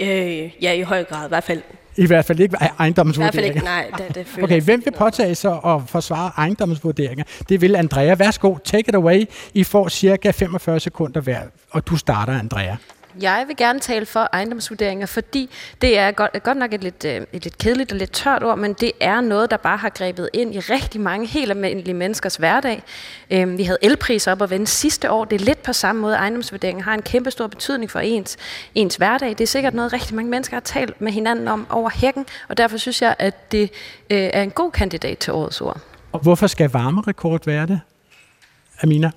Øh, 0.00 0.50
ja, 0.62 0.72
i 0.72 0.82
høj 0.82 1.04
grad. 1.04 1.26
I 1.26 1.28
hvert 1.28 1.44
fald 1.44 1.62
I 1.96 2.06
hvert 2.06 2.24
fald 2.24 2.40
ikke 2.40 2.52
I 2.52 2.58
hvert 2.58 2.70
fald 2.70 2.78
ejendomsvurderinger. 2.80 3.54
ikke, 3.54 3.64
nej, 3.64 3.90
det, 3.98 4.14
det 4.14 4.26
føler 4.26 4.46
Okay, 4.46 4.62
hvem 4.62 4.82
vil 4.84 4.92
påtage 4.92 5.34
sig 5.34 5.60
at 5.66 5.80
forsvare 5.86 6.32
ejendomsvurderinger? 6.38 7.24
Det 7.48 7.60
vil 7.60 7.76
Andrea. 7.76 8.14
Værsgo, 8.14 8.56
take 8.64 8.88
it 8.88 8.94
away. 8.94 9.24
I 9.54 9.64
får 9.64 9.88
cirka 9.88 10.30
45 10.30 10.80
sekunder 10.80 11.20
hver, 11.20 11.40
og 11.70 11.86
du 11.88 11.96
starter, 11.96 12.38
Andrea. 12.38 12.76
Jeg 13.20 13.44
vil 13.46 13.56
gerne 13.56 13.80
tale 13.80 14.06
for 14.06 14.28
ejendomsvurderinger, 14.32 15.06
fordi 15.06 15.50
det 15.82 15.98
er 15.98 16.10
godt, 16.10 16.42
godt 16.42 16.58
nok 16.58 16.72
et 16.72 16.82
lidt, 16.82 17.04
øh, 17.04 17.20
et 17.32 17.44
lidt 17.44 17.58
kedeligt 17.58 17.92
og 17.92 17.98
lidt 17.98 18.12
tørt 18.12 18.44
ord, 18.44 18.58
men 18.58 18.72
det 18.72 18.92
er 19.00 19.20
noget, 19.20 19.50
der 19.50 19.56
bare 19.56 19.76
har 19.76 19.88
grebet 19.88 20.28
ind 20.32 20.54
i 20.54 20.58
rigtig 20.58 21.00
mange 21.00 21.26
helt 21.26 21.50
almindelige 21.50 21.94
menneskers 21.94 22.36
hverdag. 22.36 22.82
Øhm, 23.30 23.58
vi 23.58 23.64
havde 23.64 23.78
elpriser 23.82 24.32
op 24.32 24.40
og 24.40 24.50
vende 24.50 24.66
sidste 24.66 25.10
år. 25.10 25.24
Det 25.24 25.40
er 25.40 25.44
lidt 25.44 25.62
på 25.62 25.72
samme 25.72 26.00
måde. 26.00 26.14
Ejendomsvurderingen 26.14 26.84
har 26.84 26.94
en 26.94 27.02
kæmpe 27.02 27.30
stor 27.30 27.46
betydning 27.46 27.90
for 27.90 28.00
ens, 28.00 28.36
ens 28.74 28.96
hverdag. 28.96 29.28
Det 29.28 29.40
er 29.40 29.46
sikkert 29.46 29.74
noget, 29.74 29.92
rigtig 29.92 30.14
mange 30.14 30.30
mennesker 30.30 30.56
har 30.56 30.60
talt 30.60 31.00
med 31.00 31.12
hinanden 31.12 31.48
om 31.48 31.66
over 31.70 31.90
hækken, 31.90 32.26
og 32.48 32.56
derfor 32.56 32.76
synes 32.76 33.02
jeg, 33.02 33.16
at 33.18 33.52
det 33.52 33.62
øh, 34.10 34.30
er 34.32 34.42
en 34.42 34.50
god 34.50 34.70
kandidat 34.70 35.18
til 35.18 35.32
årets 35.32 35.60
ord. 35.60 35.80
Og 36.12 36.20
hvorfor 36.20 36.46
skal 36.46 36.70
varmerekord 36.70 37.44
være 37.46 37.66
det? 37.66 37.80
Amina, 38.82 39.10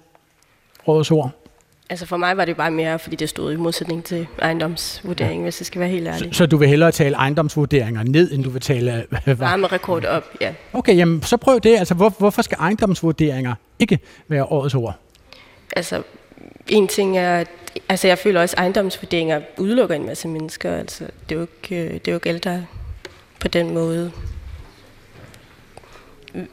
rådets 0.88 1.12
ord. 1.12 1.45
Altså 1.90 2.06
for 2.06 2.18
mig 2.18 2.38
var 2.38 2.46
det 2.46 2.58
bare 2.58 2.72
mere, 2.72 3.00
fordi 3.00 3.16
det 3.16 3.30
stod 3.30 3.54
i 3.54 3.56
modsætning 3.56 4.04
til 4.04 4.28
ejendomsvurdering, 4.42 5.44
hvis 5.44 5.62
jeg 5.62 5.66
skal 5.66 5.80
være 5.82 5.90
helt 5.90 6.08
ærlig. 6.08 6.36
Så 6.36 6.46
du 6.46 6.58
vil 6.58 6.68
hellere 6.68 6.92
tale 6.92 7.16
ejendomsvurderinger 7.16 8.04
ned, 8.04 8.32
end 8.32 8.44
du 8.44 8.50
vil 8.50 8.62
tale... 8.62 9.06
øh, 9.12 9.26
var- 9.26 9.34
Varmerekord 9.34 10.06
op, 10.06 10.24
ja. 10.42 10.54
Okay, 10.74 10.98
jamen 10.98 11.22
så 11.24 11.38
prøv 11.38 11.60
det. 11.60 11.78
Altså, 11.78 11.94
hvor, 11.94 12.10
hvorfor 12.10 12.42
skal 12.42 12.58
ejendomsvurderinger 12.60 13.56
ikke 13.80 14.00
være 14.28 14.44
årets 14.46 14.76
ord? 14.76 14.96
Altså, 15.76 16.02
en 16.68 16.88
ting 16.88 17.18
er, 17.18 17.38
at 17.40 17.48
altså 17.90 18.08
jeg 18.08 18.18
føler 18.18 18.42
også, 18.42 18.54
at 18.58 18.60
ejendomsvurderinger 18.60 19.42
udelukker 19.58 19.96
en 19.96 20.06
masse 20.06 20.28
mennesker. 20.28 20.76
Altså, 20.78 21.04
det 21.30 21.36
er 21.36 21.40
jo 21.40 21.48
ikke, 21.64 21.84
øh, 21.86 21.94
det 21.94 22.08
er 22.08 22.12
jo 22.12 22.20
ikke 22.24 22.38
der 22.40 22.62
på 23.40 23.48
den 23.48 23.74
måde 23.74 24.12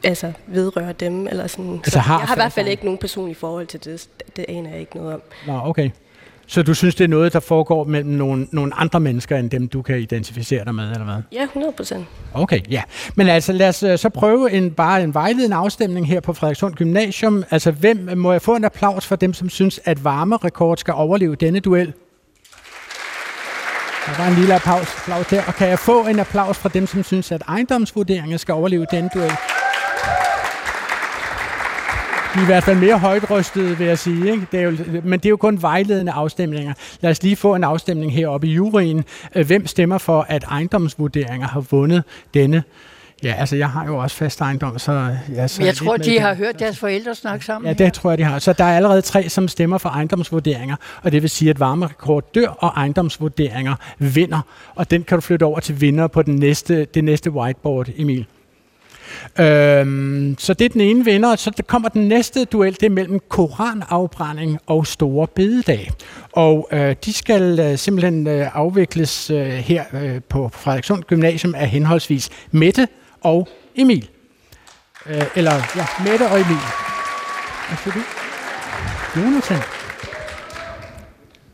altså, 0.03 0.31
vedrører 0.47 0.91
dem. 0.91 1.27
Eller 1.27 1.47
sådan. 1.47 1.73
Altså, 1.73 1.91
Så 1.91 1.99
har 1.99 2.19
jeg 2.19 2.27
har 2.27 2.35
i 2.35 2.37
hvert 2.37 2.51
fald 2.51 2.67
ikke 2.67 2.85
nogen 2.85 2.97
personlig 2.97 3.37
forhold 3.37 3.67
til 3.67 3.85
det. 3.85 4.09
Det 4.35 4.45
aner 4.47 4.69
jeg 4.69 4.79
ikke 4.79 4.97
noget 4.97 5.13
om. 5.13 5.21
Nå, 5.47 5.61
okay. 5.63 5.89
Så 6.47 6.63
du 6.63 6.73
synes, 6.73 6.95
det 6.95 7.03
er 7.03 7.07
noget, 7.07 7.33
der 7.33 7.39
foregår 7.39 7.83
mellem 7.83 8.11
nogle, 8.11 8.47
nogle 8.51 8.73
andre 8.75 8.99
mennesker, 8.99 9.37
end 9.37 9.49
dem, 9.49 9.67
du 9.67 9.81
kan 9.81 9.99
identificere 9.99 10.65
dig 10.65 10.75
med, 10.75 10.91
eller 10.91 11.03
hvad? 11.03 11.15
Ja, 11.31 11.43
100 11.43 11.73
procent. 11.73 12.05
Okay, 12.33 12.59
ja. 12.69 12.81
Men 13.15 13.27
altså, 13.27 13.53
lad 13.53 13.69
os 13.69 13.83
øh, 13.83 13.97
så 13.97 14.09
prøve 14.09 14.51
en, 14.51 14.71
bare 14.71 15.03
en 15.03 15.13
vejledende 15.13 15.55
afstemning 15.55 16.07
her 16.07 16.19
på 16.19 16.33
Frederikssund 16.33 16.75
Gymnasium. 16.75 17.43
Altså, 17.51 17.71
hvem 17.71 18.09
må 18.17 18.31
jeg 18.31 18.41
få 18.41 18.55
en 18.55 18.63
applaus 18.63 19.05
for 19.05 19.15
dem, 19.15 19.33
som 19.33 19.49
synes, 19.49 19.79
at 19.85 20.03
varmerekord 20.03 20.77
skal 20.77 20.93
overleve 20.93 21.35
denne 21.35 21.59
duel? 21.59 21.93
Der 24.05 24.17
var 24.17 24.27
en 24.27 24.35
lille 24.35 24.55
applaus, 24.55 24.87
applaus 24.97 25.27
der. 25.27 25.43
Og 25.47 25.53
kan 25.55 25.67
jeg 25.67 25.79
få 25.79 26.07
en 26.07 26.19
applaus 26.19 26.57
fra 26.57 26.69
dem, 26.69 26.87
som 26.87 27.03
synes, 27.03 27.31
at 27.31 27.43
ejendomsvurderinger 27.47 28.37
skal 28.37 28.53
overleve 28.53 28.85
denne 28.91 29.09
duel? 29.13 29.31
De 32.33 32.39
er 32.39 32.43
i 32.43 32.45
hvert 32.45 32.63
fald 32.63 32.77
mere 32.77 32.99
højt 32.99 33.31
rystede, 33.31 33.77
vil 33.77 33.87
jeg 33.87 33.99
sige. 33.99 34.31
Ikke? 34.31 34.47
Det 34.51 34.59
er 34.59 34.63
jo, 34.63 34.77
men 35.03 35.19
det 35.19 35.25
er 35.25 35.29
jo 35.29 35.37
kun 35.37 35.61
vejledende 35.61 36.11
afstemninger. 36.11 36.73
Lad 37.01 37.11
os 37.11 37.23
lige 37.23 37.35
få 37.35 37.55
en 37.55 37.63
afstemning 37.63 38.13
heroppe 38.13 38.47
i 38.47 38.53
juryen. 38.53 39.03
Øh, 39.35 39.47
Hvem 39.47 39.67
stemmer 39.67 39.97
for, 39.97 40.25
at 40.29 40.43
ejendomsvurderinger 40.43 41.47
har 41.47 41.59
vundet 41.59 42.03
denne? 42.33 42.63
Ja, 43.23 43.33
altså 43.37 43.55
jeg 43.55 43.69
har 43.69 43.85
jo 43.85 43.97
også 43.97 44.15
fast 44.15 44.41
ejendom, 44.41 44.79
så... 44.79 45.15
Ja, 45.35 45.47
så 45.47 45.61
Men 45.61 45.65
jeg 45.67 45.75
tror, 45.75 45.97
de 45.97 46.03
den. 46.11 46.21
har 46.21 46.33
hørt 46.35 46.59
deres 46.59 46.79
forældre 46.79 47.15
snakke 47.15 47.45
sammen. 47.45 47.67
Ja, 47.69 47.73
det 47.85 47.93
tror 47.93 48.11
jeg, 48.11 48.17
de 48.17 48.23
har. 48.23 48.39
Så 48.39 48.53
der 48.53 48.63
er 48.63 48.75
allerede 48.75 49.01
tre, 49.01 49.29
som 49.29 49.47
stemmer 49.47 49.77
for 49.77 49.89
ejendomsvurderinger, 49.89 50.75
og 51.03 51.11
det 51.11 51.21
vil 51.21 51.29
sige, 51.29 51.49
at 51.49 51.59
varmerekord 51.59 52.33
dør, 52.35 52.47
og 52.47 52.67
ejendomsvurderinger 52.75 53.75
vinder. 53.99 54.41
Og 54.75 54.91
den 54.91 55.03
kan 55.03 55.17
du 55.17 55.21
flytte 55.21 55.43
over 55.43 55.59
til 55.59 55.81
vinder 55.81 56.07
på 56.07 56.21
den 56.21 56.35
næste, 56.35 56.85
det 56.85 57.03
næste 57.03 57.31
whiteboard, 57.31 57.87
Emil. 57.97 58.25
Øhm, 59.39 60.35
så 60.39 60.53
det 60.53 60.65
er 60.65 60.69
den 60.69 60.81
ene 60.81 61.05
vinder, 61.05 61.31
og 61.31 61.39
så 61.39 61.51
der 61.57 61.63
kommer 61.63 61.89
den 61.89 62.07
næste 62.07 62.45
duel, 62.45 62.73
det 62.73 62.83
er 62.83 62.89
mellem 62.89 63.19
koranafbrænding 63.29 64.59
og 64.67 64.87
store 64.87 65.27
bededag. 65.27 65.91
Og 66.31 66.69
øh, 66.71 66.95
de 67.05 67.13
skal 67.13 67.59
øh, 67.59 67.77
simpelthen 67.77 68.27
øh, 68.27 68.57
afvikles 68.57 69.29
øh, 69.29 69.45
her 69.47 69.83
øh, 69.93 70.21
på 70.29 70.49
Frederikssund 70.53 71.03
Gymnasium 71.03 71.55
af 71.55 71.67
henholdsvis 71.67 72.29
Mette 72.51 72.87
og 73.21 73.47
Emil. 73.75 74.09
Øh, 75.05 75.23
eller, 75.35 75.53
ja, 75.75 75.85
Mette 76.09 76.23
og 76.23 76.35
Emil. 76.35 76.57
Hvad 77.67 77.77
siger 77.83 77.93
du? 77.93 77.99
Jonathan. 79.21 79.59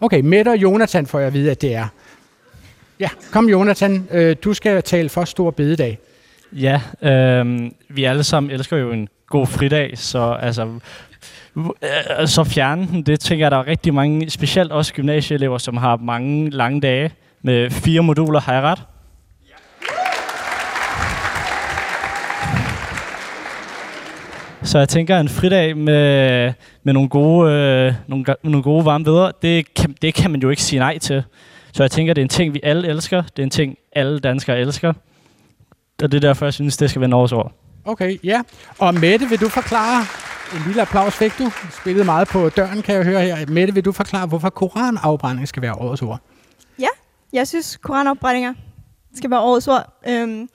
Okay, 0.02 0.22
Mette 0.22 0.50
og 0.50 0.58
Jonathan 0.58 1.06
får 1.08 1.19
jeg 1.19 1.28
at 1.28 1.34
vide, 1.34 1.52
at 1.52 1.62
det 1.62 1.76
er. 1.76 1.88
Ja, 3.00 3.10
kom 3.32 3.50
Jonathan, 3.50 4.08
øh, 4.12 4.36
du 4.43 4.54
skal 4.54 4.84
tale 4.84 5.10
for 5.10 5.26
stor 5.26 5.52
bededag. 5.52 6.00
Ja, 6.53 6.81
øh, 7.01 7.71
vi 7.89 8.03
alle 8.03 8.23
sammen 8.23 8.51
elsker 8.51 8.77
jo 8.77 8.91
en 8.91 9.07
god 9.27 9.47
fridag, 9.47 9.91
så 9.95 10.38
altså, 10.41 10.79
øh, 11.57 12.27
så 12.27 12.43
fjerne 12.43 12.88
den, 12.88 13.01
det 13.01 13.19
tænker 13.19 13.45
jeg, 13.45 13.51
der 13.51 13.57
er 13.57 13.67
rigtig 13.67 13.93
mange, 13.93 14.29
specielt 14.29 14.71
også 14.71 14.93
gymnasieelever, 14.93 15.57
som 15.57 15.77
har 15.77 15.97
mange 15.97 16.49
lange 16.49 16.81
dage 16.81 17.12
med 17.41 17.69
fire 17.69 18.03
moduler, 18.03 18.39
har 18.39 18.53
jeg 18.53 18.63
ret? 18.63 18.79
Så 24.63 24.77
jeg 24.79 24.89
tænker, 24.89 25.17
en 25.17 25.29
fridag 25.29 25.77
med, 25.77 26.53
med 26.83 26.93
nogle 26.93 27.09
gode, 27.09 27.51
øh, 27.51 27.93
nogle, 28.07 28.25
nogle 28.43 28.63
gode 28.63 28.85
varme 28.85 29.03
bedre, 29.03 29.31
det 29.41 29.73
kan, 29.73 29.95
det 30.01 30.13
kan 30.13 30.31
man 30.31 30.41
jo 30.41 30.49
ikke 30.49 30.62
sige 30.62 30.79
nej 30.79 30.97
til. 30.97 31.23
Så 31.73 31.83
jeg 31.83 31.91
tænker, 31.91 32.13
det 32.13 32.21
er 32.21 32.25
en 32.25 32.29
ting, 32.29 32.53
vi 32.53 32.59
alle 32.63 32.88
elsker. 32.88 33.21
Det 33.21 33.39
er 33.39 33.43
en 33.43 33.49
ting, 33.49 33.77
alle 33.91 34.19
danskere 34.19 34.59
elsker. 34.59 34.93
Og 36.03 36.12
det 36.12 36.17
er 36.23 36.27
derfor, 36.27 36.45
jeg 36.45 36.53
synes, 36.53 36.77
det 36.77 36.89
skal 36.89 36.99
være 36.99 37.09
Norges 37.09 37.31
ord. 37.31 37.51
Okay, 37.85 38.17
ja. 38.23 38.41
Og 38.79 38.93
Mette, 38.93 39.29
vil 39.29 39.39
du 39.41 39.49
forklare, 39.49 40.05
en 40.55 40.62
lille 40.67 40.81
applaus 40.81 41.15
fik 41.15 41.31
du, 41.39 41.51
spillede 41.81 42.05
meget 42.05 42.27
på 42.27 42.49
døren, 42.49 42.81
kan 42.81 42.95
jeg 42.95 43.03
høre 43.03 43.21
her. 43.21 43.45
Mette, 43.47 43.73
vil 43.73 43.85
du 43.85 43.91
forklare, 43.91 44.27
hvorfor 44.27 44.49
koranafbrænding 44.49 45.47
skal 45.47 45.62
være 45.62 45.73
årets 45.73 46.01
ord? 46.01 46.19
Ja, 46.79 46.88
jeg 47.33 47.47
synes, 47.47 47.77
koranopbrændinger 47.77 48.53
skal 49.15 49.29
være 49.29 49.39
årets 49.41 49.67
ord. 49.67 49.99
Øhm, 50.09 50.49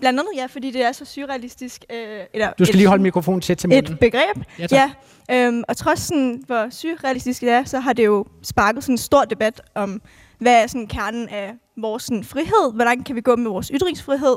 blandt 0.00 0.18
andet 0.20 0.30
ja, 0.36 0.46
fordi 0.46 0.70
det 0.70 0.84
er 0.84 0.92
så 0.92 1.04
surrealistisk. 1.04 1.84
Øh, 1.92 2.20
eller 2.34 2.50
Du 2.58 2.64
skal 2.64 2.74
et- 2.74 2.76
lige 2.76 2.88
holde 2.88 3.02
mikrofonen 3.02 3.40
tæt 3.40 3.56
til 3.58 3.68
munden. 3.68 3.92
Et 3.92 3.98
begreb, 4.00 4.36
Ja, 4.58 4.66
tak. 4.66 4.90
ja. 5.30 5.46
Øhm, 5.46 5.62
og 5.68 5.76
trods 5.76 6.00
sådan, 6.00 6.42
hvor 6.46 6.66
surrealistisk 6.70 7.40
det 7.40 7.48
er, 7.50 7.64
så 7.64 7.80
har 7.80 7.92
det 7.92 8.04
jo 8.06 8.24
sparket 8.42 8.82
sådan 8.84 8.92
en 8.92 8.98
stor 8.98 9.24
debat 9.24 9.60
om, 9.74 10.02
hvad 10.38 10.62
er 10.62 10.66
sådan 10.66 10.86
kernen 10.86 11.28
af 11.28 11.52
vores 11.82 12.02
sådan, 12.02 12.24
frihed? 12.24 12.74
Hvor 12.74 12.84
langt 12.84 13.06
kan 13.06 13.16
vi 13.16 13.20
gå 13.20 13.36
med 13.36 13.50
vores 13.50 13.70
ytringsfrihed? 13.74 14.36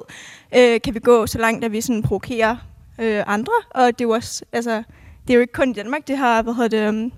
Øh, 0.57 0.81
kan 0.81 0.93
vi 0.93 0.99
gå 0.99 1.27
så 1.27 1.37
langt, 1.37 1.65
at 1.65 1.71
vi 1.71 1.81
sådan 1.81 2.01
provokerer 2.01 2.55
øh, 2.99 3.23
andre? 3.27 3.53
Og 3.69 3.87
det 3.87 4.01
er 4.01 4.05
jo 4.05 4.09
også, 4.09 4.45
altså, 4.51 4.83
det 5.27 5.33
er 5.33 5.35
jo 5.35 5.41
ikke 5.41 5.53
kun 5.53 5.69
i 5.69 5.73
Danmark, 5.73 6.07
det 6.07 6.17
har 6.17 6.41
hvad 6.41 6.53
hedder 6.53 6.69
det, 6.69 6.87
øhm, 6.87 7.11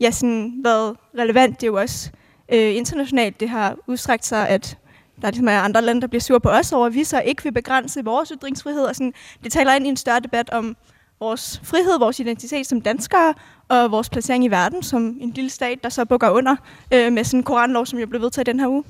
ja, 0.00 0.10
sådan, 0.10 0.60
været 0.64 0.96
relevant. 1.18 1.60
Det 1.60 1.66
er 1.66 1.70
jo 1.70 1.78
også 1.78 2.10
øh, 2.52 2.76
internationalt, 2.76 3.40
det 3.40 3.48
har 3.48 3.76
udstrækt 3.86 4.26
sig, 4.26 4.48
at 4.48 4.78
der 5.20 5.26
er 5.26 5.30
ligesom 5.30 5.48
er 5.48 5.60
andre 5.60 5.82
lande, 5.82 6.00
der 6.00 6.06
bliver 6.06 6.20
sure 6.20 6.40
på 6.40 6.48
os 6.48 6.72
over, 6.72 6.86
at 6.86 6.94
vi 6.94 7.04
så 7.04 7.20
ikke 7.20 7.42
vil 7.42 7.52
begrænse 7.52 8.04
vores 8.04 8.32
ytringsfrihed. 8.36 8.82
Og 8.82 8.96
sådan, 8.96 9.12
det 9.44 9.52
taler 9.52 9.74
ind 9.74 9.86
i 9.86 9.88
en 9.88 9.96
større 9.96 10.20
debat 10.20 10.50
om 10.50 10.76
vores 11.20 11.60
frihed, 11.64 11.98
vores 11.98 12.20
identitet 12.20 12.66
som 12.66 12.80
danskere, 12.80 13.34
og 13.68 13.90
vores 13.90 14.10
placering 14.10 14.44
i 14.44 14.48
verden 14.48 14.82
som 14.82 15.16
en 15.20 15.30
lille 15.30 15.50
stat, 15.50 15.78
der 15.82 15.88
så 15.88 16.04
bukker 16.04 16.30
under 16.30 16.56
øh, 16.94 17.12
med 17.12 17.24
sådan 17.24 17.40
en 17.40 17.44
koranlov, 17.44 17.86
som 17.86 17.98
jo 17.98 18.06
blev 18.06 18.22
vedtaget 18.22 18.46
den 18.46 18.60
her 18.60 18.68
uge. 18.68 18.84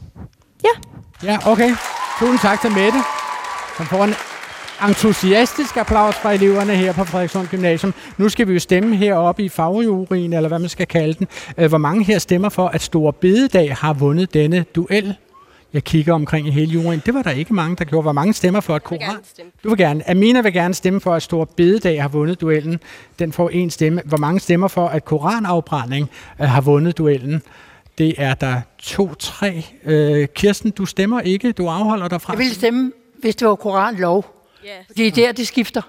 Ja, 1.25 1.39
okay. 1.53 1.71
Tusind 2.19 2.39
tak 2.39 2.61
til 2.61 2.71
Mette, 2.71 2.99
som 3.77 3.87
får 3.87 4.05
en 4.05 4.15
entusiastisk 4.89 5.77
applaus 5.77 6.15
fra 6.17 6.33
eleverne 6.33 6.75
her 6.77 6.93
på 6.93 7.05
Frederikssund 7.05 7.47
Gymnasium. 7.49 7.95
Nu 8.17 8.29
skal 8.29 8.49
vi 8.49 8.53
jo 8.53 8.59
stemme 8.59 8.97
heroppe 8.97 9.43
i 9.43 9.49
fagjurien, 9.49 10.33
eller 10.33 10.49
hvad 10.49 10.59
man 10.59 10.69
skal 10.69 10.87
kalde 10.87 11.15
den. 11.15 11.27
Øh, 11.59 11.69
Hvor 11.69 11.79
mange 11.79 12.05
her 12.05 12.19
stemmer 12.19 12.49
for, 12.49 12.69
at 12.69 12.83
Store 12.83 13.13
Bededag 13.13 13.77
har 13.77 13.93
vundet 13.93 14.35
denne 14.35 14.65
duel? 14.75 15.15
Jeg 15.73 15.85
kigger 15.85 16.15
omkring 16.15 16.49
i 16.49 16.51
hele 16.51 16.73
juryen. 16.73 17.03
Det 17.07 17.15
var 17.15 17.23
der 17.23 17.31
ikke 17.31 17.55
mange, 17.55 17.77
der 17.77 17.85
gjorde. 17.85 18.03
Hvor 18.03 18.13
mange 18.13 18.33
stemmer 18.33 18.61
for, 18.61 18.75
at 18.75 18.85
koran... 18.85 19.17
Du 19.65 19.69
vil 19.69 19.79
gerne. 19.79 20.11
Amina 20.11 20.41
vil 20.41 20.53
gerne 20.53 20.75
stemme 20.75 21.01
for, 21.01 21.15
at 21.15 21.23
Store 21.23 21.47
Bededag 21.57 22.03
har 22.03 22.09
vundet 22.09 22.41
duellen. 22.41 22.81
Den 23.19 23.33
får 23.33 23.49
en 23.49 23.71
stemme. 23.71 24.03
Hvor 24.05 24.19
mange 24.19 24.41
stemmer 24.41 24.69
for, 24.69 24.87
at 24.89 25.05
koranafbrænding 25.05 26.11
øh, 26.41 26.49
har 26.49 26.61
vundet 26.61 26.99
duellen? 26.99 27.43
Det 27.99 28.15
er 28.19 28.35
der 28.35 28.61
to, 28.79 29.15
tre. 29.15 29.67
Øh, 29.85 30.29
Kirsten, 30.35 30.71
du 30.71 30.87
stemmer 30.87 31.21
ikke. 31.21 31.53
Du 31.53 31.69
afholder 31.69 32.09
dig 32.09 32.21
fra. 32.21 32.33
Jeg 32.33 32.39
ville 32.39 32.55
stemme, 32.55 32.93
hvis 33.21 33.37
det 33.37 33.49
var 33.49 33.55
koranlov. 33.55 34.35
Det 34.97 35.07
er 35.07 35.11
der, 35.11 35.33
det 35.33 35.47
skifter. 35.47 35.83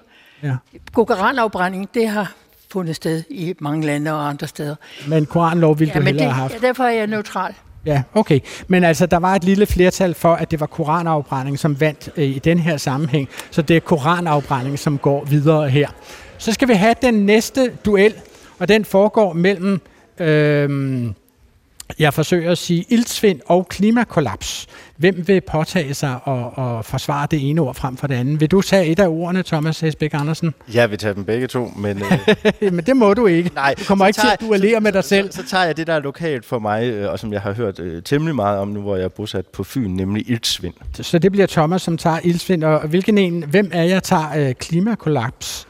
Ja. 0.43 0.55
Koranafbrænding, 0.93 1.89
det 1.93 2.09
har 2.09 2.33
fundet 2.71 2.95
sted 2.95 3.23
i 3.29 3.53
mange 3.59 3.85
lande 3.85 4.13
og 4.13 4.29
andre 4.29 4.47
steder. 4.47 4.75
Men 5.07 5.25
koranlov 5.25 5.79
ville 5.79 5.91
ja, 5.93 5.99
du 5.99 6.03
men 6.03 6.07
hellere 6.07 6.25
det, 6.25 6.33
have 6.33 6.41
haft. 6.41 6.63
Ja, 6.63 6.67
derfor 6.67 6.83
er 6.83 6.91
jeg 6.91 7.07
neutral. 7.07 7.53
Ja, 7.85 8.03
okay. 8.13 8.39
Men 8.67 8.83
altså, 8.83 9.05
der 9.05 9.17
var 9.17 9.35
et 9.35 9.43
lille 9.43 9.65
flertal 9.65 10.13
for, 10.13 10.33
at 10.33 10.51
det 10.51 10.59
var 10.59 10.65
koranafbrænding, 10.65 11.59
som 11.59 11.79
vandt 11.79 12.09
øh, 12.17 12.23
i 12.23 12.39
den 12.39 12.59
her 12.59 12.77
sammenhæng. 12.77 13.29
Så 13.51 13.61
det 13.61 13.75
er 13.75 13.79
koranafbrænding, 13.79 14.79
som 14.79 14.97
går 14.97 15.25
videre 15.25 15.69
her. 15.69 15.89
Så 16.37 16.51
skal 16.51 16.67
vi 16.67 16.73
have 16.73 16.95
den 17.01 17.13
næste 17.13 17.71
duel, 17.85 18.13
og 18.59 18.67
den 18.67 18.85
foregår 18.85 19.33
mellem 19.33 19.81
øh, 20.19 21.11
Jeg 21.99 22.13
forsøger 22.13 22.51
at 22.51 22.57
sige 22.57 22.85
ildsvind 22.89 23.39
og 23.45 23.67
klimakollaps. 23.67 24.67
Hvem 24.97 25.27
vil 25.27 25.41
påtage 25.41 25.93
sig 25.93 26.19
og, 26.23 26.57
og 26.57 26.85
forsvare 26.85 27.27
det 27.31 27.49
ene 27.49 27.61
ord 27.61 27.75
frem 27.75 27.97
for 27.97 28.07
det 28.07 28.15
andet? 28.15 28.41
Vil 28.41 28.51
du 28.51 28.61
tage 28.61 28.85
et 28.85 28.99
af 28.99 29.07
ordene, 29.07 29.43
Thomas 29.43 29.79
Hesbæk 29.79 30.13
Andersen? 30.13 30.53
Jeg 30.73 30.91
vil 30.91 30.97
tage 30.97 31.13
dem 31.13 31.25
begge 31.25 31.47
to, 31.47 31.73
men... 31.77 32.01
Øh, 32.61 32.71
men 32.75 32.85
det 32.85 32.97
må 32.97 33.13
du 33.13 33.25
ikke. 33.25 33.51
Nej, 33.55 33.75
du 33.79 33.83
kommer 33.83 34.07
ikke 34.07 34.19
til 34.19 34.27
at 34.33 34.41
duellere 34.41 34.81
med 34.81 34.91
dig 34.91 35.03
selv. 35.03 35.31
Så, 35.31 35.41
så 35.41 35.49
tager 35.49 35.65
jeg 35.65 35.77
det, 35.77 35.87
der 35.87 35.93
er 35.93 35.99
lokalt 35.99 36.45
for 36.45 36.59
mig, 36.59 36.83
øh, 36.83 37.11
og 37.11 37.19
som 37.19 37.33
jeg 37.33 37.41
har 37.41 37.53
hørt 37.53 37.79
øh, 37.79 38.03
temmelig 38.03 38.35
meget 38.35 38.59
om 38.59 38.67
nu, 38.67 38.81
hvor 38.81 38.95
jeg 38.95 39.05
er 39.05 39.09
bosat 39.09 39.47
på 39.47 39.63
Fyn, 39.63 39.89
nemlig 39.89 40.29
ildsvind. 40.29 40.73
Så 40.93 41.19
det 41.19 41.31
bliver 41.31 41.47
Thomas, 41.47 41.81
som 41.81 41.97
tager 41.97 42.19
ildsvind. 42.23 42.63
Og 42.63 42.87
hvilken 42.87 43.17
en, 43.17 43.43
hvem 43.43 43.69
er 43.73 43.83
jeg 43.83 44.03
tager 44.03 44.29
øh, 44.37 44.53
klimakollaps? 44.55 45.67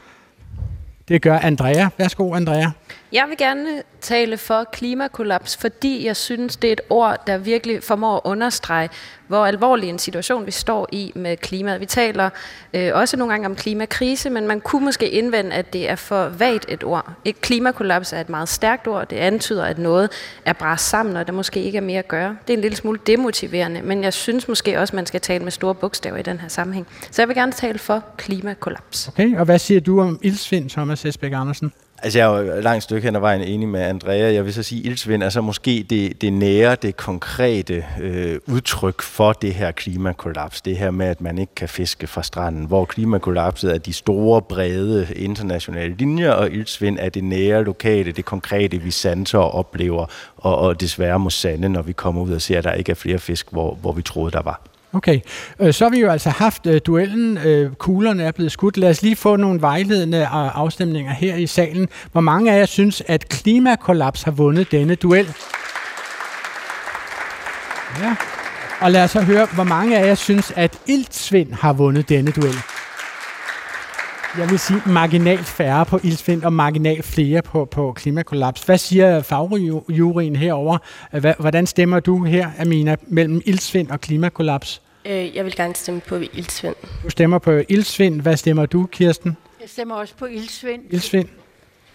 Det 1.08 1.22
gør 1.22 1.38
Andrea. 1.38 1.88
Værsgo, 1.98 2.34
Andrea. 2.34 2.70
Jeg 3.12 3.24
vil 3.28 3.36
gerne 3.36 3.82
tale 4.00 4.36
for 4.36 4.64
klimakollaps, 4.64 5.56
fordi 5.56 6.06
jeg 6.06 6.16
synes, 6.16 6.56
det 6.56 6.68
er 6.68 6.72
et 6.72 6.80
ord, 6.90 7.26
der 7.26 7.38
virkelig 7.38 7.82
formår 7.82 8.16
at 8.16 8.20
understrege, 8.24 8.88
hvor 9.28 9.46
alvorlig 9.46 9.88
en 9.88 9.98
situation 9.98 10.46
vi 10.46 10.50
står 10.50 10.88
i 10.92 11.12
med 11.14 11.36
klimaet. 11.36 11.80
Vi 11.80 11.86
taler 11.86 12.30
øh, 12.74 12.90
også 12.94 13.16
nogle 13.16 13.32
gange 13.32 13.46
om 13.46 13.56
klimakrise, 13.56 14.30
men 14.30 14.46
man 14.46 14.60
kunne 14.60 14.84
måske 14.84 15.10
indvende, 15.10 15.52
at 15.52 15.72
det 15.72 15.90
er 15.90 15.96
for 15.96 16.28
vagt 16.28 16.64
et 16.68 16.84
ord. 16.84 17.12
Et 17.24 17.40
klimakollaps 17.40 18.12
er 18.12 18.20
et 18.20 18.28
meget 18.28 18.48
stærkt 18.48 18.88
ord. 18.88 19.08
Det 19.08 19.16
antyder, 19.16 19.64
at 19.64 19.78
noget 19.78 20.10
er 20.44 20.52
bræst 20.52 20.88
sammen, 20.88 21.16
og 21.16 21.26
der 21.26 21.32
måske 21.32 21.62
ikke 21.62 21.78
er 21.78 21.82
mere 21.82 21.98
at 21.98 22.08
gøre. 22.08 22.36
Det 22.46 22.52
er 22.52 22.56
en 22.56 22.62
lille 22.62 22.76
smule 22.76 22.98
demotiverende, 23.06 23.82
men 23.82 24.04
jeg 24.04 24.12
synes 24.12 24.48
måske 24.48 24.78
også, 24.80 24.96
man 24.96 25.06
skal 25.06 25.20
tale 25.20 25.44
med 25.44 25.52
store 25.52 25.74
bogstaver 25.74 26.16
i 26.16 26.22
den 26.22 26.40
her 26.40 26.48
sammenhæng. 26.48 26.86
Så 27.10 27.22
jeg 27.22 27.28
vil 27.28 27.36
gerne 27.36 27.52
tale 27.52 27.78
for 27.78 28.04
klimakollaps. 28.16 29.08
Okay, 29.08 29.36
og 29.38 29.44
hvad 29.44 29.58
siger 29.58 29.80
du 29.80 30.00
om 30.00 30.18
ildsvind, 30.22 30.70
Thomas 30.70 31.04
Esbæk 31.04 31.32
Andersen? 31.34 31.72
Altså, 32.02 32.18
jeg 32.18 32.34
er 32.34 32.38
jo 32.40 32.60
langt 32.60 32.82
stykke 32.82 33.06
hen 33.06 33.16
ad 33.16 33.20
vejen 33.20 33.42
enig 33.42 33.68
med 33.68 33.80
Andrea. 33.80 34.32
Jeg 34.32 34.44
vil 34.44 34.54
så 34.54 34.62
sige, 34.62 34.80
at 34.80 34.86
ildsvind 34.86 35.22
er 35.22 35.28
så 35.28 35.40
måske 35.40 35.86
det, 35.90 36.22
det 36.22 36.32
nære, 36.32 36.74
det 36.74 36.96
konkrete 36.96 37.84
øh, 38.00 38.38
udtryk 38.46 39.02
for 39.02 39.32
det 39.32 39.54
her 39.54 39.70
klimakollaps. 39.70 40.60
Det 40.60 40.76
her 40.76 40.90
med, 40.90 41.06
at 41.06 41.20
man 41.20 41.38
ikke 41.38 41.54
kan 41.54 41.68
fiske 41.68 42.06
fra 42.06 42.22
stranden, 42.22 42.64
hvor 42.64 42.84
klimakollapset 42.84 43.74
er 43.74 43.78
de 43.78 43.92
store, 43.92 44.42
brede 44.42 45.08
internationale 45.16 45.94
linjer, 45.94 46.30
og 46.32 46.50
ildsvind 46.50 46.98
er 47.00 47.08
det 47.08 47.24
nære, 47.24 47.64
lokale, 47.64 48.12
det 48.12 48.24
konkrete, 48.24 48.78
vi 48.78 48.90
sanser 48.90 49.38
og 49.38 49.54
oplever, 49.54 50.06
og, 50.36 50.58
og 50.58 50.80
desværre 50.80 51.18
må 51.18 51.30
sande, 51.30 51.68
når 51.68 51.82
vi 51.82 51.92
kommer 51.92 52.22
ud 52.22 52.32
og 52.32 52.42
ser, 52.42 52.58
at 52.58 52.64
der 52.64 52.72
ikke 52.72 52.90
er 52.90 52.96
flere 52.96 53.18
fisk, 53.18 53.46
hvor, 53.50 53.74
hvor 53.74 53.92
vi 53.92 54.02
troede, 54.02 54.32
der 54.32 54.42
var. 54.42 54.69
Okay, 54.92 55.20
øh, 55.60 55.74
så 55.74 55.84
har 55.84 55.90
vi 55.90 56.00
jo 56.00 56.10
altså 56.10 56.30
haft 56.30 56.66
øh, 56.66 56.80
duellen. 56.86 57.38
Øh, 57.38 57.72
kuglerne 57.72 58.22
er 58.22 58.32
blevet 58.32 58.52
skudt. 58.52 58.76
Lad 58.76 58.90
os 58.90 59.02
lige 59.02 59.16
få 59.16 59.36
nogle 59.36 59.60
vejledende 59.60 60.26
afstemninger 60.26 61.12
her 61.12 61.36
i 61.36 61.46
salen. 61.46 61.88
Hvor 62.12 62.20
mange 62.20 62.52
af 62.52 62.58
jer 62.58 62.66
synes, 62.66 63.02
at 63.06 63.28
klimakollaps 63.28 64.22
har 64.22 64.30
vundet 64.30 64.70
denne 64.70 64.94
duel? 64.94 65.34
Ja. 68.00 68.16
Og 68.80 68.90
lad 68.90 69.04
os 69.04 69.10
så 69.10 69.20
høre, 69.20 69.46
hvor 69.54 69.64
mange 69.64 69.98
af 69.98 70.06
jer 70.06 70.14
synes, 70.14 70.52
at 70.56 70.78
iltsvind 70.86 71.52
har 71.52 71.72
vundet 71.72 72.08
denne 72.08 72.30
duel? 72.30 72.54
Jeg 74.38 74.50
vil 74.50 74.58
sige 74.58 74.82
marginalt 74.86 75.46
færre 75.46 75.86
på 75.86 76.00
ildsvind 76.02 76.42
og 76.42 76.52
marginalt 76.52 77.04
flere 77.04 77.42
på, 77.42 77.64
på 77.64 77.92
klimakollaps. 77.92 78.62
Hvad 78.62 78.78
siger 78.78 79.22
fagrujurien 79.22 80.36
herover? 80.36 80.78
Hvordan 81.38 81.66
stemmer 81.66 82.00
du 82.00 82.24
her, 82.24 82.50
Amina, 82.58 82.96
mellem 83.06 83.40
ildsvind 83.44 83.90
og 83.90 84.00
klimakollaps? 84.00 84.82
Øh, 85.04 85.36
jeg 85.36 85.44
vil 85.44 85.56
gerne 85.56 85.74
stemme 85.74 86.00
på 86.00 86.16
ildsvind. 86.16 86.74
Du 87.04 87.10
stemmer 87.10 87.38
på 87.38 87.50
ildsvind. 87.68 88.20
Hvad 88.20 88.36
stemmer 88.36 88.66
du, 88.66 88.86
Kirsten? 88.86 89.36
Jeg 89.60 89.68
stemmer 89.68 89.94
også 89.94 90.14
på 90.16 90.26
ildsvind. 90.26 90.82
Ildsvind. 90.90 91.28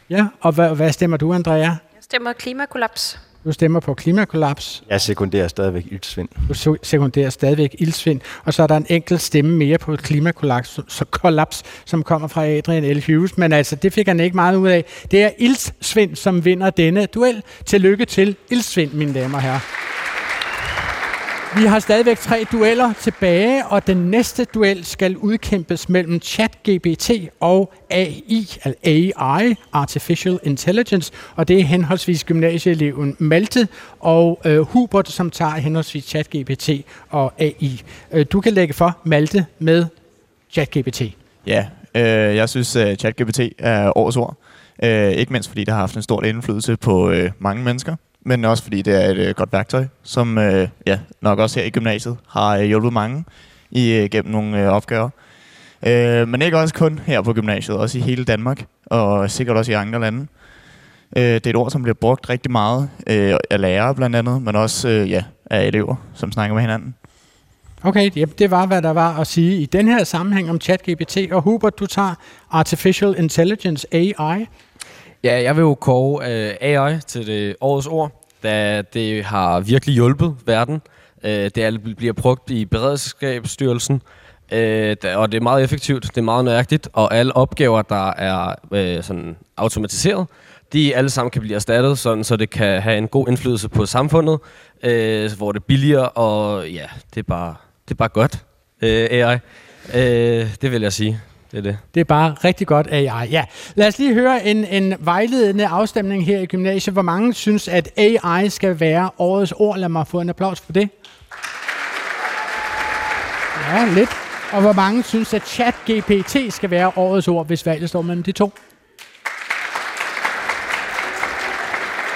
Ja, 0.10 0.28
og 0.42 0.52
hvad, 0.52 0.76
hvad 0.76 0.92
stemmer 0.92 1.18
du, 1.18 1.34
Andrea? 1.34 1.58
Jeg 1.58 1.78
stemmer 2.02 2.34
klimakollaps. 2.34 3.20
Du 3.46 3.52
stemmer 3.52 3.80
på 3.80 3.94
klimakollaps. 3.94 4.84
Jeg 4.90 5.02
sekunderer 5.02 5.48
stadigvæk 5.48 5.88
ildsvind. 5.92 6.30
Du 6.50 6.78
sekunderer 6.84 7.30
stadigvæk 7.30 7.76
ildsvind. 7.80 8.22
Og 8.44 8.54
så 8.54 8.64
er 8.64 8.68
der 8.68 8.78
en 8.78 8.86
enkelt 8.90 9.22
stemme 9.22 9.58
mere 9.58 9.78
på 9.78 9.96
klimakollaps, 9.96 10.80
så 10.88 11.06
kollaps, 11.06 11.64
som 11.86 12.04
kommer 12.04 12.28
fra 12.28 12.46
Adrian 12.46 12.98
L. 12.98 13.04
Hughes. 13.08 13.38
Men 13.38 13.54
altså, 13.54 13.76
det 13.76 13.94
fik 13.94 14.08
han 14.08 14.20
ikke 14.20 14.36
meget 14.36 14.56
ud 14.56 14.68
af. 14.68 14.86
Det 15.12 15.24
er 15.24 15.30
ildsvind, 15.38 16.16
som 16.16 16.46
vinder 16.46 16.70
denne 16.70 17.06
duel. 17.06 17.44
Tillykke 17.66 18.06
til 18.06 18.36
ildsvind, 18.50 18.92
mine 18.94 19.14
damer 19.14 19.36
og 19.36 19.42
herrer. 19.42 19.60
Vi 21.58 21.66
har 21.66 21.80
stadigvæk 21.80 22.18
tre 22.18 22.46
dueller 22.52 22.94
tilbage, 22.94 23.66
og 23.66 23.88
den 23.88 23.98
næste 23.98 24.46
duel 24.46 24.86
skal 24.86 25.18
udkæmpes 25.18 25.90
mellem 25.90 26.22
ChatGPT 26.22 27.12
og 27.40 27.74
AI, 27.90 28.48
altså 28.64 28.74
AI, 28.84 29.56
Artificial 29.74 30.40
Intelligence, 30.44 31.12
og 31.36 31.48
det 31.48 31.60
er 31.60 31.64
henholdsvis 31.64 32.24
gymnasieeleven 32.24 33.16
Malte 33.20 33.68
og 34.00 34.42
øh, 34.46 34.60
Hubert, 34.60 35.10
som 35.10 35.30
tager 35.30 35.52
henholdsvis 35.52 36.04
ChatGPT 36.04 36.70
og 37.10 37.34
AI. 37.38 37.82
Øh, 38.12 38.26
du 38.32 38.42
kan 38.42 38.54
lægge 38.54 38.74
for 38.74 38.98
Malte 39.04 39.46
med 39.60 39.86
ChatGPT. 40.52 41.02
Ja, 41.48 41.66
øh, 41.96 42.36
jeg 42.36 42.50
synes, 42.50 42.76
øh, 42.76 42.96
ChatGPT 42.96 43.40
er 43.60 43.98
årets 43.98 44.18
ord. 44.18 44.38
Øh, 44.84 45.12
ikke 45.12 45.34
mindst 45.34 45.50
fordi 45.50 45.64
det 45.64 45.74
har 45.74 45.82
haft 45.82 45.96
en 45.96 46.02
stor 46.02 46.24
indflydelse 46.24 46.78
på 46.78 47.12
øh, 47.12 47.32
mange 47.40 47.64
mennesker 47.64 47.96
men 48.26 48.46
også 48.46 48.64
fordi 48.64 48.82
det 48.82 49.06
er 49.06 49.10
et 49.10 49.18
øh, 49.18 49.36
godt 49.36 49.54
værktøj, 49.54 49.86
som 50.04 50.38
øh, 50.38 50.68
ja, 50.88 51.00
nok 51.22 51.40
også 51.40 51.60
her 51.60 51.68
i 51.68 51.70
gymnasiet 51.70 52.18
har 52.28 52.58
øh, 52.58 52.64
hjulpet 52.64 52.94
mange 52.94 53.26
i, 53.72 53.92
øh, 53.92 54.10
gennem 54.10 54.32
nogle 54.32 54.62
øh, 54.62 54.68
opgaver. 54.68 55.10
Øh, 55.86 56.28
men 56.28 56.42
ikke 56.42 56.58
også 56.58 56.74
kun 56.74 57.00
her 57.06 57.22
på 57.22 57.34
gymnasiet, 57.34 57.78
også 57.78 57.98
i 57.98 58.02
hele 58.02 58.26
Danmark, 58.26 58.66
og 58.86 59.32
sikkert 59.32 59.58
også 59.58 59.72
i 59.72 59.76
andre 59.76 60.00
lande. 60.00 60.28
Øh, 61.18 61.24
det 61.24 61.46
er 61.46 61.50
et 61.50 61.56
ord, 61.56 61.72
som 61.72 61.82
bliver 61.82 61.96
brugt 61.96 62.30
rigtig 62.30 62.52
meget 62.52 62.90
øh, 63.08 63.36
af 63.50 63.62
lærere 63.62 63.96
blandt 63.96 64.16
andet, 64.16 64.42
men 64.42 64.56
også 64.56 64.90
øh, 64.90 65.10
ja, 65.10 65.24
af 65.46 65.66
elever, 65.66 65.96
som 66.14 66.32
snakker 66.32 66.54
med 66.54 66.62
hinanden. 66.62 66.96
Okay, 67.84 68.12
ja, 68.16 68.26
det 68.40 68.52
var, 68.52 68.66
hvad 68.66 68.82
der 68.82 68.94
var 68.94 69.20
at 69.20 69.28
sige 69.28 69.62
i 69.62 69.66
den 69.66 69.88
her 69.88 70.04
sammenhæng 70.04 70.50
om 70.50 70.62
ChatGPT. 70.62 71.18
Og 71.32 71.42
Hubert, 71.42 71.80
du 71.80 71.86
tager 71.86 72.16
Artificial 72.52 73.16
Intelligence, 73.18 73.88
AI. 73.92 74.46
Ja, 75.24 75.42
jeg 75.44 75.56
vil 75.56 75.62
jo 75.62 75.76
kåre 75.76 76.50
øh, 76.50 76.56
AI 76.62 77.00
til 77.08 77.28
det 77.28 77.56
årets 77.62 77.88
ord, 77.88 78.26
da 78.44 78.82
det 78.82 79.24
har 79.24 79.60
virkelig 79.60 79.96
hjulpet 79.96 80.36
verden. 80.46 80.82
Øh, 81.24 81.50
det 81.56 81.96
bliver 81.98 82.14
brugt 82.14 82.52
i 82.52 82.66
beredskabsstyrelsen, 82.66 84.02
øh, 84.52 84.96
og 85.16 85.32
det 85.32 85.38
er 85.38 85.42
meget 85.42 85.64
effektivt, 85.64 86.04
det 86.04 86.18
er 86.18 86.22
meget 86.22 86.46
nøjagtigt, 86.46 86.90
og 86.94 87.16
alle 87.16 87.36
opgaver, 87.36 87.82
der 87.82 88.10
er 88.10 88.56
øh, 88.72 89.04
sådan 89.04 89.36
automatiseret, 89.58 90.28
de 90.74 90.96
alle 90.96 91.10
sammen 91.10 91.32
kan 91.32 91.42
blive 91.42 91.56
erstattet, 91.56 91.98
sådan, 91.98 92.24
så 92.24 92.36
det 92.36 92.50
kan 92.50 92.82
have 92.82 92.98
en 92.98 93.08
god 93.08 93.28
indflydelse 93.28 93.70
på 93.70 93.86
samfundet, 93.86 94.40
øh, 94.84 95.32
hvor 95.38 95.52
det 95.52 95.60
er 95.60 95.66
billigere, 95.68 96.10
og 96.10 96.70
ja, 96.70 96.86
det 97.14 97.20
er 97.20 97.24
bare, 97.28 97.56
det 97.86 97.92
er 97.92 97.98
bare 97.98 98.10
godt, 98.10 98.46
øh, 98.82 99.08
AI. 99.12 99.38
Øh, 99.94 100.56
det 100.62 100.72
vil 100.72 100.82
jeg 100.82 100.94
sige 100.94 101.22
det 101.56 101.68
er 101.68 101.72
det. 101.72 101.78
Det 101.94 102.00
er 102.00 102.06
bare 102.06 102.36
rigtig 102.44 102.68
godt 102.68 102.88
AI. 102.92 103.28
Ja. 103.30 103.46
Lad 103.76 103.88
os 103.88 104.00
lige 104.00 104.14
høre 104.14 104.46
en, 104.46 104.66
en 104.66 104.94
vejledende 105.00 105.68
afstemning 105.68 106.26
her 106.26 106.40
i 106.40 106.46
gymnasiet. 106.46 106.94
Hvor 106.94 107.02
mange 107.02 107.34
synes, 107.34 107.68
at 107.68 107.90
AI 107.98 108.50
skal 108.50 108.80
være 108.80 109.10
årets 109.18 109.54
ord? 109.58 109.78
Lad 109.78 109.90
mig 109.90 110.08
få 110.08 110.22
en 110.22 110.30
applaus 110.30 110.60
for 110.60 110.72
det. 110.72 110.90
Ja, 113.70 113.86
lidt. 113.94 114.10
Og 114.52 114.62
hvor 114.62 114.74
mange 114.74 115.04
synes, 115.04 115.34
at 115.34 115.48
ChatGPT 115.48 116.38
skal 116.54 116.70
være 116.70 116.92
årets 116.96 117.28
ord, 117.28 117.48
hvis 117.48 117.66
valget 117.66 117.90
står 117.90 118.02
mellem 118.02 118.24
de 118.24 118.32
to? 118.32 118.54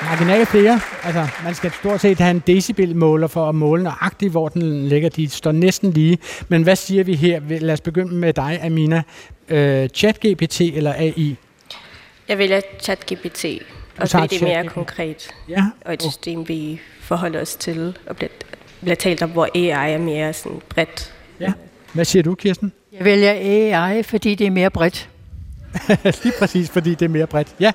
Marginale 0.03 0.45
flere. 0.45 0.79
Altså, 1.03 1.27
man 1.43 1.55
skal 1.55 1.71
stort 1.71 2.01
set 2.01 2.19
have 2.19 2.31
en 2.31 2.43
decibelmåler 2.47 3.27
for 3.27 3.49
at 3.49 3.55
måle 3.55 3.83
nøjagtigt, 3.83 4.31
hvor 4.31 4.49
den 4.49 4.87
ligger. 4.87 5.09
De 5.09 5.29
står 5.29 5.51
næsten 5.51 5.91
lige. 5.91 6.17
Men 6.47 6.63
hvad 6.63 6.75
siger 6.75 7.03
vi 7.03 7.15
her? 7.15 7.41
Lad 7.49 7.73
os 7.73 7.81
begynde 7.81 8.13
med 8.13 8.33
dig, 8.33 8.59
Amina. 8.63 9.03
Uh, 9.51 9.87
ChatGPT 9.93 10.61
eller 10.61 10.93
AI? 10.93 11.35
Jeg 12.27 12.37
vælger 12.37 12.61
ChatGPT. 12.81 13.45
Og 13.97 14.11
det 14.11 14.41
er 14.41 14.43
mere 14.43 14.67
konkret. 14.67 15.29
Ja. 15.49 15.65
Og 15.85 15.93
et 15.93 16.03
system, 16.03 16.47
vi 16.47 16.81
forholder 17.01 17.41
os 17.41 17.55
til 17.55 17.97
og 18.07 18.15
bliver, 18.15 18.29
bliver 18.81 18.95
talt 18.95 19.21
om, 19.21 19.29
hvor 19.29 19.47
AI 19.55 19.93
er 19.93 19.97
mere 19.97 20.33
sådan 20.33 20.61
bredt. 20.69 21.13
Ja. 21.39 21.53
Hvad 21.93 22.05
siger 22.05 22.23
du, 22.23 22.35
Kirsten? 22.35 22.71
Jeg 22.93 23.05
vælger 23.05 23.31
AI, 23.31 24.03
fordi 24.03 24.35
det 24.35 24.47
er 24.47 24.51
mere 24.51 24.69
bredt. 24.69 25.09
Lige 26.23 26.33
præcis, 26.39 26.69
fordi 26.69 26.89
det 26.89 27.01
er 27.01 27.09
mere 27.09 27.27
bredt. 27.27 27.55
Ja. 27.59 27.71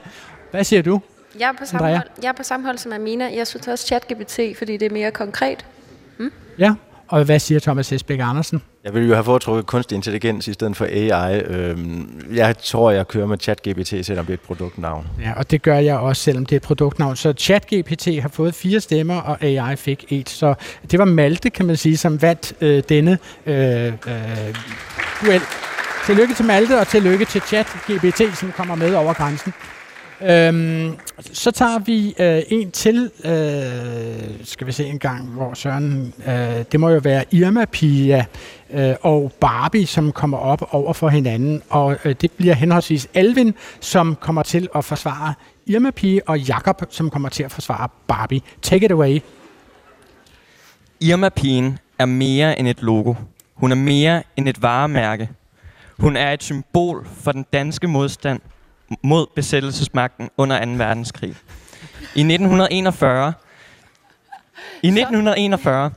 Hvad 0.51 0.65
siger 0.65 0.83
du? 0.83 1.01
Jeg 1.39 1.49
er 1.49 1.53
på 1.59 1.65
samme, 1.65 1.97
hold, 1.97 2.09
jeg 2.23 2.29
er 2.29 2.33
på 2.33 2.43
samme 2.43 2.67
hold 2.67 2.79
som 2.79 2.93
Amina. 2.93 3.37
Jeg 3.37 3.47
synes 3.47 3.69
også 3.69 3.87
ChatGPT, 3.87 4.59
fordi 4.59 4.77
det 4.77 4.87
er 4.87 4.93
mere 4.93 5.11
konkret. 5.11 5.67
Mm? 6.19 6.33
Ja, 6.59 6.75
og 7.09 7.25
hvad 7.25 7.39
siger 7.39 7.61
Thomas 7.61 7.91
Hesbæk 7.91 8.21
Andersen? 8.23 8.63
Jeg 8.85 8.95
vil 8.95 9.09
jo 9.09 9.15
have 9.15 9.25
foretrukket 9.25 9.67
kunstig 9.67 9.97
intelligens 9.97 10.49
i 10.49 10.53
stedet 10.53 10.77
for 10.77 10.85
AI. 10.85 11.41
Øhm, 11.41 12.27
jeg 12.35 12.59
tror, 12.59 12.91
jeg 12.91 13.09
kører 13.09 13.27
med 13.27 13.39
ChatGPT, 13.39 14.07
selvom 14.07 14.27
det 14.27 14.33
er 14.33 14.35
et 14.35 14.41
produktnavn. 14.41 15.07
Ja, 15.21 15.33
og 15.37 15.51
det 15.51 15.63
gør 15.63 15.79
jeg 15.79 15.97
også, 15.97 16.23
selvom 16.23 16.47
det 16.47 16.53
er 16.53 16.57
et 16.57 16.63
produktnavn. 16.63 17.17
Så 17.17 17.33
ChatGPT 17.33 18.09
har 18.23 18.29
fået 18.29 18.55
fire 18.55 18.81
stemmer, 18.81 19.21
og 19.21 19.43
AI 19.43 19.77
fik 19.77 20.05
et. 20.09 20.29
Så 20.29 20.55
det 20.91 20.99
var 20.99 21.05
Malte, 21.05 21.51
kan 21.51 21.67
man 21.67 21.77
sige, 21.77 21.97
som 21.97 22.23
vandt 22.23 22.53
øh, 22.61 22.83
denne 22.89 23.19
øh, 23.47 23.87
øh, 23.87 23.93
duel. 25.23 25.41
Tillykke 26.07 26.35
til 26.35 26.45
Malte, 26.45 26.81
og 26.81 26.89
tillykke 26.89 27.25
til 27.25 27.41
ChatGPT, 27.41 28.39
som 28.39 28.53
kommer 28.53 28.75
med 28.75 28.95
over 28.95 29.13
grænsen. 29.13 29.53
Øhm, 30.23 30.97
så 31.33 31.51
tager 31.51 31.79
vi 31.79 32.15
øh, 32.19 32.43
en 32.49 32.71
til. 32.71 33.11
Øh, 33.25 34.45
skal 34.45 34.67
vi 34.67 34.73
se 34.73 34.87
en 34.87 34.99
gang, 34.99 35.29
hvor 35.29 35.55
Søren... 35.55 36.15
Øh, 36.27 36.65
det 36.73 36.81
må 36.81 36.89
jo 36.91 37.01
være 37.05 37.25
Irma 37.31 37.65
Pia 37.65 38.25
øh, 38.71 38.95
og 39.01 39.33
Barbie, 39.41 39.87
som 39.87 40.13
kommer 40.13 40.39
op 40.39 40.69
over 40.71 40.93
for 40.93 41.09
hinanden. 41.09 41.63
Og 41.71 41.97
øh, 42.05 42.15
det 42.21 42.33
bliver 42.33 42.55
henholdsvis 42.55 43.09
Alvin, 43.15 43.55
som 43.81 44.17
kommer 44.21 44.43
til 44.43 44.69
at 44.75 44.85
forsvare 44.85 45.35
Irma 45.67 45.91
Pia, 45.91 46.21
og 46.27 46.41
Jakob, 46.41 46.83
som 46.91 47.11
kommer 47.11 47.29
til 47.29 47.43
at 47.43 47.53
forsvare 47.53 47.89
Barbie. 48.09 48.41
Take 48.63 48.85
it 48.85 48.91
away. 48.91 49.21
Irma-pigen 51.01 51.79
er 51.99 52.07
mere 52.07 52.59
end 52.59 52.69
et 52.69 52.83
logo. 52.83 53.15
Hun 53.55 53.73
er 53.73 53.77
mere 53.77 54.23
end 54.37 54.49
et 54.49 54.63
varemærke. 54.63 55.29
Hun 55.99 56.17
er 56.17 56.33
et 56.33 56.43
symbol 56.43 57.07
for 57.07 57.33
den 57.33 57.47
danske 57.53 57.89
modstand 57.89 58.41
mod 59.03 59.27
besættelsesmagten 59.35 60.31
under 60.37 60.65
2. 60.65 60.71
verdenskrig. 60.71 61.35
I 62.15 62.21
1941, 62.21 63.33
i 64.83 64.87
1941 64.87 65.91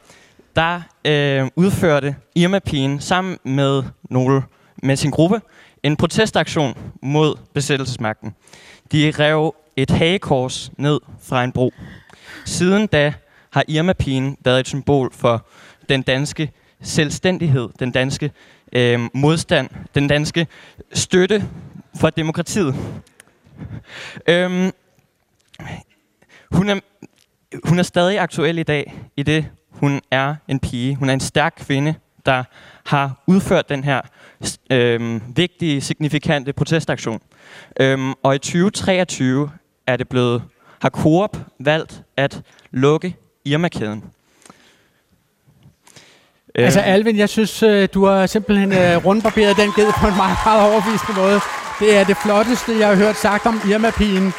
der 0.55 0.81
øh, 1.05 1.49
udførte 1.55 2.15
Irma-pigen 2.35 2.99
sammen 2.99 3.37
med 3.43 3.83
nogle 4.09 4.43
med 4.83 4.95
sin 4.95 5.11
gruppe 5.11 5.41
en 5.83 5.95
protestaktion 5.95 6.77
mod 7.01 7.35
besættelsesmagten. 7.53 8.35
De 8.91 9.11
rev 9.19 9.55
et 9.75 9.89
hagekors 9.89 10.71
ned 10.77 10.99
fra 11.21 11.43
en 11.43 11.51
bro. 11.51 11.71
Siden 12.45 12.87
da 12.87 13.13
har 13.51 13.63
Irma-pigen 13.67 14.37
været 14.45 14.59
et 14.59 14.67
symbol 14.67 15.13
for 15.13 15.47
den 15.89 16.01
danske 16.01 16.51
selvstændighed, 16.81 17.69
den 17.79 17.91
danske 17.91 18.31
øh, 18.73 18.99
modstand, 19.13 19.69
den 19.95 20.07
danske 20.07 20.47
støtte 20.93 21.43
for 21.97 22.09
demokratiet. 22.09 22.75
Øhm, 24.27 24.71
hun, 26.51 26.69
er, 26.69 26.79
hun 27.63 27.79
er 27.79 27.83
stadig 27.83 28.19
aktuel 28.19 28.57
i 28.57 28.63
dag, 28.63 28.93
i 29.17 29.23
det 29.23 29.45
hun 29.69 30.01
er 30.11 30.35
en 30.47 30.59
pige. 30.59 30.95
Hun 30.95 31.09
er 31.09 31.13
en 31.13 31.19
stærk 31.19 31.53
kvinde, 31.57 31.95
der 32.25 32.43
har 32.85 33.23
udført 33.27 33.69
den 33.69 33.83
her 33.83 34.01
øhm, 34.71 35.21
vigtige, 35.35 35.81
signifikante 35.81 36.53
protestaktion. 36.53 37.21
Øhm, 37.79 38.13
og 38.23 38.35
i 38.35 38.37
2023 38.37 39.51
er 39.87 39.97
det 39.97 40.09
blevet, 40.09 40.43
har 40.81 40.89
Coop 40.89 41.37
valgt 41.59 42.01
at 42.17 42.41
lukke 42.71 43.15
Irma-kæden. 43.45 44.03
Altså 46.55 46.79
Alvin, 46.79 47.17
jeg 47.17 47.29
synes, 47.29 47.63
øh, 47.63 47.87
du 47.93 48.05
har 48.05 48.25
simpelthen 48.25 48.71
øh, 48.71 49.05
rundbarberet 49.05 49.57
den 49.57 49.71
ged 49.71 49.91
på 50.01 50.07
en 50.07 50.15
meget, 50.15 50.37
meget 50.45 50.71
overvisende 50.71 51.21
måde. 51.21 51.39
Det 51.79 51.95
er 51.95 52.03
det 52.03 52.17
flotteste, 52.17 52.79
jeg 52.79 52.87
har 52.87 52.95
hørt 52.95 53.15
sagt 53.15 53.45
om 53.45 53.61
Irma-pigen 53.69 54.33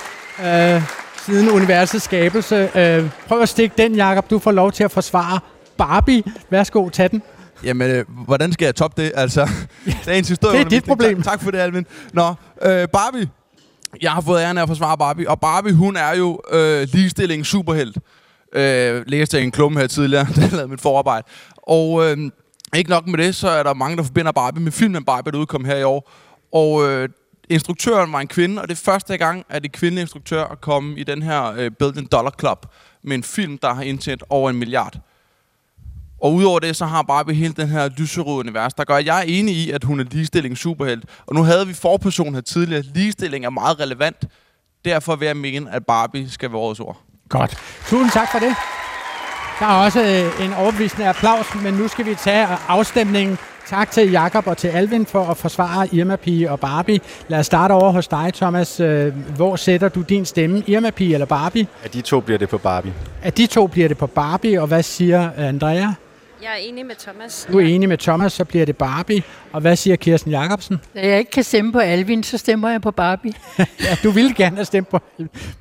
øh, 0.44 0.82
siden 1.26 1.50
universets 1.50 2.04
skabelse. 2.04 2.70
Øh, 2.74 3.10
prøv 3.28 3.40
at 3.42 3.48
stikke 3.48 3.74
den, 3.78 3.94
Jakob. 3.94 4.30
Du 4.30 4.38
får 4.38 4.52
lov 4.52 4.72
til 4.72 4.84
at 4.84 4.90
forsvare 4.90 5.40
Barbie. 5.76 6.22
Værsgo, 6.50 6.88
tag 6.88 7.10
den. 7.10 7.22
Jamen, 7.64 7.90
øh, 7.90 8.04
hvordan 8.24 8.52
skal 8.52 8.64
jeg 8.64 8.74
toppe 8.74 9.02
det? 9.02 9.12
Altså, 9.14 9.50
dagens 10.06 10.28
historie. 10.28 10.58
det 10.58 10.64
er 10.64 10.68
dit 10.68 10.84
problem. 10.84 11.22
Tak, 11.22 11.32
tak 11.32 11.42
for 11.42 11.50
det, 11.50 11.58
Alvin. 11.58 11.86
Nå, 12.12 12.34
øh, 12.62 12.88
Barbie. 12.88 13.28
Jeg 14.02 14.10
har 14.12 14.20
fået 14.20 14.40
æren 14.40 14.58
af 14.58 14.62
at 14.62 14.68
forsvare 14.68 14.98
Barbie, 14.98 15.30
og 15.30 15.40
Barbie, 15.40 15.72
hun 15.72 15.96
er 15.96 16.16
jo 16.16 16.40
øh, 16.52 16.88
ligestilling 16.92 17.46
superhelt. 17.46 17.98
Øh, 18.52 19.02
læste 19.06 19.36
jeg 19.36 19.44
en 19.44 19.50
klumme 19.50 19.80
her 19.80 19.86
tidligere, 19.86 20.26
der 20.36 20.50
lavede 20.50 20.68
mit 20.68 20.80
forarbejde. 20.80 21.26
Og 21.56 22.04
øh, 22.04 22.16
ikke 22.76 22.90
nok 22.90 23.06
med 23.06 23.18
det, 23.18 23.34
så 23.34 23.48
er 23.48 23.62
der 23.62 23.74
mange, 23.74 23.96
der 23.96 24.02
forbinder 24.02 24.32
Barbie 24.32 24.62
med 24.62 24.72
filmen 24.72 25.04
Barbie, 25.04 25.32
der 25.32 25.38
udkom 25.38 25.64
her 25.64 25.76
i 25.76 25.82
år. 25.82 26.10
Og 26.52 26.88
øh, 26.88 27.08
instruktøren 27.50 28.12
var 28.12 28.20
en 28.20 28.28
kvinde, 28.28 28.62
og 28.62 28.68
det 28.68 28.74
er 28.74 28.82
første 28.84 29.16
gang, 29.16 29.46
at 29.48 29.62
det 29.62 29.72
kvindelige 29.72 30.02
instruktør 30.02 30.44
er 30.44 30.54
kommet 30.54 30.98
i 30.98 31.02
den 31.02 31.22
her 31.22 31.44
øh, 31.44 31.70
Billion 31.70 32.06
Dollar 32.06 32.34
Club 32.40 32.66
med 33.02 33.16
en 33.16 33.22
film, 33.22 33.58
der 33.58 33.74
har 33.74 33.82
indtjent 33.82 34.22
over 34.28 34.50
en 34.50 34.56
milliard. 34.56 34.98
Og 36.22 36.34
udover 36.34 36.58
det, 36.58 36.76
så 36.76 36.86
har 36.86 37.02
Barbie 37.02 37.34
hele 37.34 37.54
den 37.56 37.68
her 37.68 37.88
lyserøde 37.88 38.38
univers, 38.38 38.74
der 38.74 38.84
gør, 38.84 38.96
at 38.96 39.06
jeg 39.06 39.18
er 39.18 39.22
enig 39.22 39.54
i, 39.54 39.70
at 39.70 39.84
hun 39.84 40.00
er 40.00 40.04
ligestilling 40.04 40.58
superhelt. 40.58 41.04
Og 41.26 41.34
nu 41.34 41.42
havde 41.42 41.66
vi 41.66 41.74
forpersonen 41.74 42.34
her 42.34 42.40
tidligere. 42.40 42.82
Ligestilling 42.82 43.44
er 43.44 43.50
meget 43.50 43.80
relevant. 43.80 44.24
Derfor 44.84 45.16
vil 45.16 45.26
jeg 45.26 45.36
mene, 45.36 45.74
at 45.74 45.86
Barbie 45.86 46.30
skal 46.30 46.50
være 46.50 46.58
årets 46.58 46.80
ord. 46.80 47.02
Godt. 47.28 47.58
Tusind 47.86 48.10
tak 48.10 48.32
for 48.32 48.38
det. 48.38 48.54
Der 49.60 49.66
er 49.66 49.84
også 49.84 50.00
øh, 50.02 50.46
en 50.46 50.52
overbevisende 50.54 51.08
applaus, 51.08 51.46
men 51.62 51.74
nu 51.74 51.88
skal 51.88 52.06
vi 52.06 52.14
tage 52.14 52.46
afstemningen. 52.68 53.38
Tak 53.68 53.90
til 53.90 54.10
Jakob 54.10 54.46
og 54.46 54.56
til 54.56 54.68
Alvin 54.68 55.06
for 55.06 55.24
at 55.24 55.36
forsvare 55.36 55.88
Irma 55.92 56.16
Pige 56.16 56.50
og 56.50 56.60
Barbie. 56.60 57.00
Lad 57.28 57.38
os 57.38 57.46
starte 57.46 57.72
over 57.72 57.92
hos 57.92 58.08
dig, 58.08 58.32
Thomas. 58.34 58.80
Øh, 58.80 59.12
Hvor 59.36 59.56
sætter 59.56 59.88
du 59.88 60.02
din 60.02 60.24
stemme? 60.24 60.62
Irma 60.66 60.90
Pige 60.90 61.14
eller 61.14 61.26
Barbie? 61.26 61.66
Af 61.84 61.90
de 61.90 62.00
to 62.00 62.20
bliver 62.20 62.38
det 62.38 62.48
på 62.48 62.58
Barbie. 62.58 62.92
Af 63.22 63.32
de 63.32 63.46
to 63.46 63.66
bliver 63.66 63.88
det 63.88 63.98
på 63.98 64.06
Barbie, 64.06 64.60
og 64.60 64.66
hvad 64.66 64.82
siger 64.82 65.30
Andrea? 65.38 65.86
Jeg 66.42 66.50
er 66.50 66.56
enig 66.56 66.86
med 66.86 66.94
Thomas. 66.94 67.48
Du 67.52 67.58
er 67.58 67.66
enig 67.66 67.88
med 67.88 67.98
Thomas, 67.98 68.32
så 68.32 68.44
bliver 68.44 68.66
det 68.66 68.76
Barbie. 68.76 69.22
Og 69.52 69.60
hvad 69.60 69.76
siger 69.76 69.96
Kirsten 69.96 70.30
Jacobsen? 70.30 70.80
Da 70.94 71.08
jeg 71.08 71.18
ikke 71.18 71.30
kan 71.30 71.44
stemme 71.44 71.72
på 71.72 71.78
Alvin, 71.78 72.22
så 72.22 72.38
stemmer 72.38 72.70
jeg 72.70 72.82
på 72.82 72.90
Barbie. 72.90 73.32
ja, 73.58 73.96
du 74.02 74.10
ville 74.10 74.34
gerne 74.34 74.56
have 74.56 74.64
stemt 74.64 74.88
på 74.88 75.00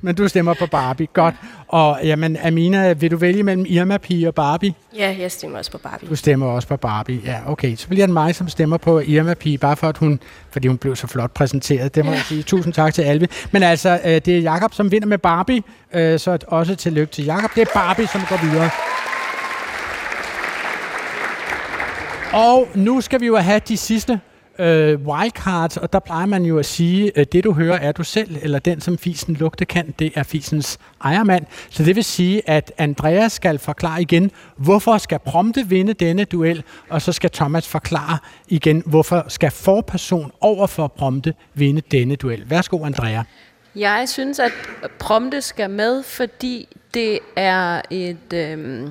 men 0.00 0.14
du 0.14 0.28
stemmer 0.28 0.54
på 0.54 0.66
Barbie. 0.66 1.06
Godt. 1.12 1.34
Og 1.68 1.98
jamen, 2.02 2.36
Amina, 2.36 2.92
vil 2.92 3.10
du 3.10 3.16
vælge 3.16 3.42
mellem 3.42 3.66
Irma 3.68 3.98
Pige 3.98 4.28
og 4.28 4.34
Barbie? 4.34 4.74
Ja, 4.96 5.16
jeg 5.18 5.32
stemmer 5.32 5.58
også 5.58 5.70
på 5.70 5.78
Barbie. 5.78 6.08
Du 6.08 6.16
stemmer 6.16 6.46
også 6.46 6.68
på 6.68 6.76
Barbie. 6.76 7.20
Ja, 7.24 7.38
okay. 7.46 7.76
Så 7.76 7.88
bliver 7.88 8.06
det 8.06 8.12
mig, 8.12 8.34
som 8.34 8.48
stemmer 8.48 8.76
på 8.76 9.00
Irma 9.00 9.34
Pige, 9.34 9.58
bare 9.58 9.76
for 9.76 9.88
at 9.88 9.98
hun, 9.98 10.20
fordi 10.50 10.68
hun 10.68 10.78
blev 10.78 10.96
så 10.96 11.06
flot 11.06 11.34
præsenteret. 11.34 11.94
Det 11.94 12.04
må 12.04 12.10
ja. 12.10 12.16
jeg 12.16 12.24
sige. 12.24 12.42
Tusind 12.42 12.72
tak 12.74 12.94
til 12.94 13.02
Alvin. 13.02 13.28
Men 13.50 13.62
altså, 13.62 14.00
øh, 14.04 14.10
det 14.10 14.28
er 14.28 14.38
Jakob 14.40 14.74
som 14.74 14.92
vinder 14.92 15.08
med 15.08 15.18
Barbie, 15.18 15.62
øh, 15.94 16.18
så 16.18 16.38
også 16.46 16.74
tillykke 16.74 17.12
til 17.12 17.24
Jakob. 17.24 17.54
Det 17.54 17.62
er 17.62 17.72
Barbie, 17.74 18.06
som 18.06 18.20
går 18.28 18.36
videre. 18.50 18.70
Og 22.32 22.68
nu 22.74 23.00
skal 23.00 23.20
vi 23.20 23.26
jo 23.26 23.36
have 23.36 23.60
de 23.68 23.76
sidste 23.76 24.20
øh, 24.58 25.00
wildcards, 25.00 25.76
og 25.76 25.92
der 25.92 25.98
plejer 25.98 26.26
man 26.26 26.44
jo 26.44 26.58
at 26.58 26.66
sige, 26.66 27.18
at 27.18 27.32
det 27.32 27.44
du 27.44 27.52
hører 27.52 27.78
er 27.78 27.92
du 27.92 28.04
selv, 28.04 28.36
eller 28.42 28.58
den 28.58 28.80
som 28.80 28.98
fisen 28.98 29.34
lugte 29.34 29.64
kan, 29.64 29.94
det 29.98 30.12
er 30.14 30.22
fisens 30.22 30.78
ejermand. 31.04 31.46
Så 31.70 31.82
det 31.82 31.96
vil 31.96 32.04
sige, 32.04 32.48
at 32.48 32.72
Andreas 32.78 33.32
skal 33.32 33.58
forklare 33.58 34.02
igen, 34.02 34.30
hvorfor 34.56 34.98
skal 34.98 35.18
Prompte 35.18 35.68
vinde 35.68 35.92
denne 35.92 36.24
duel, 36.24 36.62
og 36.88 37.02
så 37.02 37.12
skal 37.12 37.30
Thomas 37.30 37.68
forklare 37.68 38.18
igen, 38.48 38.82
hvorfor 38.86 39.24
skal 39.28 39.50
forperson 39.50 40.32
over 40.40 40.66
for 40.66 40.86
Prompte 40.86 41.34
vinde 41.54 41.82
denne 41.90 42.16
duel. 42.16 42.50
Værsgo, 42.50 42.84
Andrea. 42.84 43.22
Jeg 43.76 44.04
synes, 44.08 44.38
at 44.38 44.52
Prompte 44.98 45.40
skal 45.40 45.70
med, 45.70 46.02
fordi 46.02 46.68
det 46.94 47.18
er 47.36 47.80
et... 47.90 48.32
Øh 48.32 48.88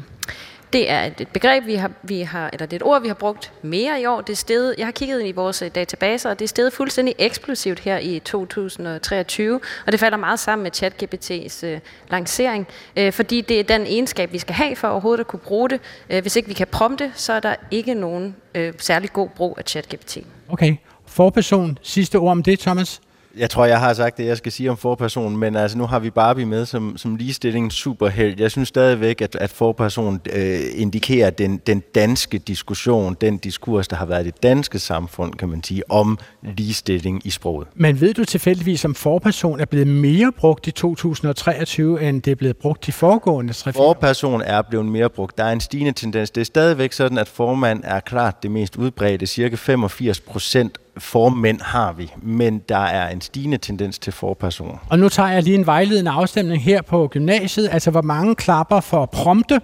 det 0.74 0.90
er 0.90 1.04
et 1.04 1.28
begreb, 1.34 1.66
vi 1.66 1.76
har, 1.76 1.92
vi 2.04 2.22
har, 2.22 2.50
eller 2.54 2.66
det 2.66 2.74
er 2.74 2.86
et 2.86 2.92
ord, 2.92 3.02
vi 3.02 3.08
har 3.08 3.16
brugt 3.16 3.52
mere 3.62 4.02
i 4.02 4.06
år. 4.06 4.22
Det 4.22 4.34
er 4.34 4.38
stedet, 4.38 4.76
jeg 4.78 4.88
har 4.88 4.92
kigget 4.92 5.26
i 5.26 5.32
vores 5.32 5.62
øh, 5.62 5.72
databaser, 5.76 6.30
og 6.30 6.40
det 6.40 6.46
er 6.46 6.48
stedet 6.48 6.74
fuldstændig 6.74 7.16
eksplosivt 7.18 7.80
her 7.80 7.98
i 7.98 8.20
2023, 8.20 9.60
og 9.86 9.92
det 9.92 10.00
falder 10.00 10.18
meget 10.18 10.40
sammen 10.40 10.64
med 10.64 10.72
ChatGPT's 10.72 11.66
øh, 11.66 11.80
lancering, 12.12 12.68
øh, 12.96 13.14
fordi 13.14 13.42
det 13.42 13.60
er 13.60 13.64
den 13.64 13.82
egenskab, 13.82 14.34
vi 14.34 14.40
skal 14.40 14.56
have 14.56 14.76
for 14.76 14.88
overhovedet 14.88 15.20
at 15.20 15.28
kunne 15.28 15.40
bruge 15.40 15.70
det. 15.70 15.82
Øh, 16.10 16.22
hvis 16.22 16.36
ikke 16.36 16.48
vi 16.48 16.54
kan 16.54 16.68
prompte, 16.68 17.12
så 17.16 17.34
er 17.34 17.40
der 17.40 17.56
ikke 17.72 17.94
nogen 17.94 18.36
øh, 18.56 18.74
særlig 18.78 19.14
god 19.14 19.30
brug 19.30 19.56
af 19.58 19.64
ChatGPT. 19.64 20.18
Okay. 20.50 20.76
Forperson, 21.06 21.78
sidste 21.82 22.16
ord 22.16 22.32
om 22.32 22.44
det, 22.44 22.60
Thomas? 22.60 23.02
Jeg 23.38 23.50
tror, 23.50 23.66
jeg 23.66 23.80
har 23.80 23.94
sagt 23.94 24.18
det, 24.18 24.26
jeg 24.26 24.38
skal 24.38 24.52
sige 24.52 24.72
om 24.72 24.78
forpersonen, 24.78 25.38
men 25.38 25.56
altså, 25.56 25.78
nu 25.78 25.86
har 25.86 26.00
vi 26.00 26.10
Barbie 26.10 26.46
med 26.46 26.66
som, 26.66 26.98
som 26.98 27.16
ligestilling 27.16 27.72
superheld. 27.72 28.40
Jeg 28.40 28.52
synes 28.52 28.68
stadigvæk, 28.68 29.22
at, 29.22 29.36
at 29.36 29.50
forpersonen 29.50 30.22
øh, 30.34 30.60
indikerer 30.76 31.30
den, 31.30 31.58
den 31.68 31.84
danske 31.96 32.38
diskussion, 32.38 33.18
den 33.22 33.38
diskurs, 33.38 33.88
der 33.88 33.96
har 33.96 34.06
været 34.06 34.24
i 34.24 34.26
det 34.26 34.44
danske 34.44 34.80
samfund, 34.80 35.34
kan 35.34 35.50
man 35.50 35.64
sige, 35.64 35.92
om 35.92 36.18
ligestilling 36.42 37.22
i 37.26 37.30
sproget. 37.30 37.68
Men 37.76 38.02
ved 38.02 38.14
du 38.14 38.26
tilfældigvis, 38.26 38.86
om 38.86 38.96
forperson 38.96 39.60
er 39.60 39.66
blevet 39.66 39.88
mere 39.88 40.32
brugt 40.32 40.68
i 40.68 40.72
2023, 40.72 42.10
end 42.10 42.22
det 42.22 42.32
er 42.32 42.36
blevet 42.36 42.58
brugt 42.58 42.88
i 42.88 42.92
foregående 42.92 43.54
tre 43.54 43.74
Forperson 43.74 44.42
er 44.42 44.62
blevet 44.62 44.86
mere 44.86 45.10
brugt. 45.10 45.38
Der 45.38 45.44
er 45.44 45.52
en 45.52 45.62
stigende 45.62 45.92
tendens. 45.92 46.32
Det 46.32 46.42
er 46.42 46.46
stadigvæk 46.46 46.94
sådan, 46.94 47.18
at 47.18 47.28
formand 47.28 47.82
er 47.84 48.00
klart 48.00 48.44
det 48.44 48.52
mest 48.52 48.76
udbredte. 48.76 49.26
Cirka 49.26 49.56
85 49.56 50.20
procent 50.20 50.78
formænd 51.00 51.62
har 51.62 51.94
vi, 51.94 52.12
men 52.22 52.60
der 52.70 52.78
er 52.78 53.10
en 53.10 53.22
stigende 53.22 53.58
tendens 53.58 54.00
til 54.00 54.14
forpersoner. 54.14 54.78
Og 54.90 55.00
nu 55.00 55.10
tager 55.10 55.30
jeg 55.30 55.44
lige 55.44 55.56
en 55.56 55.66
vejledende 55.66 56.12
afstemning 56.12 56.64
her 56.64 56.82
på 56.82 57.08
gymnasiet. 57.08 57.70
Altså, 57.72 57.92
hvor 57.92 58.02
mange 58.02 58.36
klapper 58.36 58.80
for 58.80 59.06
prompte? 59.06 59.62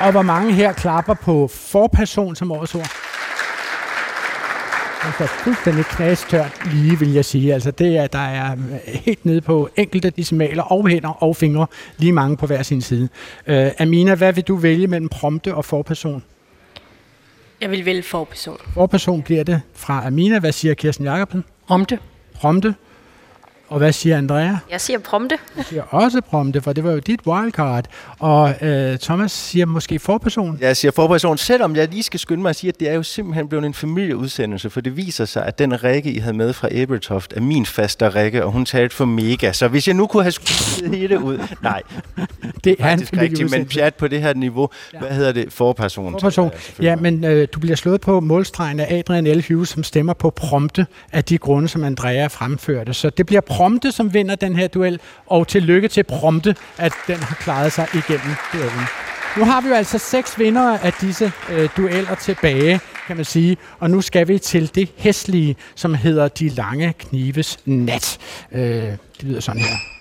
Og 0.00 0.10
hvor 0.12 0.22
mange 0.22 0.52
her 0.52 0.72
klapper 0.72 1.14
på 1.14 1.50
forperson 1.52 2.36
som 2.36 2.52
årets 2.52 2.74
ord? 2.74 2.90
Det 5.02 5.24
er 5.24 5.26
fuldstændig 5.26 5.84
knastørt 5.84 6.60
lige, 6.72 6.98
vil 6.98 7.12
jeg 7.12 7.24
sige. 7.24 7.54
Altså, 7.54 7.70
det 7.70 7.96
er, 7.96 8.06
der 8.06 8.18
er 8.18 8.54
mm, 8.54 8.62
helt 8.86 9.24
nede 9.24 9.40
på 9.40 9.68
enkelte 9.76 10.10
decimaler 10.10 10.62
og 10.62 10.88
hænder 10.88 11.22
og 11.22 11.36
fingre, 11.36 11.66
lige 11.98 12.12
mange 12.12 12.36
på 12.36 12.46
hver 12.46 12.62
sin 12.62 12.80
side. 12.80 13.08
Uh, 13.48 13.54
Amina, 13.78 14.14
hvad 14.14 14.32
vil 14.32 14.44
du 14.44 14.56
vælge 14.56 14.86
mellem 14.86 15.08
prompte 15.08 15.54
og 15.54 15.64
forperson? 15.64 16.22
Jeg 17.60 17.70
vil 17.70 17.84
vælge 17.84 18.02
forperson. 18.02 18.56
Forperson 18.74 19.22
bliver 19.22 19.44
det 19.44 19.60
fra 19.74 20.06
Amina. 20.06 20.38
Hvad 20.38 20.52
siger 20.52 20.74
Kirsten 20.74 21.04
Jacobsen? 21.06 21.44
Romte. 21.70 21.98
Romte. 22.44 22.74
Og 23.70 23.78
hvad 23.78 23.92
siger 23.92 24.18
Andrea? 24.18 24.56
Jeg 24.70 24.80
siger 24.80 24.98
prompte. 24.98 25.38
Jeg 25.56 25.64
siger 25.64 25.82
også 25.82 26.20
prompte, 26.20 26.60
for 26.60 26.72
det 26.72 26.84
var 26.84 26.92
jo 26.92 26.98
dit 26.98 27.20
wildcard. 27.26 27.84
Og 28.18 28.54
øh, 28.62 28.98
Thomas 28.98 29.32
siger 29.32 29.66
måske 29.66 29.98
forperson. 29.98 30.58
Jeg 30.60 30.76
siger 30.76 30.92
forperson, 30.92 31.38
selvom 31.38 31.76
jeg 31.76 31.88
lige 31.88 32.02
skal 32.02 32.20
skynde 32.20 32.42
mig 32.42 32.50
at 32.50 32.56
sige, 32.56 32.68
at 32.68 32.80
det 32.80 32.88
er 32.90 32.94
jo 32.94 33.02
simpelthen 33.02 33.48
blevet 33.48 33.64
en 33.66 33.74
familieudsendelse, 33.74 34.70
for 34.70 34.80
det 34.80 34.96
viser 34.96 35.24
sig, 35.24 35.46
at 35.46 35.58
den 35.58 35.84
Rikke, 35.84 36.12
I 36.12 36.18
havde 36.18 36.36
med 36.36 36.52
fra 36.52 36.68
Æbeltoft, 36.70 37.32
er 37.36 37.40
min 37.40 37.66
faste 37.66 38.08
Rikke, 38.14 38.44
og 38.44 38.52
hun 38.52 38.64
talte 38.64 38.96
for 38.96 39.04
mega. 39.04 39.52
Så 39.52 39.68
hvis 39.68 39.86
jeg 39.86 39.94
nu 39.94 40.06
kunne 40.06 40.22
have 40.22 40.32
skudt 40.32 40.94
hele 40.94 41.20
ud... 41.20 41.38
Nej, 41.62 41.82
det 42.64 42.76
er 42.78 42.92
en 42.92 42.98
faktisk 42.98 43.12
rigtigt, 43.12 43.50
men 43.50 43.66
pjat 43.66 43.94
på 43.94 44.08
det 44.08 44.22
her 44.22 44.34
niveau. 44.34 44.68
Hvad 44.98 45.10
hedder 45.10 45.32
det? 45.32 45.52
Forperson. 45.52 46.12
Forperson. 46.12 46.50
Ja, 46.82 46.96
men 46.96 47.24
øh, 47.24 47.48
du 47.52 47.60
bliver 47.60 47.76
slået 47.76 48.00
på 48.00 48.20
målstregen 48.20 48.80
af 48.80 48.98
Adrian 48.98 49.26
L. 49.26 49.44
Hughes, 49.48 49.68
som 49.68 49.82
stemmer 49.82 50.12
på 50.12 50.30
prompte 50.30 50.86
af 51.12 51.24
de 51.24 51.38
grunde, 51.38 51.68
som 51.68 51.84
Andrea 51.84 52.26
fremførte. 52.26 52.94
Så 52.94 53.10
det 53.10 53.26
bliver 53.26 53.40
prompte, 53.40 53.59
Prompte, 53.60 53.92
som 53.92 54.14
vinder 54.14 54.34
den 54.34 54.56
her 54.56 54.68
duel, 54.68 55.00
og 55.26 55.48
tillykke 55.48 55.88
til 55.88 56.02
prompte, 56.02 56.56
at 56.78 56.92
den 57.06 57.16
har 57.16 57.34
klaret 57.34 57.72
sig 57.72 57.88
igennem 57.94 58.34
duellen. 58.52 58.84
Nu 59.36 59.44
har 59.44 59.60
vi 59.60 59.68
jo 59.68 59.74
altså 59.74 59.98
seks 59.98 60.38
vindere 60.38 60.84
af 60.84 60.92
disse 60.92 61.32
øh, 61.50 61.68
dueller 61.76 62.14
tilbage, 62.14 62.80
kan 63.06 63.16
man 63.16 63.24
sige. 63.24 63.56
Og 63.78 63.90
nu 63.90 64.00
skal 64.00 64.28
vi 64.28 64.38
til 64.38 64.74
det 64.74 64.88
hæslige, 64.96 65.56
som 65.74 65.94
hedder 65.94 66.28
De 66.28 66.48
Lange 66.48 66.92
Knives 66.98 67.58
Nat. 67.64 68.18
Øh, 68.52 68.62
det 68.62 68.98
lyder 69.20 69.40
sådan 69.40 69.60
her. 69.60 69.99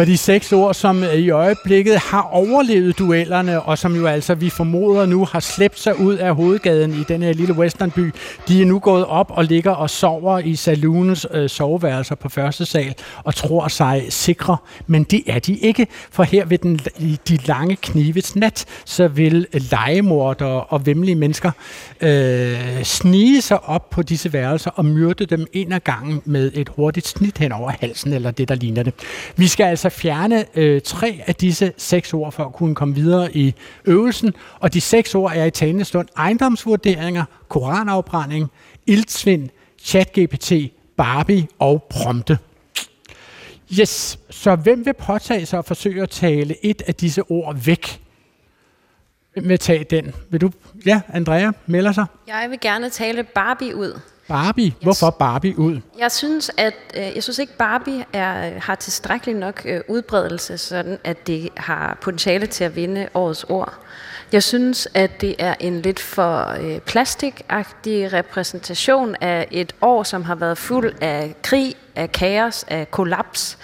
For 0.00 0.04
de 0.04 0.16
seks 0.16 0.52
ord, 0.52 0.74
som 0.74 1.04
øh, 1.04 1.14
i 1.14 1.30
øjeblikket 1.30 1.96
har 1.96 2.22
overlevet 2.22 2.98
duellerne, 2.98 3.62
og 3.62 3.78
som 3.78 3.96
jo 3.96 4.06
altså, 4.06 4.34
vi 4.34 4.50
formoder 4.50 5.06
nu, 5.06 5.24
har 5.24 5.40
slæbt 5.40 5.78
sig 5.80 6.00
ud 6.00 6.14
af 6.14 6.34
hovedgaden 6.34 6.94
i 6.94 7.04
den 7.08 7.22
her 7.22 7.32
lille 7.32 7.54
westernby, 7.54 8.12
de 8.48 8.62
er 8.62 8.66
nu 8.66 8.78
gået 8.78 9.06
op 9.06 9.30
og 9.30 9.44
ligger 9.44 9.70
og 9.70 9.90
sover 9.90 10.38
i 10.38 10.54
saloonens 10.54 11.26
øh, 11.34 11.48
soveværelser 11.48 12.14
på 12.14 12.28
første 12.28 12.66
sal 12.66 12.94
og 13.24 13.34
tror 13.34 13.68
sig 13.68 14.06
sikre. 14.08 14.56
Men 14.86 15.04
det 15.04 15.22
er 15.26 15.38
de 15.38 15.56
ikke, 15.56 15.86
for 16.10 16.22
her 16.22 16.44
ved 16.44 16.58
den, 16.58 16.80
i 16.98 17.18
de 17.28 17.38
lange 17.46 17.76
knivets 17.76 18.36
nat, 18.36 18.64
så 18.84 19.08
vil 19.08 19.46
legemordere 19.52 20.64
og 20.64 20.86
vemmelige 20.86 21.16
mennesker 21.16 21.50
øh, 22.00 22.82
snige 22.82 23.42
sig 23.42 23.64
op 23.64 23.90
på 23.90 24.02
disse 24.02 24.32
værelser 24.32 24.70
og 24.70 24.84
myrde 24.84 25.26
dem 25.26 25.46
en 25.52 25.72
af 25.72 25.84
gangen 25.84 26.22
med 26.24 26.50
et 26.54 26.68
hurtigt 26.68 27.06
snit 27.06 27.38
hen 27.38 27.52
over 27.52 27.72
halsen, 27.80 28.12
eller 28.12 28.30
det, 28.30 28.48
der 28.48 28.54
ligner 28.54 28.82
det. 28.82 28.94
Vi 29.36 29.48
skal 29.48 29.64
altså 29.64 29.89
fjerne 29.92 30.44
øh, 30.54 30.80
tre 30.80 31.22
af 31.26 31.34
disse 31.34 31.72
seks 31.76 32.14
ord 32.14 32.32
for 32.32 32.44
at 32.44 32.52
kunne 32.52 32.74
komme 32.74 32.94
videre 32.94 33.36
i 33.36 33.54
øvelsen, 33.84 34.34
og 34.60 34.74
de 34.74 34.80
seks 34.80 35.14
ord 35.14 35.32
er 35.34 35.44
i 35.44 35.50
talende 35.50 35.84
stund 35.84 36.08
ejendomsvurderinger, 36.16 37.24
koranafbrænding, 37.48 38.50
iltsvind, 38.86 39.48
chatGPT, 39.78 40.52
Barbie 40.96 41.48
og 41.58 41.86
prompte. 41.90 42.38
Yes, 43.80 44.18
så 44.30 44.56
hvem 44.56 44.86
vil 44.86 44.94
påtage 44.94 45.46
sig 45.46 45.58
at 45.58 45.64
forsøge 45.64 46.02
at 46.02 46.10
tale 46.10 46.64
et 46.66 46.82
af 46.86 46.94
disse 46.94 47.22
ord 47.22 47.56
væk? 47.56 48.00
Hvem 49.32 49.48
vil 49.48 49.58
tage 49.58 49.84
den? 49.84 50.14
Vil 50.30 50.40
du? 50.40 50.50
Ja, 50.86 51.00
Andrea 51.08 51.50
melder 51.66 51.92
sig. 51.92 52.06
Jeg 52.26 52.46
vil 52.50 52.60
gerne 52.60 52.90
tale 52.90 53.22
Barbie 53.22 53.76
ud. 53.76 54.00
Barbie. 54.30 54.74
Hvorfor 54.82 55.10
Barbie 55.10 55.58
ud? 55.58 55.80
Jeg 55.98 56.12
synes, 56.12 56.50
at 56.56 56.74
øh, 56.96 57.02
jeg 57.14 57.22
synes 57.22 57.38
ikke 57.38 57.56
Barbie 57.56 58.04
er, 58.12 58.60
har 58.60 58.74
tilstrækkelig 58.74 59.34
nok 59.34 59.62
øh, 59.64 59.80
udbredelse, 59.88 60.58
sådan 60.58 60.98
at 61.04 61.26
det 61.26 61.48
har 61.56 61.98
potentiale 62.00 62.46
til 62.46 62.64
at 62.64 62.76
vinde 62.76 63.08
årets 63.14 63.44
ord. 63.44 63.74
Jeg 64.32 64.42
synes, 64.42 64.88
at 64.94 65.20
det 65.20 65.34
er 65.38 65.54
en 65.60 65.82
lidt 65.82 66.00
for 66.00 66.56
øh, 66.60 66.78
plastikagtig 66.78 68.12
repræsentation 68.12 69.16
af 69.20 69.48
et 69.50 69.74
år, 69.80 70.02
som 70.02 70.24
har 70.24 70.34
været 70.34 70.58
fuld 70.58 70.92
af 71.00 71.34
krig, 71.42 71.74
af 71.96 72.12
kaos, 72.12 72.64
af 72.68 72.90
kollaps. 72.90 73.58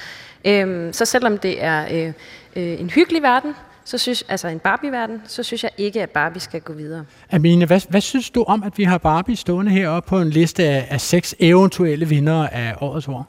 Øhm, 0.44 0.92
så 0.92 1.04
selvom 1.04 1.38
det 1.38 1.64
er 1.64 1.84
øh, 1.90 2.12
øh, 2.56 2.80
en 2.80 2.90
hyggelig 2.90 3.22
verden, 3.22 3.54
så 3.86 3.98
synes, 3.98 4.24
altså 4.28 4.48
en 4.48 4.58
Barbie-verden, 4.58 5.22
så 5.26 5.42
synes 5.42 5.62
jeg 5.62 5.70
ikke, 5.78 6.02
at 6.02 6.10
Barbie 6.10 6.40
skal 6.40 6.60
gå 6.60 6.72
videre. 6.72 7.04
Amine, 7.32 7.66
hvad, 7.66 7.80
hvad 7.88 8.00
synes 8.00 8.30
du 8.30 8.44
om, 8.48 8.62
at 8.62 8.78
vi 8.78 8.84
har 8.84 8.98
Barbie 8.98 9.36
stående 9.36 9.72
heroppe 9.72 10.08
på 10.08 10.20
en 10.20 10.30
liste 10.30 10.64
af, 10.64 10.86
af 10.90 11.00
seks 11.00 11.34
eventuelle 11.38 12.08
vindere 12.08 12.54
af 12.54 12.74
årets 12.80 13.08
ord? 13.08 13.26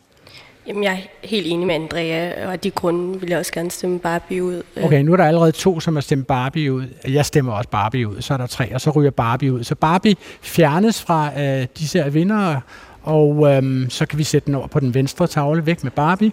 Jamen, 0.67 0.83
jeg 0.83 0.93
er 0.93 1.27
helt 1.27 1.47
enig 1.47 1.67
med 1.67 1.75
Andrea, 1.75 2.45
og 2.45 2.53
af 2.53 2.59
de 2.59 2.71
grunde 2.71 3.19
vil 3.19 3.29
jeg 3.29 3.39
også 3.39 3.53
gerne 3.53 3.71
stemme 3.71 3.99
Barbie 3.99 4.43
ud. 4.43 4.61
Okay, 4.83 5.01
nu 5.01 5.13
er 5.13 5.17
der 5.17 5.25
allerede 5.25 5.51
to, 5.51 5.79
som 5.79 5.95
har 5.95 6.01
stemt 6.01 6.27
Barbie 6.27 6.73
ud. 6.73 6.85
Jeg 7.07 7.25
stemmer 7.25 7.53
også 7.53 7.69
Barbie 7.69 8.07
ud. 8.07 8.21
Så 8.21 8.33
er 8.33 8.37
der 8.37 8.47
tre, 8.47 8.73
og 8.73 8.81
så 8.81 8.89
ryger 8.89 9.11
Barbie 9.11 9.53
ud. 9.53 9.63
Så 9.63 9.75
Barbie 9.75 10.15
fjernes 10.41 11.01
fra 11.01 11.41
øh, 11.41 11.67
disse 11.77 12.03
her 12.03 12.09
vindere, 12.09 12.61
og 13.03 13.55
øhm, 13.55 13.89
så 13.89 14.05
kan 14.05 14.19
vi 14.19 14.23
sætte 14.23 14.45
den 14.45 14.55
over 14.55 14.67
på 14.67 14.79
den 14.79 14.93
venstre 14.93 15.27
tavle, 15.27 15.65
væk 15.65 15.83
med 15.83 15.91
Barbie. 15.91 16.31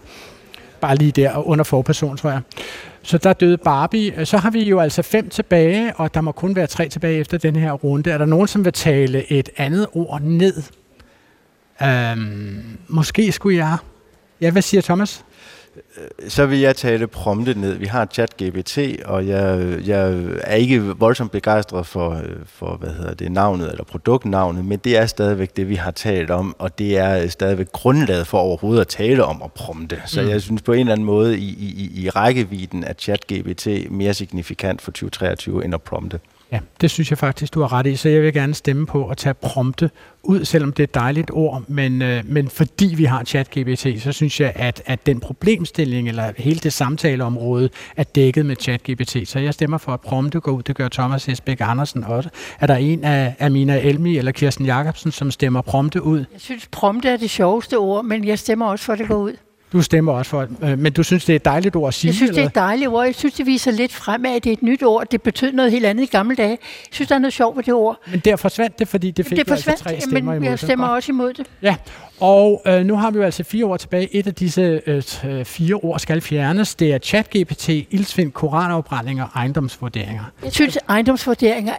Bare 0.80 0.96
lige 0.96 1.12
der 1.12 1.48
under 1.48 1.64
forperson, 1.64 2.16
tror 2.16 2.30
jeg. 2.30 2.40
Så 3.04 3.18
der 3.18 3.32
døde 3.32 3.56
Barbie. 3.56 4.26
Så 4.26 4.38
har 4.38 4.50
vi 4.50 4.64
jo 4.64 4.80
altså 4.80 5.02
fem 5.02 5.28
tilbage, 5.28 5.96
og 5.96 6.14
der 6.14 6.20
må 6.20 6.32
kun 6.32 6.56
være 6.56 6.66
tre 6.66 6.88
tilbage 6.88 7.18
efter 7.18 7.38
den 7.38 7.56
her 7.56 7.72
runde. 7.72 8.10
Er 8.10 8.18
der 8.18 8.26
nogen, 8.26 8.48
som 8.48 8.64
vil 8.64 8.72
tale 8.72 9.32
et 9.32 9.48
andet 9.56 9.86
ord 9.92 10.22
ned? 10.22 10.62
Øhm, 11.82 12.78
måske 12.88 13.32
skulle 13.32 13.56
jeg. 13.56 13.76
Ja, 14.40 14.50
hvad 14.50 14.62
siger 14.62 14.80
Thomas? 14.80 15.24
Så 16.28 16.46
vil 16.46 16.58
jeg 16.60 16.76
tale 16.76 17.06
prompte 17.06 17.60
ned. 17.60 17.72
Vi 17.74 17.86
har 17.86 18.06
ChatGPT, 18.12 18.78
og 19.04 19.26
jeg, 19.28 19.74
jeg 19.86 20.22
er 20.40 20.54
ikke 20.54 20.80
voldsomt 20.80 21.30
begejstret 21.32 21.86
for, 21.86 22.20
for 22.46 22.76
hvad 22.76 22.90
hedder 22.90 23.14
det, 23.14 23.32
navnet 23.32 23.70
eller 23.70 23.84
produktnavnet, 23.84 24.64
men 24.64 24.78
det 24.78 24.96
er 24.96 25.06
stadigvæk 25.06 25.56
det, 25.56 25.68
vi 25.68 25.74
har 25.74 25.90
talt 25.90 26.30
om, 26.30 26.56
og 26.58 26.78
det 26.78 26.98
er 26.98 27.28
stadigvæk 27.28 27.72
grundlaget 27.72 28.26
for 28.26 28.38
overhovedet 28.38 28.80
at 28.80 28.88
tale 28.88 29.24
om 29.24 29.42
at 29.44 29.52
prompte. 29.52 30.02
Så 30.06 30.22
Mm. 30.22 30.28
jeg 30.28 30.42
synes 30.42 30.62
på 30.62 30.72
en 30.72 30.78
eller 30.80 30.92
anden 30.92 31.06
måde, 31.06 31.38
i, 31.38 31.48
i, 31.58 32.04
i 32.04 32.10
rækkevidden 32.10 32.84
er 32.84 32.92
ChatGPT 32.92 33.66
mere 33.90 34.14
signifikant 34.14 34.82
for 34.82 34.90
2023 34.90 35.64
end 35.64 35.74
at 35.74 35.82
prompte. 35.82 36.20
Ja, 36.52 36.58
det 36.80 36.90
synes 36.90 37.10
jeg 37.10 37.18
faktisk, 37.18 37.54
du 37.54 37.60
har 37.60 37.72
ret 37.72 37.86
i, 37.86 37.96
så 37.96 38.08
jeg 38.08 38.22
vil 38.22 38.32
gerne 38.32 38.54
stemme 38.54 38.86
på 38.86 39.08
at 39.08 39.16
tage 39.16 39.34
prompte 39.34 39.90
ud, 40.22 40.44
selvom 40.44 40.72
det 40.72 40.80
er 40.80 40.84
et 40.84 40.94
dejligt 40.94 41.30
ord, 41.32 41.62
men, 41.68 42.02
øh, 42.02 42.22
men 42.26 42.48
fordi 42.48 42.94
vi 42.96 43.04
har 43.04 43.24
ChatGPT, 43.24 44.02
så 44.02 44.12
synes 44.12 44.40
jeg, 44.40 44.52
at, 44.54 44.82
at 44.86 45.06
den 45.06 45.20
problemstilling, 45.20 46.08
eller 46.08 46.32
hele 46.36 46.58
det 46.58 46.72
samtaleområde, 46.72 47.70
er 47.96 48.04
dækket 48.04 48.46
med 48.46 48.56
ChatGPT, 48.56 49.28
så 49.28 49.38
jeg 49.38 49.54
stemmer 49.54 49.78
for 49.78 49.92
at 49.92 50.00
prompte 50.00 50.40
gå 50.40 50.50
ud, 50.50 50.62
det 50.62 50.76
gør 50.76 50.88
Thomas 50.88 51.28
Esbæk 51.28 51.60
Andersen 51.60 52.04
også. 52.04 52.28
Er 52.60 52.66
der 52.66 52.76
en 52.76 53.04
af 53.04 53.34
Amina 53.40 53.80
Elmi 53.80 54.18
eller 54.18 54.32
Kirsten 54.32 54.66
Jacobsen, 54.66 55.12
som 55.12 55.30
stemmer 55.30 55.62
prompte 55.62 56.02
ud? 56.02 56.18
Jeg 56.18 56.40
synes, 56.40 56.68
prompte 56.72 57.08
er 57.08 57.16
det 57.16 57.30
sjoveste 57.30 57.78
ord, 57.78 58.04
men 58.04 58.24
jeg 58.24 58.38
stemmer 58.38 58.66
også 58.66 58.84
for, 58.84 58.92
at 58.92 58.98
det 58.98 59.08
går 59.08 59.16
ud. 59.16 59.36
Du 59.74 59.82
stemmer 59.82 60.12
også 60.12 60.30
for, 60.30 60.48
øh, 60.62 60.78
men 60.78 60.92
du 60.92 61.02
synes, 61.02 61.24
det 61.24 61.32
er 61.32 61.36
et 61.36 61.44
dejligt 61.44 61.76
ord 61.76 61.88
at 61.88 61.94
sige? 61.94 62.08
Jeg 62.08 62.14
synes, 62.14 62.30
det 62.30 62.42
er 62.42 62.46
et 62.46 62.54
dejligt 62.54 62.88
ord. 62.88 63.04
Jeg 63.06 63.14
synes, 63.14 63.34
det 63.34 63.46
viser 63.46 63.70
lidt 63.70 63.92
frem 63.92 64.24
af, 64.24 64.34
at 64.36 64.44
det 64.44 64.50
er 64.50 64.52
et 64.52 64.62
nyt 64.62 64.82
ord. 64.82 65.06
Det 65.10 65.22
betød 65.22 65.52
noget 65.52 65.70
helt 65.70 65.86
andet 65.86 66.02
i 66.02 66.06
gamle 66.06 66.36
dage. 66.36 66.48
Jeg 66.48 66.58
synes, 66.90 67.08
der 67.08 67.14
er 67.14 67.18
noget 67.18 67.32
sjovt 67.32 67.56
ved 67.56 67.64
det 67.64 67.74
ord. 67.74 67.98
Men 68.10 68.20
der 68.20 68.36
forsvandt 68.36 68.78
det, 68.78 68.88
fordi 68.88 69.10
det 69.10 69.26
fik 69.26 69.38
det 69.38 69.50
altså 69.50 69.54
forsvandt, 69.54 69.80
tre 69.80 70.00
stemmer 70.00 70.32
men 70.32 70.42
imod. 70.42 70.48
jeg 70.48 70.58
stemmer 70.58 70.86
godt. 70.86 70.96
også 70.96 71.12
imod 71.12 71.32
det. 71.32 71.46
Ja, 71.62 71.76
og 72.20 72.62
øh, 72.66 72.84
nu 72.84 72.96
har 72.96 73.10
vi 73.10 73.18
jo 73.18 73.24
altså 73.24 73.44
fire 73.44 73.64
ord 73.64 73.78
tilbage. 73.78 74.16
Et 74.16 74.26
af 74.26 74.34
disse 74.34 74.80
øh, 74.86 75.02
øh, 75.24 75.44
fire 75.44 75.74
ord 75.74 75.98
skal 75.98 76.20
fjernes. 76.20 76.74
Det 76.74 76.92
er 76.94 76.98
ChatGPT, 76.98 77.68
ildsvind, 77.68 78.32
koranafbrænding 78.32 79.22
og 79.22 79.28
ejendomsvurderinger. 79.34 80.24
Jeg 80.44 80.52
synes, 80.52 80.78
ejendomsvurderinger, 80.88 81.74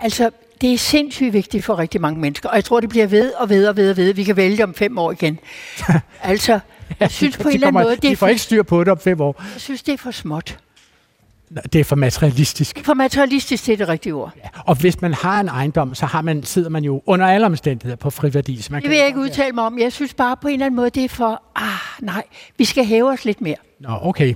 altså, 0.00 0.30
det 0.60 0.72
er 0.72 0.78
sindssygt 0.78 1.32
vigtigt 1.32 1.64
for 1.64 1.78
rigtig 1.78 2.00
mange 2.00 2.20
mennesker. 2.20 2.48
Og 2.48 2.54
jeg 2.54 2.64
tror, 2.64 2.80
det 2.80 2.88
bliver 2.88 3.06
ved 3.06 3.32
og 3.32 3.48
ved 3.48 3.66
og 3.66 3.76
ved 3.76 3.90
og 3.90 3.96
ved. 3.96 4.14
Vi 4.14 4.24
kan 4.24 4.36
vælge 4.36 4.64
om 4.64 4.74
fem 4.74 4.98
år 4.98 5.12
igen. 5.12 5.38
altså, 6.22 6.60
jeg 7.00 7.10
synes 7.10 7.36
på 7.36 7.48
en 7.48 7.54
eller 7.54 7.66
anden 7.66 7.82
måde, 7.82 7.96
det 7.96 8.02
De 8.02 8.16
får 8.16 8.26
for, 8.26 8.28
ikke 8.28 8.42
styr 8.42 8.62
på 8.62 8.80
det 8.84 8.88
om 8.88 8.98
fem 8.98 9.20
år. 9.20 9.42
jeg 9.52 9.60
synes, 9.60 9.82
det 9.82 9.94
er 9.94 9.98
for 9.98 10.10
småt. 10.10 10.58
Det 11.72 11.80
er 11.80 11.84
for 11.84 11.96
materialistisk. 11.96 12.84
For 12.84 12.94
materialistisk, 12.94 13.66
det 13.66 13.72
er 13.72 13.76
det 13.76 13.88
rigtige 13.88 14.14
ord. 14.14 14.32
Og 14.66 14.74
hvis 14.80 15.00
man 15.00 15.14
har 15.14 15.40
en 15.40 15.48
ejendom, 15.48 15.94
så 15.94 16.06
har 16.06 16.22
man, 16.22 16.42
sidder 16.42 16.68
man 16.68 16.84
jo 16.84 17.02
under 17.06 17.26
alle 17.26 17.46
omstændigheder 17.46 17.96
på 17.96 18.10
friværdi. 18.10 18.62
Så 18.62 18.72
man 18.72 18.82
Det 18.82 18.90
vil 18.90 18.98
jeg 18.98 19.06
ikke 19.06 19.18
udtale 19.18 19.52
mig 19.52 19.64
om. 19.64 19.78
Jeg 19.78 19.92
synes 19.92 20.14
bare 20.14 20.36
på 20.42 20.48
en 20.48 20.54
eller 20.54 20.66
anden 20.66 20.76
måde, 20.76 20.90
det 20.90 21.04
er 21.04 21.08
for, 21.08 21.42
ah, 21.56 22.04
nej, 22.06 22.22
vi 22.58 22.64
skal 22.64 22.84
hæve 22.84 23.08
os 23.10 23.24
lidt 23.24 23.40
mere. 23.40 23.56
Nå, 23.80 23.98
okay. 24.02 24.34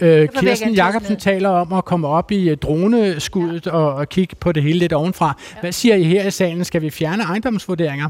Øh, 0.00 0.28
Kirsten 0.28 0.74
Jacobsen 0.74 1.16
taler 1.16 1.48
om 1.48 1.72
at 1.72 1.84
komme 1.84 2.08
op 2.08 2.32
i 2.32 2.48
øh, 2.48 2.56
droneskuddet 2.56 3.66
ja. 3.66 3.70
og, 3.70 3.94
og 3.94 4.08
kigge 4.08 4.36
på 4.36 4.52
det 4.52 4.62
hele 4.62 4.78
lidt 4.78 4.92
ovenfra. 4.92 5.40
Ja. 5.54 5.60
Hvad 5.60 5.72
siger 5.72 5.94
I 5.94 6.02
her 6.02 6.26
i 6.26 6.30
salen? 6.30 6.64
Skal 6.64 6.82
vi 6.82 6.90
fjerne 6.90 7.22
ejendomsvurderinger? 7.22 8.08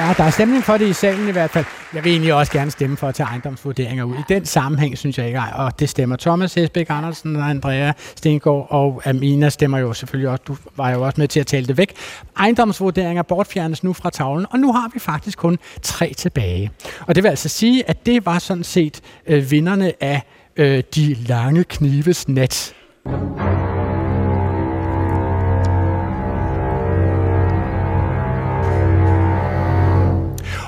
Ja, 0.00 0.14
der 0.16 0.24
er 0.24 0.30
stemning 0.30 0.64
for 0.64 0.76
det 0.76 0.88
i 0.88 0.92
salen 0.92 1.28
i 1.28 1.32
hvert 1.32 1.50
fald. 1.50 1.64
Jeg 1.94 2.04
vil 2.04 2.12
egentlig 2.12 2.34
også 2.34 2.52
gerne 2.52 2.70
stemme 2.70 2.96
for 2.96 3.08
at 3.08 3.14
tage 3.14 3.26
ejendomsvurderinger 3.26 4.04
ud. 4.04 4.14
I 4.14 4.22
den 4.28 4.44
sammenhæng 4.44 4.98
synes 4.98 5.18
jeg 5.18 5.26
ikke, 5.26 5.40
og 5.54 5.80
det 5.80 5.88
stemmer 5.88 6.16
Thomas 6.16 6.54
Hesbæk 6.54 6.86
Andersen 6.90 7.36
og 7.36 7.50
Andrea 7.50 7.92
Stengård 8.16 8.66
og 8.70 9.02
Amina 9.04 9.48
stemmer 9.48 9.78
jo 9.78 9.92
selvfølgelig 9.92 10.30
også. 10.30 10.42
Du 10.48 10.56
var 10.76 10.90
jo 10.90 11.02
også 11.02 11.20
med 11.20 11.28
til 11.28 11.40
at 11.40 11.46
tale 11.46 11.66
det 11.66 11.76
væk. 11.76 11.92
Ejendomsvurderinger 12.38 13.22
bortfjernes 13.22 13.84
nu 13.84 13.92
fra 13.92 14.10
tavlen, 14.10 14.46
og 14.50 14.58
nu 14.58 14.72
har 14.72 14.90
vi 14.94 14.98
faktisk 14.98 15.38
kun 15.38 15.58
tre 15.82 16.12
tilbage. 16.16 16.70
Og 17.06 17.14
det 17.14 17.22
vil 17.22 17.28
altså 17.28 17.48
sige, 17.48 17.88
at 17.90 18.06
det 18.06 18.26
var 18.26 18.38
sådan 18.38 18.64
set 18.64 19.00
øh, 19.26 19.50
vinderne 19.50 19.92
af 20.00 20.22
øh, 20.56 20.82
de 20.94 21.14
lange 21.14 21.64
knives 21.64 22.28
nat. 22.28 22.74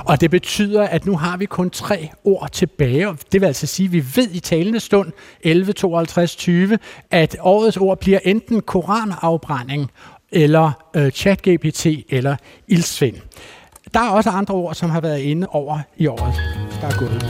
Og 0.07 0.21
det 0.21 0.31
betyder, 0.31 0.83
at 0.83 1.07
nu 1.07 1.17
har 1.17 1.37
vi 1.37 1.47
kun 1.47 1.71
tre 1.71 2.11
ord 2.25 2.49
tilbage. 2.53 3.17
Det 3.33 3.41
vil 3.41 3.47
altså 3.47 3.67
sige, 3.67 3.87
at 3.87 3.93
vi 3.93 4.05
ved 4.17 4.29
i 4.31 4.41
talende 4.41 4.81
stund 4.81 5.13
11.52.20, 5.47 6.77
at 7.11 7.37
årets 7.41 7.77
ord 7.77 8.01
bliver 8.01 8.19
enten 8.25 8.61
koranafbrænding, 8.61 9.91
eller 10.33 10.73
øh, 10.97 11.13
chat-GPT, 11.15 11.87
eller 12.09 12.37
ildsvind. 12.69 13.17
Der 13.95 14.01
er 14.01 14.11
også 14.11 14.31
andre 14.31 14.55
ord, 14.55 14.75
som 14.75 14.91
har 14.91 15.01
været 15.01 15.19
inde 15.19 15.47
over 15.51 15.79
i 15.97 16.07
året, 16.07 16.35
der 16.81 16.87
er 16.87 16.99
gået. 16.99 17.23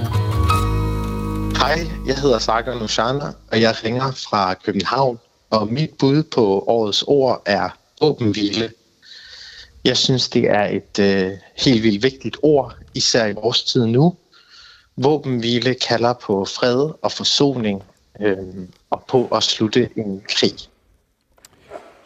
Hej, 1.56 1.78
jeg 2.06 2.16
hedder 2.16 2.38
Sagar 2.38 2.78
Nushana, 2.78 3.24
og 3.52 3.60
jeg 3.60 3.74
ringer 3.84 4.10
fra 4.30 4.54
København. 4.54 5.18
Og 5.50 5.68
mit 5.68 5.90
bud 5.98 6.22
på 6.22 6.64
årets 6.66 7.04
ord 7.06 7.42
er 7.46 7.68
åbenhvile. 8.00 8.70
Jeg 9.84 9.96
synes, 9.96 10.28
det 10.28 10.50
er 10.50 10.64
et 10.64 10.98
øh, 10.98 11.30
helt 11.56 11.82
vildt 11.82 12.02
vigtigt 12.02 12.36
ord, 12.42 12.74
især 12.94 13.26
i 13.26 13.32
vores 13.32 13.62
tid 13.62 13.86
nu. 13.86 14.16
Våbenhvile 14.96 15.74
kalder 15.74 16.12
på 16.12 16.44
fred 16.44 16.90
og 17.02 17.12
forsoning 17.12 17.82
øh, 18.20 18.36
og 18.90 19.04
på 19.08 19.26
at 19.26 19.42
slutte 19.42 19.88
en 19.96 20.22
krig. 20.28 20.54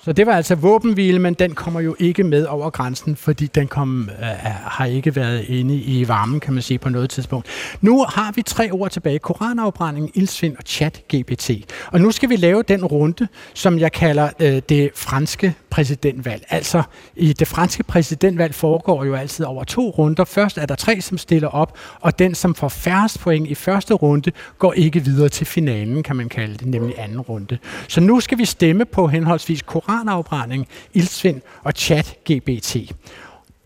Så 0.07 0.13
det 0.13 0.27
var 0.27 0.33
altså 0.33 0.55
våbenhvile, 0.55 1.19
men 1.19 1.35
den 1.35 1.55
kommer 1.55 1.81
jo 1.81 1.97
ikke 1.99 2.25
med 2.25 2.47
over 2.47 2.71
grænsen, 2.71 3.17
fordi 3.17 3.47
den 3.47 3.69
kom, 3.69 4.11
øh, 4.21 4.27
har 4.65 4.85
ikke 4.85 5.17
været 5.17 5.45
inde 5.49 5.75
i 5.75 6.09
varmen, 6.09 6.41
kan 6.41 6.55
man 6.55 6.63
sige, 6.63 6.79
på 6.79 6.89
noget 6.89 7.11
tidspunkt. 7.11 7.47
Nu 7.81 8.05
har 8.09 8.33
vi 8.33 8.43
tre 8.43 8.71
ord 8.71 8.91
tilbage. 8.91 9.19
Koranafbrænding, 9.19 10.11
ildsvind 10.15 10.57
og 10.57 10.63
chat-GPT. 10.69 11.65
Og 11.93 12.01
nu 12.01 12.11
skal 12.11 12.29
vi 12.29 12.37
lave 12.37 12.63
den 12.63 12.85
runde, 12.85 13.29
som 13.55 13.79
jeg 13.79 13.93
kalder 13.93 14.31
øh, 14.41 14.63
det 14.69 14.91
franske 14.95 15.55
præsidentvalg. 15.77 16.45
Altså, 16.51 16.83
i 17.17 17.33
det 17.33 17.49
franske 17.49 17.83
præsidentvalg 17.83 18.55
foregår 18.55 19.05
jo 19.05 19.15
altid 19.15 19.45
over 19.45 19.65
to 19.65 19.91
runder. 19.91 20.25
Først 20.25 20.59
er 20.59 20.67
der 20.67 20.75
tre, 20.75 21.01
som 21.01 21.19
stiller 21.19 21.49
op, 21.49 21.79
og 22.01 22.19
den, 22.19 22.35
som 22.35 22.55
får 22.55 22.69
færrest 22.69 23.21
point 23.21 23.49
i 23.49 23.55
første 23.55 23.95
runde, 23.95 24.33
går 24.59 24.73
ikke 24.73 25.05
videre 25.05 25.29
til 25.29 25.47
finalen, 25.47 26.03
kan 26.03 26.17
man 26.17 26.29
kalde 26.29 26.57
det, 26.57 26.67
nemlig 26.67 26.95
anden 26.99 27.21
runde. 27.21 27.59
Så 27.89 28.01
nu 28.01 28.21
skal 28.21 28.39
vi 28.39 28.45
stemme 28.45 28.85
på 28.85 29.07
henholdsvis 29.07 29.63
koranafbrænding, 29.63 30.69
ildsvind 30.95 31.41
og 31.65 31.73
chat-GBT. 31.77 32.93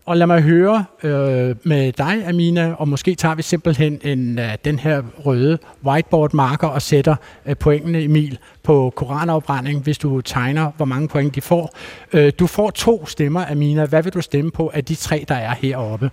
Og 0.05 0.17
lad 0.17 0.27
mig 0.27 0.41
høre 0.41 0.85
øh, 1.03 1.55
med 1.63 1.91
dig, 1.91 2.27
Amina, 2.27 2.73
og 2.73 2.87
måske 2.87 3.15
tager 3.15 3.35
vi 3.35 3.41
simpelthen 3.41 4.01
en, 4.03 4.39
øh, 4.39 4.57
den 4.65 4.79
her 4.79 5.03
røde 5.25 5.57
whiteboard 5.85 6.33
marker 6.33 6.67
og 6.67 6.81
sætter 6.81 7.15
øh, 7.45 7.57
pointene, 7.57 8.03
Emil, 8.03 8.39
på 8.63 8.93
koranafbrænding, 8.95 9.83
hvis 9.83 9.97
du 9.97 10.21
tegner, 10.21 10.71
hvor 10.77 10.85
mange 10.85 11.07
point 11.07 11.35
de 11.35 11.41
får. 11.41 11.75
Øh, 12.13 12.33
du 12.39 12.47
får 12.47 12.69
to 12.69 13.05
stemmer, 13.05 13.45
Amina. 13.51 13.85
Hvad 13.85 14.03
vil 14.03 14.13
du 14.13 14.21
stemme 14.21 14.51
på 14.51 14.71
af 14.73 14.85
de 14.85 14.95
tre, 14.95 15.25
der 15.27 15.35
er 15.35 15.55
heroppe? 15.55 16.11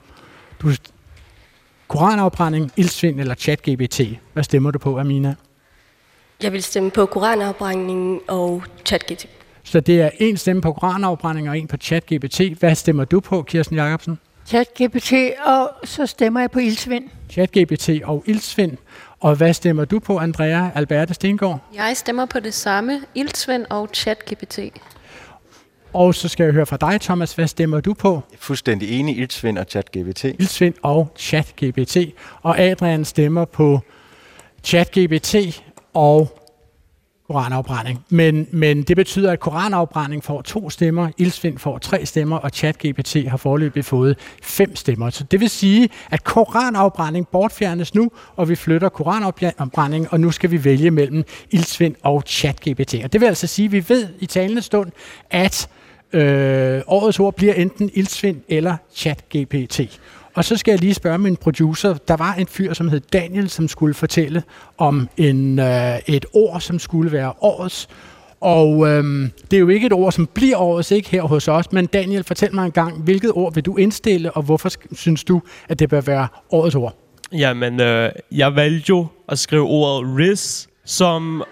Du, 0.63 0.73
koranafbrænding, 1.89 2.73
ildsvind 2.77 3.21
eller 3.21 3.35
chat-GBT. 3.35 4.19
Hvad 4.33 4.43
stemmer 4.43 4.71
du 4.71 4.79
på, 4.79 4.99
Amina? 4.99 5.35
Jeg 6.43 6.53
vil 6.53 6.63
stemme 6.63 6.91
på 6.91 7.07
koranafbrændingen 7.07 8.21
og 8.29 8.63
ChatGPT. 8.85 9.38
Så 9.69 9.81
det 9.81 10.03
er 10.03 10.11
en 10.19 10.37
stemme 10.37 10.63
på 10.63 10.73
koranafbrænding 10.73 11.51
og 11.51 11.59
en 11.59 11.67
på 11.67 11.77
chat-GBT. 11.83 12.59
Hvad 12.59 12.75
stemmer 12.75 13.05
du 13.05 13.21
på, 13.21 13.43
Kirsten 13.43 13.77
Jacobsen? 13.77 14.19
ChatGPT, 14.47 15.13
og 15.47 15.71
så 15.85 16.07
stemmer 16.07 16.41
jeg 16.41 16.51
på 16.51 16.59
ildsvind. 16.59 17.05
ChatGPT 17.31 17.91
og 18.05 18.25
ildsvind. 18.27 18.77
Og 19.21 19.35
hvad 19.37 19.53
stemmer 19.53 19.85
du 19.85 19.99
på, 19.99 20.19
Andrea 20.19 20.71
Alberte 20.75 21.15
Stengård? 21.15 21.61
Jeg 21.75 21.97
stemmer 21.97 22.27
på 22.27 22.41
det 22.41 22.55
samme, 22.55 23.01
ildsvind 23.15 23.67
og 23.71 23.89
chat-GPT. 23.97 24.71
Og 25.93 26.15
så 26.15 26.29
skal 26.29 26.45
jeg 26.45 26.53
høre 26.53 26.67
fra 26.67 26.77
dig, 26.77 27.01
Thomas. 27.01 27.33
Hvad 27.33 27.47
stemmer 27.47 27.81
du 27.81 27.95
på? 27.95 28.23
Fuldstændig 28.39 29.01
enig, 29.01 29.19
Ildsvind 29.19 29.59
og 29.59 29.67
ChatGPT. 29.69 30.25
Ildsvind 30.25 30.75
og 30.83 31.13
ChatGPT. 31.17 31.97
Og 32.43 32.61
Adrian 32.61 33.05
stemmer 33.05 33.45
på 33.45 33.81
ChatGPT 34.65 35.63
og 35.95 36.38
koranafbrænding. 37.29 38.05
Men, 38.11 38.47
men 38.51 38.83
det 38.83 38.97
betyder, 38.97 39.33
at 39.33 39.41
koranafbrænding 39.41 40.25
får 40.25 40.43
to 40.43 40.71
stemmer, 40.71 41.09
ildsvind 41.19 41.59
får 41.59 41.79
tre 41.79 42.07
stemmer, 42.07 42.37
og 42.37 42.51
ChatGPT 42.51 43.17
har 43.29 43.37
foreløbig 43.37 43.85
fået 43.85 44.19
fem 44.43 44.77
stemmer. 44.77 45.11
Så 45.11 45.25
det 45.25 45.41
vil 45.41 45.51
sige, 45.51 45.89
at 46.11 46.25
koranafbrænding 46.25 47.29
bortfjernes 47.29 47.95
nu, 47.95 48.11
og 48.37 48.49
vi 48.49 48.55
flytter 48.55 48.89
koranafbrænding, 48.89 50.13
og 50.13 50.21
nu 50.21 50.31
skal 50.31 50.51
vi 50.51 50.65
vælge 50.65 50.91
mellem 50.91 51.25
ildsvind 51.51 51.95
og 52.03 52.23
ChatGPT. 52.27 52.95
Og 53.05 53.13
det 53.13 53.21
vil 53.21 53.27
altså 53.27 53.47
sige, 53.47 53.67
at 53.67 53.73
vi 53.73 53.85
ved 53.89 54.09
i 54.19 54.27
talende 54.27 54.63
stund, 54.63 54.91
at 55.31 55.69
øh, 56.13 56.81
årets 56.87 57.21
ord 57.21 57.35
bliver 57.35 57.55
enten 57.55 57.91
ildsvind 57.95 58.41
eller 58.49 58.77
ChatGPT. 58.95 59.81
Og 60.39 60.45
så 60.45 60.57
skal 60.57 60.73
jeg 60.73 60.81
lige 60.81 60.95
spørge 60.95 61.19
min 61.19 61.37
producer. 61.37 61.95
Der 61.95 62.17
var 62.17 62.35
en 62.35 62.47
fyr, 62.47 62.75
som 62.75 62.89
hed 62.89 63.01
Daniel, 63.01 63.49
som 63.51 63.69
skulle 63.69 63.95
fortælle 63.95 64.43
om 64.79 65.09
en, 65.17 65.59
øh, 65.59 65.99
et 66.07 66.27
ord, 66.33 66.61
som 66.61 66.79
skulle 66.79 67.13
være 67.13 67.33
årets. 67.41 67.89
Og 68.41 68.89
øhm, 68.89 69.31
det 69.51 69.57
er 69.57 69.61
jo 69.61 69.69
ikke 69.69 69.87
et 69.87 69.93
ord, 69.93 70.13
som 70.13 70.27
bliver 70.35 70.57
årets, 70.57 70.91
ikke 70.91 71.11
her 71.11 71.23
hos 71.23 71.49
os. 71.49 71.73
Men 71.73 71.87
Daniel, 71.87 72.25
fortæl 72.25 72.55
mig 72.55 72.65
en 72.65 72.71
gang, 72.71 73.03
hvilket 73.03 73.33
ord 73.35 73.55
vil 73.55 73.67
du 73.67 73.77
indstille, 73.77 74.31
og 74.31 74.43
hvorfor 74.43 74.71
synes 74.93 75.25
du, 75.25 75.43
at 75.69 75.79
det 75.79 75.91
bør 75.91 76.01
være 76.01 76.29
årets 76.51 76.75
ord? 76.75 76.97
Jamen, 77.33 77.81
øh, 77.81 78.11
jeg 78.33 78.57
valgte 78.57 78.85
jo 78.89 79.07
at 79.29 79.39
skrive 79.39 79.63
ordet 79.63 80.17
Riz 80.19 80.67
som, 80.85 81.43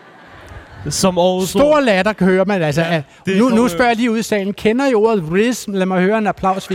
som 0.90 1.18
årets 1.18 1.50
Stor 1.50 1.80
latter 1.80 2.12
hører 2.20 2.44
man 2.44 2.62
altså. 2.62 2.82
Ja, 2.82 3.02
nu, 3.38 3.48
nu 3.48 3.68
spørger 3.68 3.90
jeg 3.90 3.96
lige 3.96 4.10
ud 4.10 4.18
i 4.18 4.22
salen. 4.22 4.52
Kender 4.52 4.86
I 4.90 4.94
ordet 4.94 5.24
Riz? 5.32 5.64
Lad 5.68 5.86
mig 5.86 6.02
høre 6.02 6.18
en 6.18 6.26
applaus. 6.26 6.68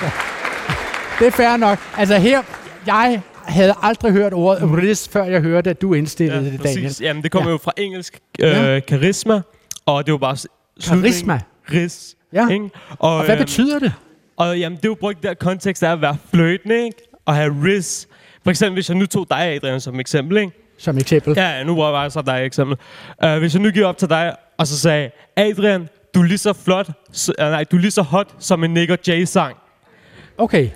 Det 1.18 1.26
er 1.26 1.30
fair 1.30 1.56
nok. 1.56 1.78
Altså 1.96 2.18
her, 2.18 2.42
jeg 2.86 3.22
havde 3.44 3.74
aldrig 3.82 4.12
hørt 4.12 4.32
ordet 4.32 4.62
Riz, 4.62 5.08
før 5.08 5.24
jeg 5.24 5.40
hørte, 5.40 5.70
at 5.70 5.82
du 5.82 5.94
indstillede 5.94 6.44
ja, 6.44 6.50
det, 6.50 6.62
Daniel. 6.62 6.82
Præcis. 6.82 7.00
Jamen, 7.00 7.22
det 7.22 7.30
kommer 7.30 7.50
ja. 7.50 7.52
jo 7.52 7.58
fra 7.58 7.72
engelsk 7.76 8.18
øh, 8.40 8.50
ja. 8.50 8.80
karisma, 8.80 9.40
og 9.86 10.06
det 10.06 10.12
jo 10.12 10.18
bare... 10.18 10.36
Karisma? 10.84 11.40
Riz. 11.72 12.14
Ja. 12.32 12.48
Ikke? 12.48 12.70
Og 12.98 13.24
hvad 13.24 13.34
øhm, 13.34 13.44
betyder 13.44 13.78
det? 13.78 13.92
Og 14.36 14.58
jamen, 14.58 14.76
det 14.76 14.84
er 14.84 14.88
jo 14.88 14.96
brugt 15.00 15.22
der 15.22 15.34
kontekst 15.34 15.82
af 15.82 15.92
at 15.92 16.00
være 16.00 16.16
fløjtende, 16.30 16.84
ikke? 16.84 16.96
Og 17.26 17.34
have 17.34 17.56
riz. 17.64 18.06
For 18.42 18.50
eksempel, 18.50 18.74
hvis 18.74 18.88
jeg 18.88 18.96
nu 18.96 19.06
tog 19.06 19.26
dig, 19.30 19.38
Adrian, 19.38 19.80
som 19.80 20.00
eksempel, 20.00 20.36
ikke? 20.36 20.52
Som 20.78 20.98
eksempel? 20.98 21.34
Ja, 21.36 21.50
ja, 21.50 21.64
nu 21.64 21.76
var 21.76 21.84
jeg 21.84 21.92
bare 21.92 22.10
så 22.10 22.22
dig 22.22 22.46
eksempel. 22.46 22.76
Uh, 23.24 23.38
hvis 23.38 23.54
jeg 23.54 23.62
nu 23.62 23.70
gik 23.70 23.82
op 23.82 23.98
til 23.98 24.08
dig, 24.08 24.34
og 24.58 24.66
så 24.66 24.78
sagde, 24.78 25.10
Adrian, 25.36 25.88
du 26.14 26.20
er 26.20 26.24
lige 26.24 26.38
så 26.38 26.52
flot, 26.52 26.90
så, 27.12 27.32
uh, 27.38 27.44
nej, 27.44 27.64
du 27.64 27.76
er 27.76 27.80
lige 27.80 27.90
så 27.90 28.02
hot 28.02 28.34
som 28.38 28.64
en 28.64 28.74
Nick 28.74 29.08
Jay-sang. 29.08 29.56
Okay. 30.40 30.70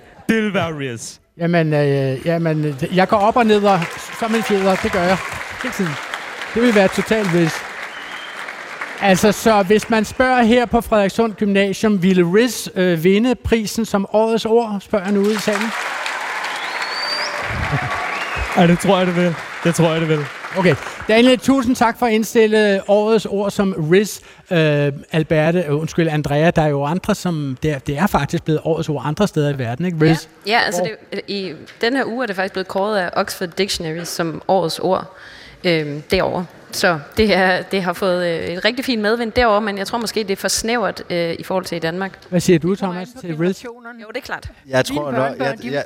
Riz. 0.79 1.17
Jamen, 1.37 1.73
øh, 1.73 2.25
jamen, 2.25 2.75
jeg 2.95 3.07
går 3.07 3.17
op 3.17 3.35
og 3.35 3.45
ned 3.45 3.63
og 3.63 3.79
som 4.19 4.35
en 4.35 4.43
fjeder. 4.43 4.75
Det 4.75 4.91
gør 4.91 5.01
jeg. 5.01 5.17
Hele 5.63 5.73
tiden. 5.73 5.91
Det 6.53 6.61
vil 6.61 6.75
være 6.75 6.87
totalt 6.87 7.31
hvis. 7.31 7.53
Altså, 9.01 9.31
så 9.31 9.63
hvis 9.63 9.89
man 9.89 10.05
spørger 10.05 10.43
her 10.43 10.65
på 10.65 10.81
Frederikssund 10.81 11.33
Gymnasium, 11.33 12.03
ville 12.03 12.23
Riz 12.23 12.67
øh, 12.75 13.03
vinde 13.03 13.35
prisen 13.35 13.85
som 13.85 14.07
årets 14.11 14.45
ord? 14.45 14.77
Spørger 14.81 15.11
nu 15.11 15.19
ude 15.19 15.33
i 15.33 15.37
salen. 15.37 15.69
Ja, 18.57 18.67
det 18.67 18.79
tror 18.79 18.97
jeg, 18.97 19.07
det 19.07 19.15
vil. 19.15 19.35
Det 19.63 19.75
tror 19.75 19.91
jeg, 19.91 20.01
det 20.01 20.09
vil. 20.09 20.19
Okay. 20.57 20.75
Daniel, 21.07 21.39
tusind 21.39 21.75
tak 21.75 21.99
for 21.99 22.05
at 22.05 22.11
indstille 22.11 22.81
årets 22.87 23.25
ord 23.25 23.51
som 23.51 23.75
Riz. 23.91 24.19
Øh, 24.51 24.93
Alberte, 25.11 25.59
øh, 25.67 25.79
undskyld, 25.79 26.07
Andrea, 26.07 26.51
der 26.51 26.61
er 26.61 26.67
jo 26.67 26.83
andre, 26.83 27.15
som... 27.15 27.57
Det 27.63 27.71
er, 27.71 27.79
det 27.79 27.97
er 27.97 28.07
faktisk 28.07 28.43
blevet 28.43 28.61
årets 28.63 28.89
ord 28.89 29.03
andre 29.05 29.27
steder 29.27 29.49
i 29.53 29.57
verden, 29.57 29.85
ikke? 29.85 29.97
Riz. 30.01 30.27
Ja, 30.47 30.59
altså 30.65 30.89
det, 31.11 31.21
i 31.27 31.53
den 31.81 31.95
her 31.95 32.05
uge 32.05 32.23
er 32.23 32.27
det 32.27 32.35
faktisk 32.35 32.53
blevet 32.53 32.67
kåret 32.67 32.97
af 32.97 33.09
Oxford 33.13 33.49
Dictionary 33.49 34.03
som 34.03 34.41
årets 34.47 34.79
ord 34.79 35.15
øh, 35.63 36.01
derovre. 36.11 36.45
Så 36.71 36.99
det, 37.17 37.35
er, 37.35 37.61
det 37.61 37.83
har 37.83 37.93
fået 37.93 38.25
øh, 38.27 38.39
et 38.39 38.65
rigtig 38.65 38.85
fint 38.85 39.01
medvind 39.01 39.31
derovre, 39.31 39.61
men 39.61 39.77
jeg 39.77 39.87
tror 39.87 39.97
måske, 39.97 40.23
det 40.23 40.31
er 40.31 40.35
for 40.35 40.47
snævert 40.47 41.03
øh, 41.09 41.35
i 41.39 41.43
forhold 41.43 41.65
til 41.65 41.75
i 41.75 41.79
Danmark. 41.79 42.19
Hvad 42.29 42.39
siger 42.39 42.59
du, 42.59 42.75
Thomas, 42.75 43.07
til 43.21 43.35
Riz? 43.37 43.63
Jo, 43.63 43.71
det 44.07 44.17
er 44.17 44.21
klart. 44.21 44.49
Jeg 44.67 44.85
tror, 44.85 45.11
Mine 45.11 45.17
når, 45.17 45.27
børnebørn, 45.27 45.57
jeg, 45.63 45.71
jeg, 45.71 45.83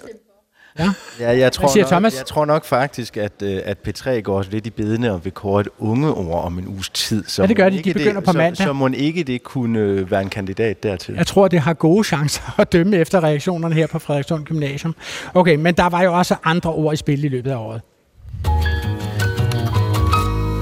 Ja. 0.79 0.93
Ja, 1.19 1.37
jeg 1.37 1.51
tror, 1.51 1.67
siger 1.67 1.83
nok, 1.83 1.89
Thomas? 1.91 2.17
jeg 2.17 2.25
tror 2.25 2.45
nok 2.45 2.65
faktisk, 2.65 3.17
at, 3.17 3.31
øh, 3.43 3.59
at 3.65 3.77
P3 3.87 4.19
går 4.21 4.45
lidt 4.51 4.67
i 4.67 4.69
bedene 4.69 5.11
og 5.11 5.25
vil 5.25 5.33
kåre 5.33 5.61
et 5.61 5.67
unge 5.79 6.13
ord 6.13 6.45
om 6.45 6.59
en 6.59 6.67
uges 6.67 6.89
tid. 6.89 7.23
Så 7.27 7.41
Ja, 7.41 7.47
det 7.47 7.55
gør 7.57 7.69
de. 7.69 7.71
De 7.71 7.77
ikke 7.77 7.93
begynder 7.93 8.21
på 8.21 8.31
så, 8.31 8.37
mandag. 8.37 8.65
Så 8.65 8.73
må 8.73 8.89
ikke 8.93 9.23
det 9.23 9.43
kunne 9.43 9.79
øh, 9.79 10.11
være 10.11 10.21
en 10.21 10.29
kandidat 10.29 10.83
dertil. 10.83 11.15
Jeg 11.15 11.27
tror, 11.27 11.47
det 11.47 11.59
har 11.59 11.73
gode 11.73 12.03
chancer 12.03 12.55
at 12.61 12.73
dømme 12.73 12.97
efter 12.97 13.23
reaktionerne 13.23 13.75
her 13.75 13.87
på 13.87 13.99
Frederikssund 13.99 14.45
Gymnasium. 14.45 14.95
Okay, 15.33 15.55
men 15.55 15.73
der 15.73 15.89
var 15.89 16.01
jo 16.01 16.13
også 16.13 16.35
andre 16.43 16.73
ord 16.73 16.93
i 16.93 16.97
spil 16.97 17.23
i 17.23 17.27
løbet 17.27 17.51
af 17.51 17.55
året. 17.55 17.81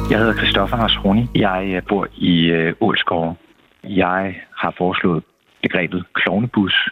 Jeg 0.09 0.19
hedder 0.19 0.33
Christoffer 0.33 0.77
Hasroni. 0.77 1.27
Jeg 1.35 1.65
øh, 1.75 1.81
bor 1.89 2.07
i 2.17 2.51
Ålskov. 2.81 3.37
Jeg 3.83 4.35
har 4.57 4.73
foreslået 4.77 5.23
begrebet 5.61 6.03
klovnebus, 6.13 6.89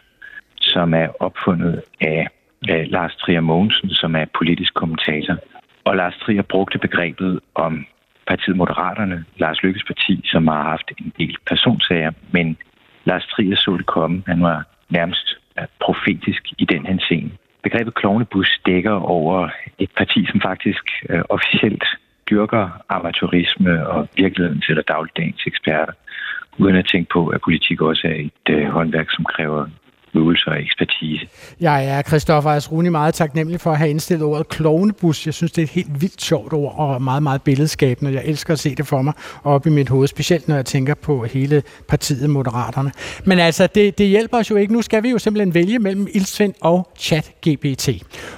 som 0.56 0.94
er 0.94 1.08
opfundet 1.20 1.82
af 2.02 2.28
af 2.70 2.92
Lars 2.92 3.16
Trier 3.16 3.42
Mogensen, 3.42 3.90
som 3.90 4.16
er 4.16 4.26
politisk 4.40 4.74
kommentator. 4.74 5.36
Og 5.84 5.96
Lars 5.96 6.18
Trier 6.18 6.42
brugte 6.42 6.78
begrebet 6.78 7.40
om 7.56 7.86
partiet 8.28 8.58
Moderaterne, 8.58 9.26
Lars 9.38 9.64
Lykkes 9.64 9.84
parti, 9.84 10.22
som 10.26 10.48
har 10.48 10.64
haft 10.64 10.92
en 10.98 11.14
del 11.20 11.38
personsager, 11.48 12.12
men 12.32 12.58
Lars 13.06 13.26
Trier 13.28 13.56
så 13.56 13.78
det 13.78 13.86
komme. 13.86 14.24
Han 14.28 14.42
var 14.42 14.64
nærmest 14.90 15.38
profetisk 15.86 16.44
i 16.58 16.66
den 16.66 16.86
henseende. 16.86 17.32
Begrebet 17.64 17.94
klovnebus 17.94 18.60
dækker 18.66 18.92
over 18.92 19.50
et 19.80 19.92
parti, 19.98 20.26
som 20.32 20.42
faktisk 20.42 20.86
øh, 21.10 21.22
officielt 21.30 21.84
dyrker 22.30 22.70
amatørisme 22.90 23.88
og 23.88 24.08
virkeligheden 24.18 24.62
sætter 24.62 24.84
dagligdagens 24.84 25.44
eksperter, 25.48 25.94
uden 26.58 26.76
at 26.76 26.88
tænke 26.92 27.10
på, 27.14 27.28
at 27.28 27.42
politik 27.42 27.82
også 27.82 28.08
er 28.08 28.16
et 28.30 28.46
øh, 28.50 28.68
håndværk, 28.68 29.12
som 29.12 29.26
kræver 29.26 29.68
øvelser 30.16 30.52
og 30.52 30.62
ekspertise. 30.62 31.28
Jeg 31.60 31.86
er 31.86 32.02
Christoffer 32.02 32.50
Asruni 32.50 32.90
meget 32.90 33.14
taknemmelig 33.14 33.62
for 33.62 33.72
at 33.72 33.78
have 33.78 33.90
indstillet 33.90 34.26
ordet 34.26 34.48
klovnebus. 34.48 35.26
Jeg 35.26 35.34
synes, 35.34 35.52
det 35.52 35.62
er 35.62 35.64
et 35.64 35.70
helt 35.70 36.02
vildt 36.02 36.22
sjovt 36.22 36.54
ord 36.54 36.76
og 36.78 37.02
meget, 37.02 37.24
meget 37.24 37.42
billedskabende. 37.42 38.14
Jeg 38.14 38.24
elsker 38.26 38.54
at 38.54 38.60
se 38.60 38.76
det 38.76 38.88
for 38.88 39.02
mig 39.02 39.14
op 39.44 39.68
i 39.68 39.70
mit 39.70 39.90
hoved, 39.90 40.08
specielt 40.08 40.48
når 40.48 40.56
jeg 40.56 40.66
tænker 40.66 40.94
på 40.94 41.24
hele 41.24 41.64
partiet 41.88 42.30
Moderaterne. 42.30 42.92
Men 43.26 43.40
altså, 43.40 43.68
det, 43.68 43.98
det 43.98 44.08
hjælper 44.08 44.38
os 44.38 44.50
jo 44.50 44.56
ikke. 44.56 44.74
Nu 44.74 44.82
skal 44.82 45.04
vi 45.04 45.10
jo 45.10 45.18
simpelthen 45.18 45.54
vælge 45.54 45.80
mellem 45.80 46.08
Ildsvind 46.14 46.54
og 46.62 46.92
ChatGPT. 46.98 47.90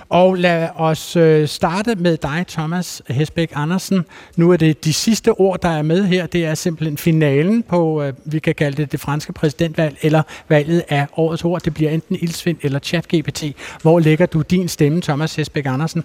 Og 0.10 0.36
lad 0.36 0.70
os 0.76 1.16
øh, 1.16 1.48
starte 1.48 1.96
med 1.96 2.18
dig, 2.18 2.46
Thomas 2.48 3.02
Hesbæk 3.10 3.52
Andersen. 3.56 4.06
Nu 4.36 4.52
er 4.52 4.58
det 4.58 4.84
de 4.86 4.94
sidste 4.94 5.32
ord, 5.32 5.62
der 5.62 5.70
er 5.70 5.82
med 5.82 6.06
her. 6.06 6.28
Det 6.28 6.46
er 6.46 6.56
simpelthen 6.56 6.98
finalen 6.98 7.64
på, 7.64 8.04
øh, 8.04 8.14
vi 8.26 8.40
kan 8.40 8.56
kalde 8.56 8.78
det 8.78 8.92
det 8.92 9.00
franske 9.00 9.34
præsidentvalg, 9.34 9.98
eller 10.02 10.24
valget 10.50 10.84
af 10.90 11.08
årets 11.18 11.44
ord. 11.44 11.62
Det 11.62 11.74
bliver 11.74 11.92
enten 11.92 12.18
Ildsvind 12.22 12.58
eller 12.62 12.80
ChatGPT. 12.80 13.44
Hvor 13.82 14.00
lægger 14.00 14.26
du 14.26 14.42
din 14.42 14.68
stemme, 14.68 15.02
Thomas 15.02 15.36
Hesbæk 15.36 15.66
Andersen? 15.66 16.04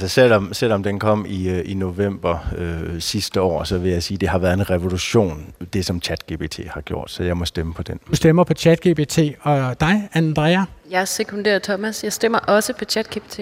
Altså 0.00 0.14
selvom, 0.14 0.54
selvom 0.54 0.82
den 0.82 0.98
kom 0.98 1.26
i, 1.28 1.48
øh, 1.48 1.70
i 1.70 1.74
november 1.74 2.38
øh, 2.58 3.00
sidste 3.00 3.40
år, 3.40 3.64
så 3.64 3.78
vil 3.78 3.90
jeg 3.90 4.02
sige, 4.02 4.16
at 4.16 4.20
det 4.20 4.28
har 4.28 4.38
været 4.38 4.54
en 4.54 4.70
revolution, 4.70 5.54
det 5.72 5.86
som 5.86 6.02
ChatGPT 6.02 6.60
har 6.70 6.80
gjort, 6.80 7.10
så 7.10 7.22
jeg 7.22 7.36
må 7.36 7.44
stemme 7.44 7.74
på 7.74 7.82
den. 7.82 8.00
Du 8.10 8.16
stemmer 8.16 8.44
på 8.44 8.54
ChatGPT, 8.54 9.18
og 9.40 9.80
dig, 9.80 10.08
Andrea? 10.12 10.64
Jeg 10.90 11.08
sekunderer 11.08 11.58
Thomas. 11.58 12.04
Jeg 12.04 12.12
stemmer 12.12 12.38
også 12.38 12.72
på 12.78 12.84
ChatGPT. 12.84 13.40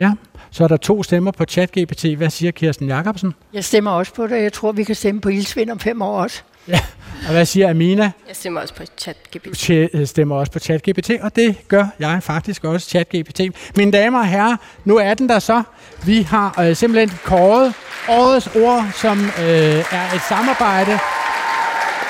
Ja, 0.00 0.12
så 0.50 0.64
er 0.64 0.68
der 0.68 0.76
to 0.76 1.02
stemmer 1.02 1.30
på 1.30 1.44
ChatGPT. 1.44 2.04
Hvad 2.04 2.30
siger 2.30 2.52
Kirsten 2.52 2.88
Jacobsen? 2.88 3.34
Jeg 3.52 3.64
stemmer 3.64 3.90
også 3.90 4.14
på 4.14 4.26
det. 4.26 4.42
Jeg 4.42 4.52
tror, 4.52 4.72
vi 4.72 4.84
kan 4.84 4.94
stemme 4.94 5.20
på 5.20 5.28
Ildsvind 5.28 5.70
om 5.70 5.78
fem 5.78 6.02
år 6.02 6.22
også. 6.22 6.42
Ja. 6.68 6.80
Og 7.26 7.32
hvad 7.32 7.44
siger 7.46 7.70
Amina? 7.70 8.10
Jeg 8.28 8.36
stemmer 8.36 8.60
også 8.60 8.74
på 8.74 8.82
ChatGPT. 8.98 9.44
Du 9.44 9.50
tje- 9.50 10.04
stemmer 10.04 10.36
også 10.36 10.52
på 10.52 10.58
ChatGPT, 10.58 11.10
og 11.20 11.36
det 11.36 11.56
gør 11.68 11.86
jeg 11.98 12.22
faktisk 12.22 12.64
også, 12.64 12.88
ChatGPT. 12.88 13.40
Mine 13.76 13.92
damer 13.92 14.18
og 14.18 14.26
herrer, 14.26 14.56
nu 14.84 14.96
er 14.96 15.14
den 15.14 15.28
der 15.28 15.38
så. 15.38 15.62
Vi 16.06 16.22
har 16.22 16.60
øh, 16.60 16.76
simpelthen 16.76 17.18
kåret 17.24 17.74
årets 18.08 18.48
ord, 18.56 18.84
som 18.94 19.24
øh, 19.24 19.44
er 19.92 20.14
et 20.14 20.20
samarbejde 20.28 20.98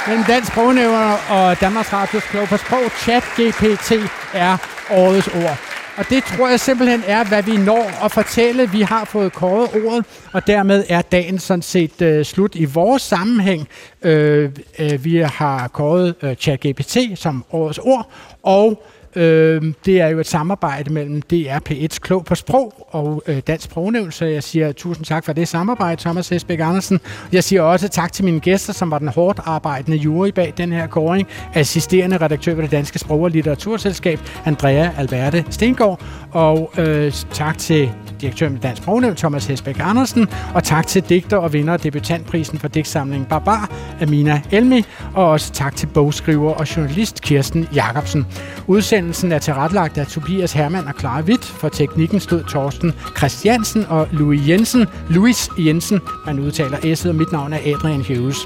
mellem 0.07 0.25
Dansk 0.25 0.51
Sprognævner 0.53 1.17
og 1.31 1.61
Danmarks 1.61 1.93
Radios 1.93 2.23
Klog 2.25 2.49
på 2.49 2.57
Sprog. 2.57 2.91
ChatGPT 2.99 3.93
er 4.35 4.57
årets 4.91 5.29
ord. 5.29 5.59
Og 5.97 6.05
det 6.11 6.25
tror 6.25 6.49
jeg 6.49 6.61
simpelthen 6.61 7.03
er, 7.07 7.25
hvad 7.25 7.43
vi 7.43 7.57
når 7.57 8.05
at 8.05 8.13
fortælle. 8.13 8.71
Vi 8.71 8.81
har 8.81 9.05
fået 9.05 9.33
kåret 9.33 9.85
ordet, 9.87 10.05
og 10.33 10.47
dermed 10.47 10.85
er 10.89 11.03
dagen 11.03 11.39
sådan 11.39 11.63
set 11.63 12.03
øh, 12.03 12.25
slut 12.25 12.55
i 12.55 12.65
vores 12.65 13.03
sammenhæng. 13.03 13.69
Øh, 14.03 14.51
øh, 14.79 15.05
vi 15.05 15.17
har 15.17 15.69
kåret 15.69 16.15
øh, 16.23 16.35
ChatGPT 16.35 16.99
som 17.15 17.45
årets 17.53 17.79
ord, 17.79 18.11
og 18.43 18.83
øh, 19.17 19.63
det 19.85 20.01
er 20.01 20.09
jo 20.09 20.21
et 20.21 20.27
samarbejde 20.27 20.93
mellem 20.93 21.23
DR 21.23 21.59
P1's 21.71 21.99
Klog 21.99 22.25
på 22.25 22.35
Sprog 22.35 22.89
og 22.91 23.23
øh, 23.27 23.39
Dansk 23.47 23.65
Sprognævn, 23.65 24.13
så 24.13 24.25
jeg 24.25 24.43
siger 24.43 24.73
tusind 24.73 25.07
tak 25.07 25.25
for 25.25 25.33
det 25.33 25.49
samarbejde, 25.49 26.01
Thomas 26.01 26.29
Hesbæk 26.29 26.61
Andersen. 26.61 27.01
Jeg 27.33 27.45
siger 27.45 27.63
også 27.63 27.89
tak 27.89 28.13
til 28.13 28.25
mine 28.25 28.41
gæster, 28.41 28.73
som 28.73 28.91
var 28.91 28.99
den 28.99 29.09
hårdt 29.09 29.41
arbejdende 29.45 29.97
jury 29.97 30.29
bag 30.29 30.55
den 30.57 30.73
her 30.73 30.87
kåring, 30.87 31.29
assisterende 31.55 32.17
redaktør 32.17 32.55
ved 32.55 32.63
det 32.63 32.71
Danske 32.71 32.99
Sprog- 32.99 33.23
og 33.23 33.31
Litteraturselskab, 33.31 34.21
Andrea 34.45 34.91
Alberte 34.99 35.45
Stengård, 35.51 36.01
og 36.33 36.73
øh, 36.79 37.13
tak 37.33 37.59
til 37.59 37.91
direktøren 38.21 38.53
ved 38.53 38.61
Dansk 38.61 38.83
Sprognævn, 38.83 39.17
Thomas 39.17 39.47
Hesbæk 39.47 39.77
Andersen, 39.81 40.29
og 40.55 40.65
tak 40.65 40.87
til 40.87 41.03
digter 41.03 41.37
og 41.37 41.53
vinder 41.53 41.73
af 41.73 41.81
debutantprisen 41.81 42.59
for 42.59 42.69
digtsamlingen 42.69 43.27
Barbar, 43.29 43.71
Amina 44.03 44.43
Elmi, 44.51 44.85
og 45.15 45.31
også 45.31 45.53
tak 45.53 45.77
til 45.77 45.87
bogskriver 45.87 46.53
og 46.53 46.77
journalist 46.77 47.23
Kirsten 47.23 47.69
Jacobsen. 47.75 48.27
Udsendelsen 48.67 49.02
er 49.33 49.39
tilrettelagt 49.39 49.99
af 49.99 50.07
Tobias 50.07 50.53
Hermann 50.53 50.89
og 50.89 50.95
Clara 50.99 51.21
Witt. 51.21 51.45
For 51.45 51.69
teknikken 51.69 52.21
stod 52.21 52.45
Torsten 52.45 52.93
Christiansen 53.17 53.87
og 53.89 54.09
Louis 54.13 54.49
Jensen. 54.49 54.87
Louis 55.11 55.49
Jensen, 55.59 56.01
man 56.27 56.39
udtaler 56.39 56.77
S'et, 56.77 57.09
og 57.09 57.15
mit 57.15 57.33
navn 57.33 57.53
er 57.53 57.59
Adrian 57.59 58.05
Hughes. 58.09 58.39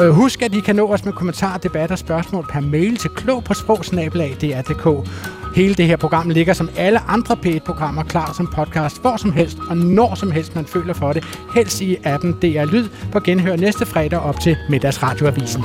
Øh, 0.00 0.10
husk, 0.10 0.42
at 0.42 0.54
I 0.54 0.60
kan 0.60 0.76
nå 0.76 0.92
os 0.92 1.04
med 1.04 1.12
kommentarer, 1.12 1.58
debatter 1.58 1.94
og 1.94 1.98
spørgsmål 1.98 2.46
per 2.50 2.60
mail 2.60 2.96
til 2.96 3.10
klog 3.10 3.44
på 3.44 3.54
sprogsnabelag.dr.dk. 3.54 5.08
Hele 5.54 5.74
det 5.74 5.86
her 5.86 5.96
program 5.96 6.30
ligger 6.30 6.52
som 6.52 6.68
alle 6.76 7.00
andre 7.00 7.36
P1-programmer 7.46 8.02
klar 8.02 8.32
som 8.36 8.46
podcast, 8.46 9.00
hvor 9.00 9.16
som 9.16 9.32
helst 9.32 9.58
og 9.70 9.76
når 9.76 10.14
som 10.14 10.30
helst 10.30 10.54
man 10.54 10.66
føler 10.66 10.94
for 10.94 11.12
det. 11.12 11.24
Helst 11.54 11.80
i 11.80 11.96
appen 12.04 12.32
DR 12.32 12.64
Lyd 12.64 12.88
på 13.12 13.20
genhør 13.20 13.56
næste 13.56 13.86
fredag 13.86 14.18
op 14.18 14.40
til 14.40 14.56
middagsradioavisen. 14.68 15.64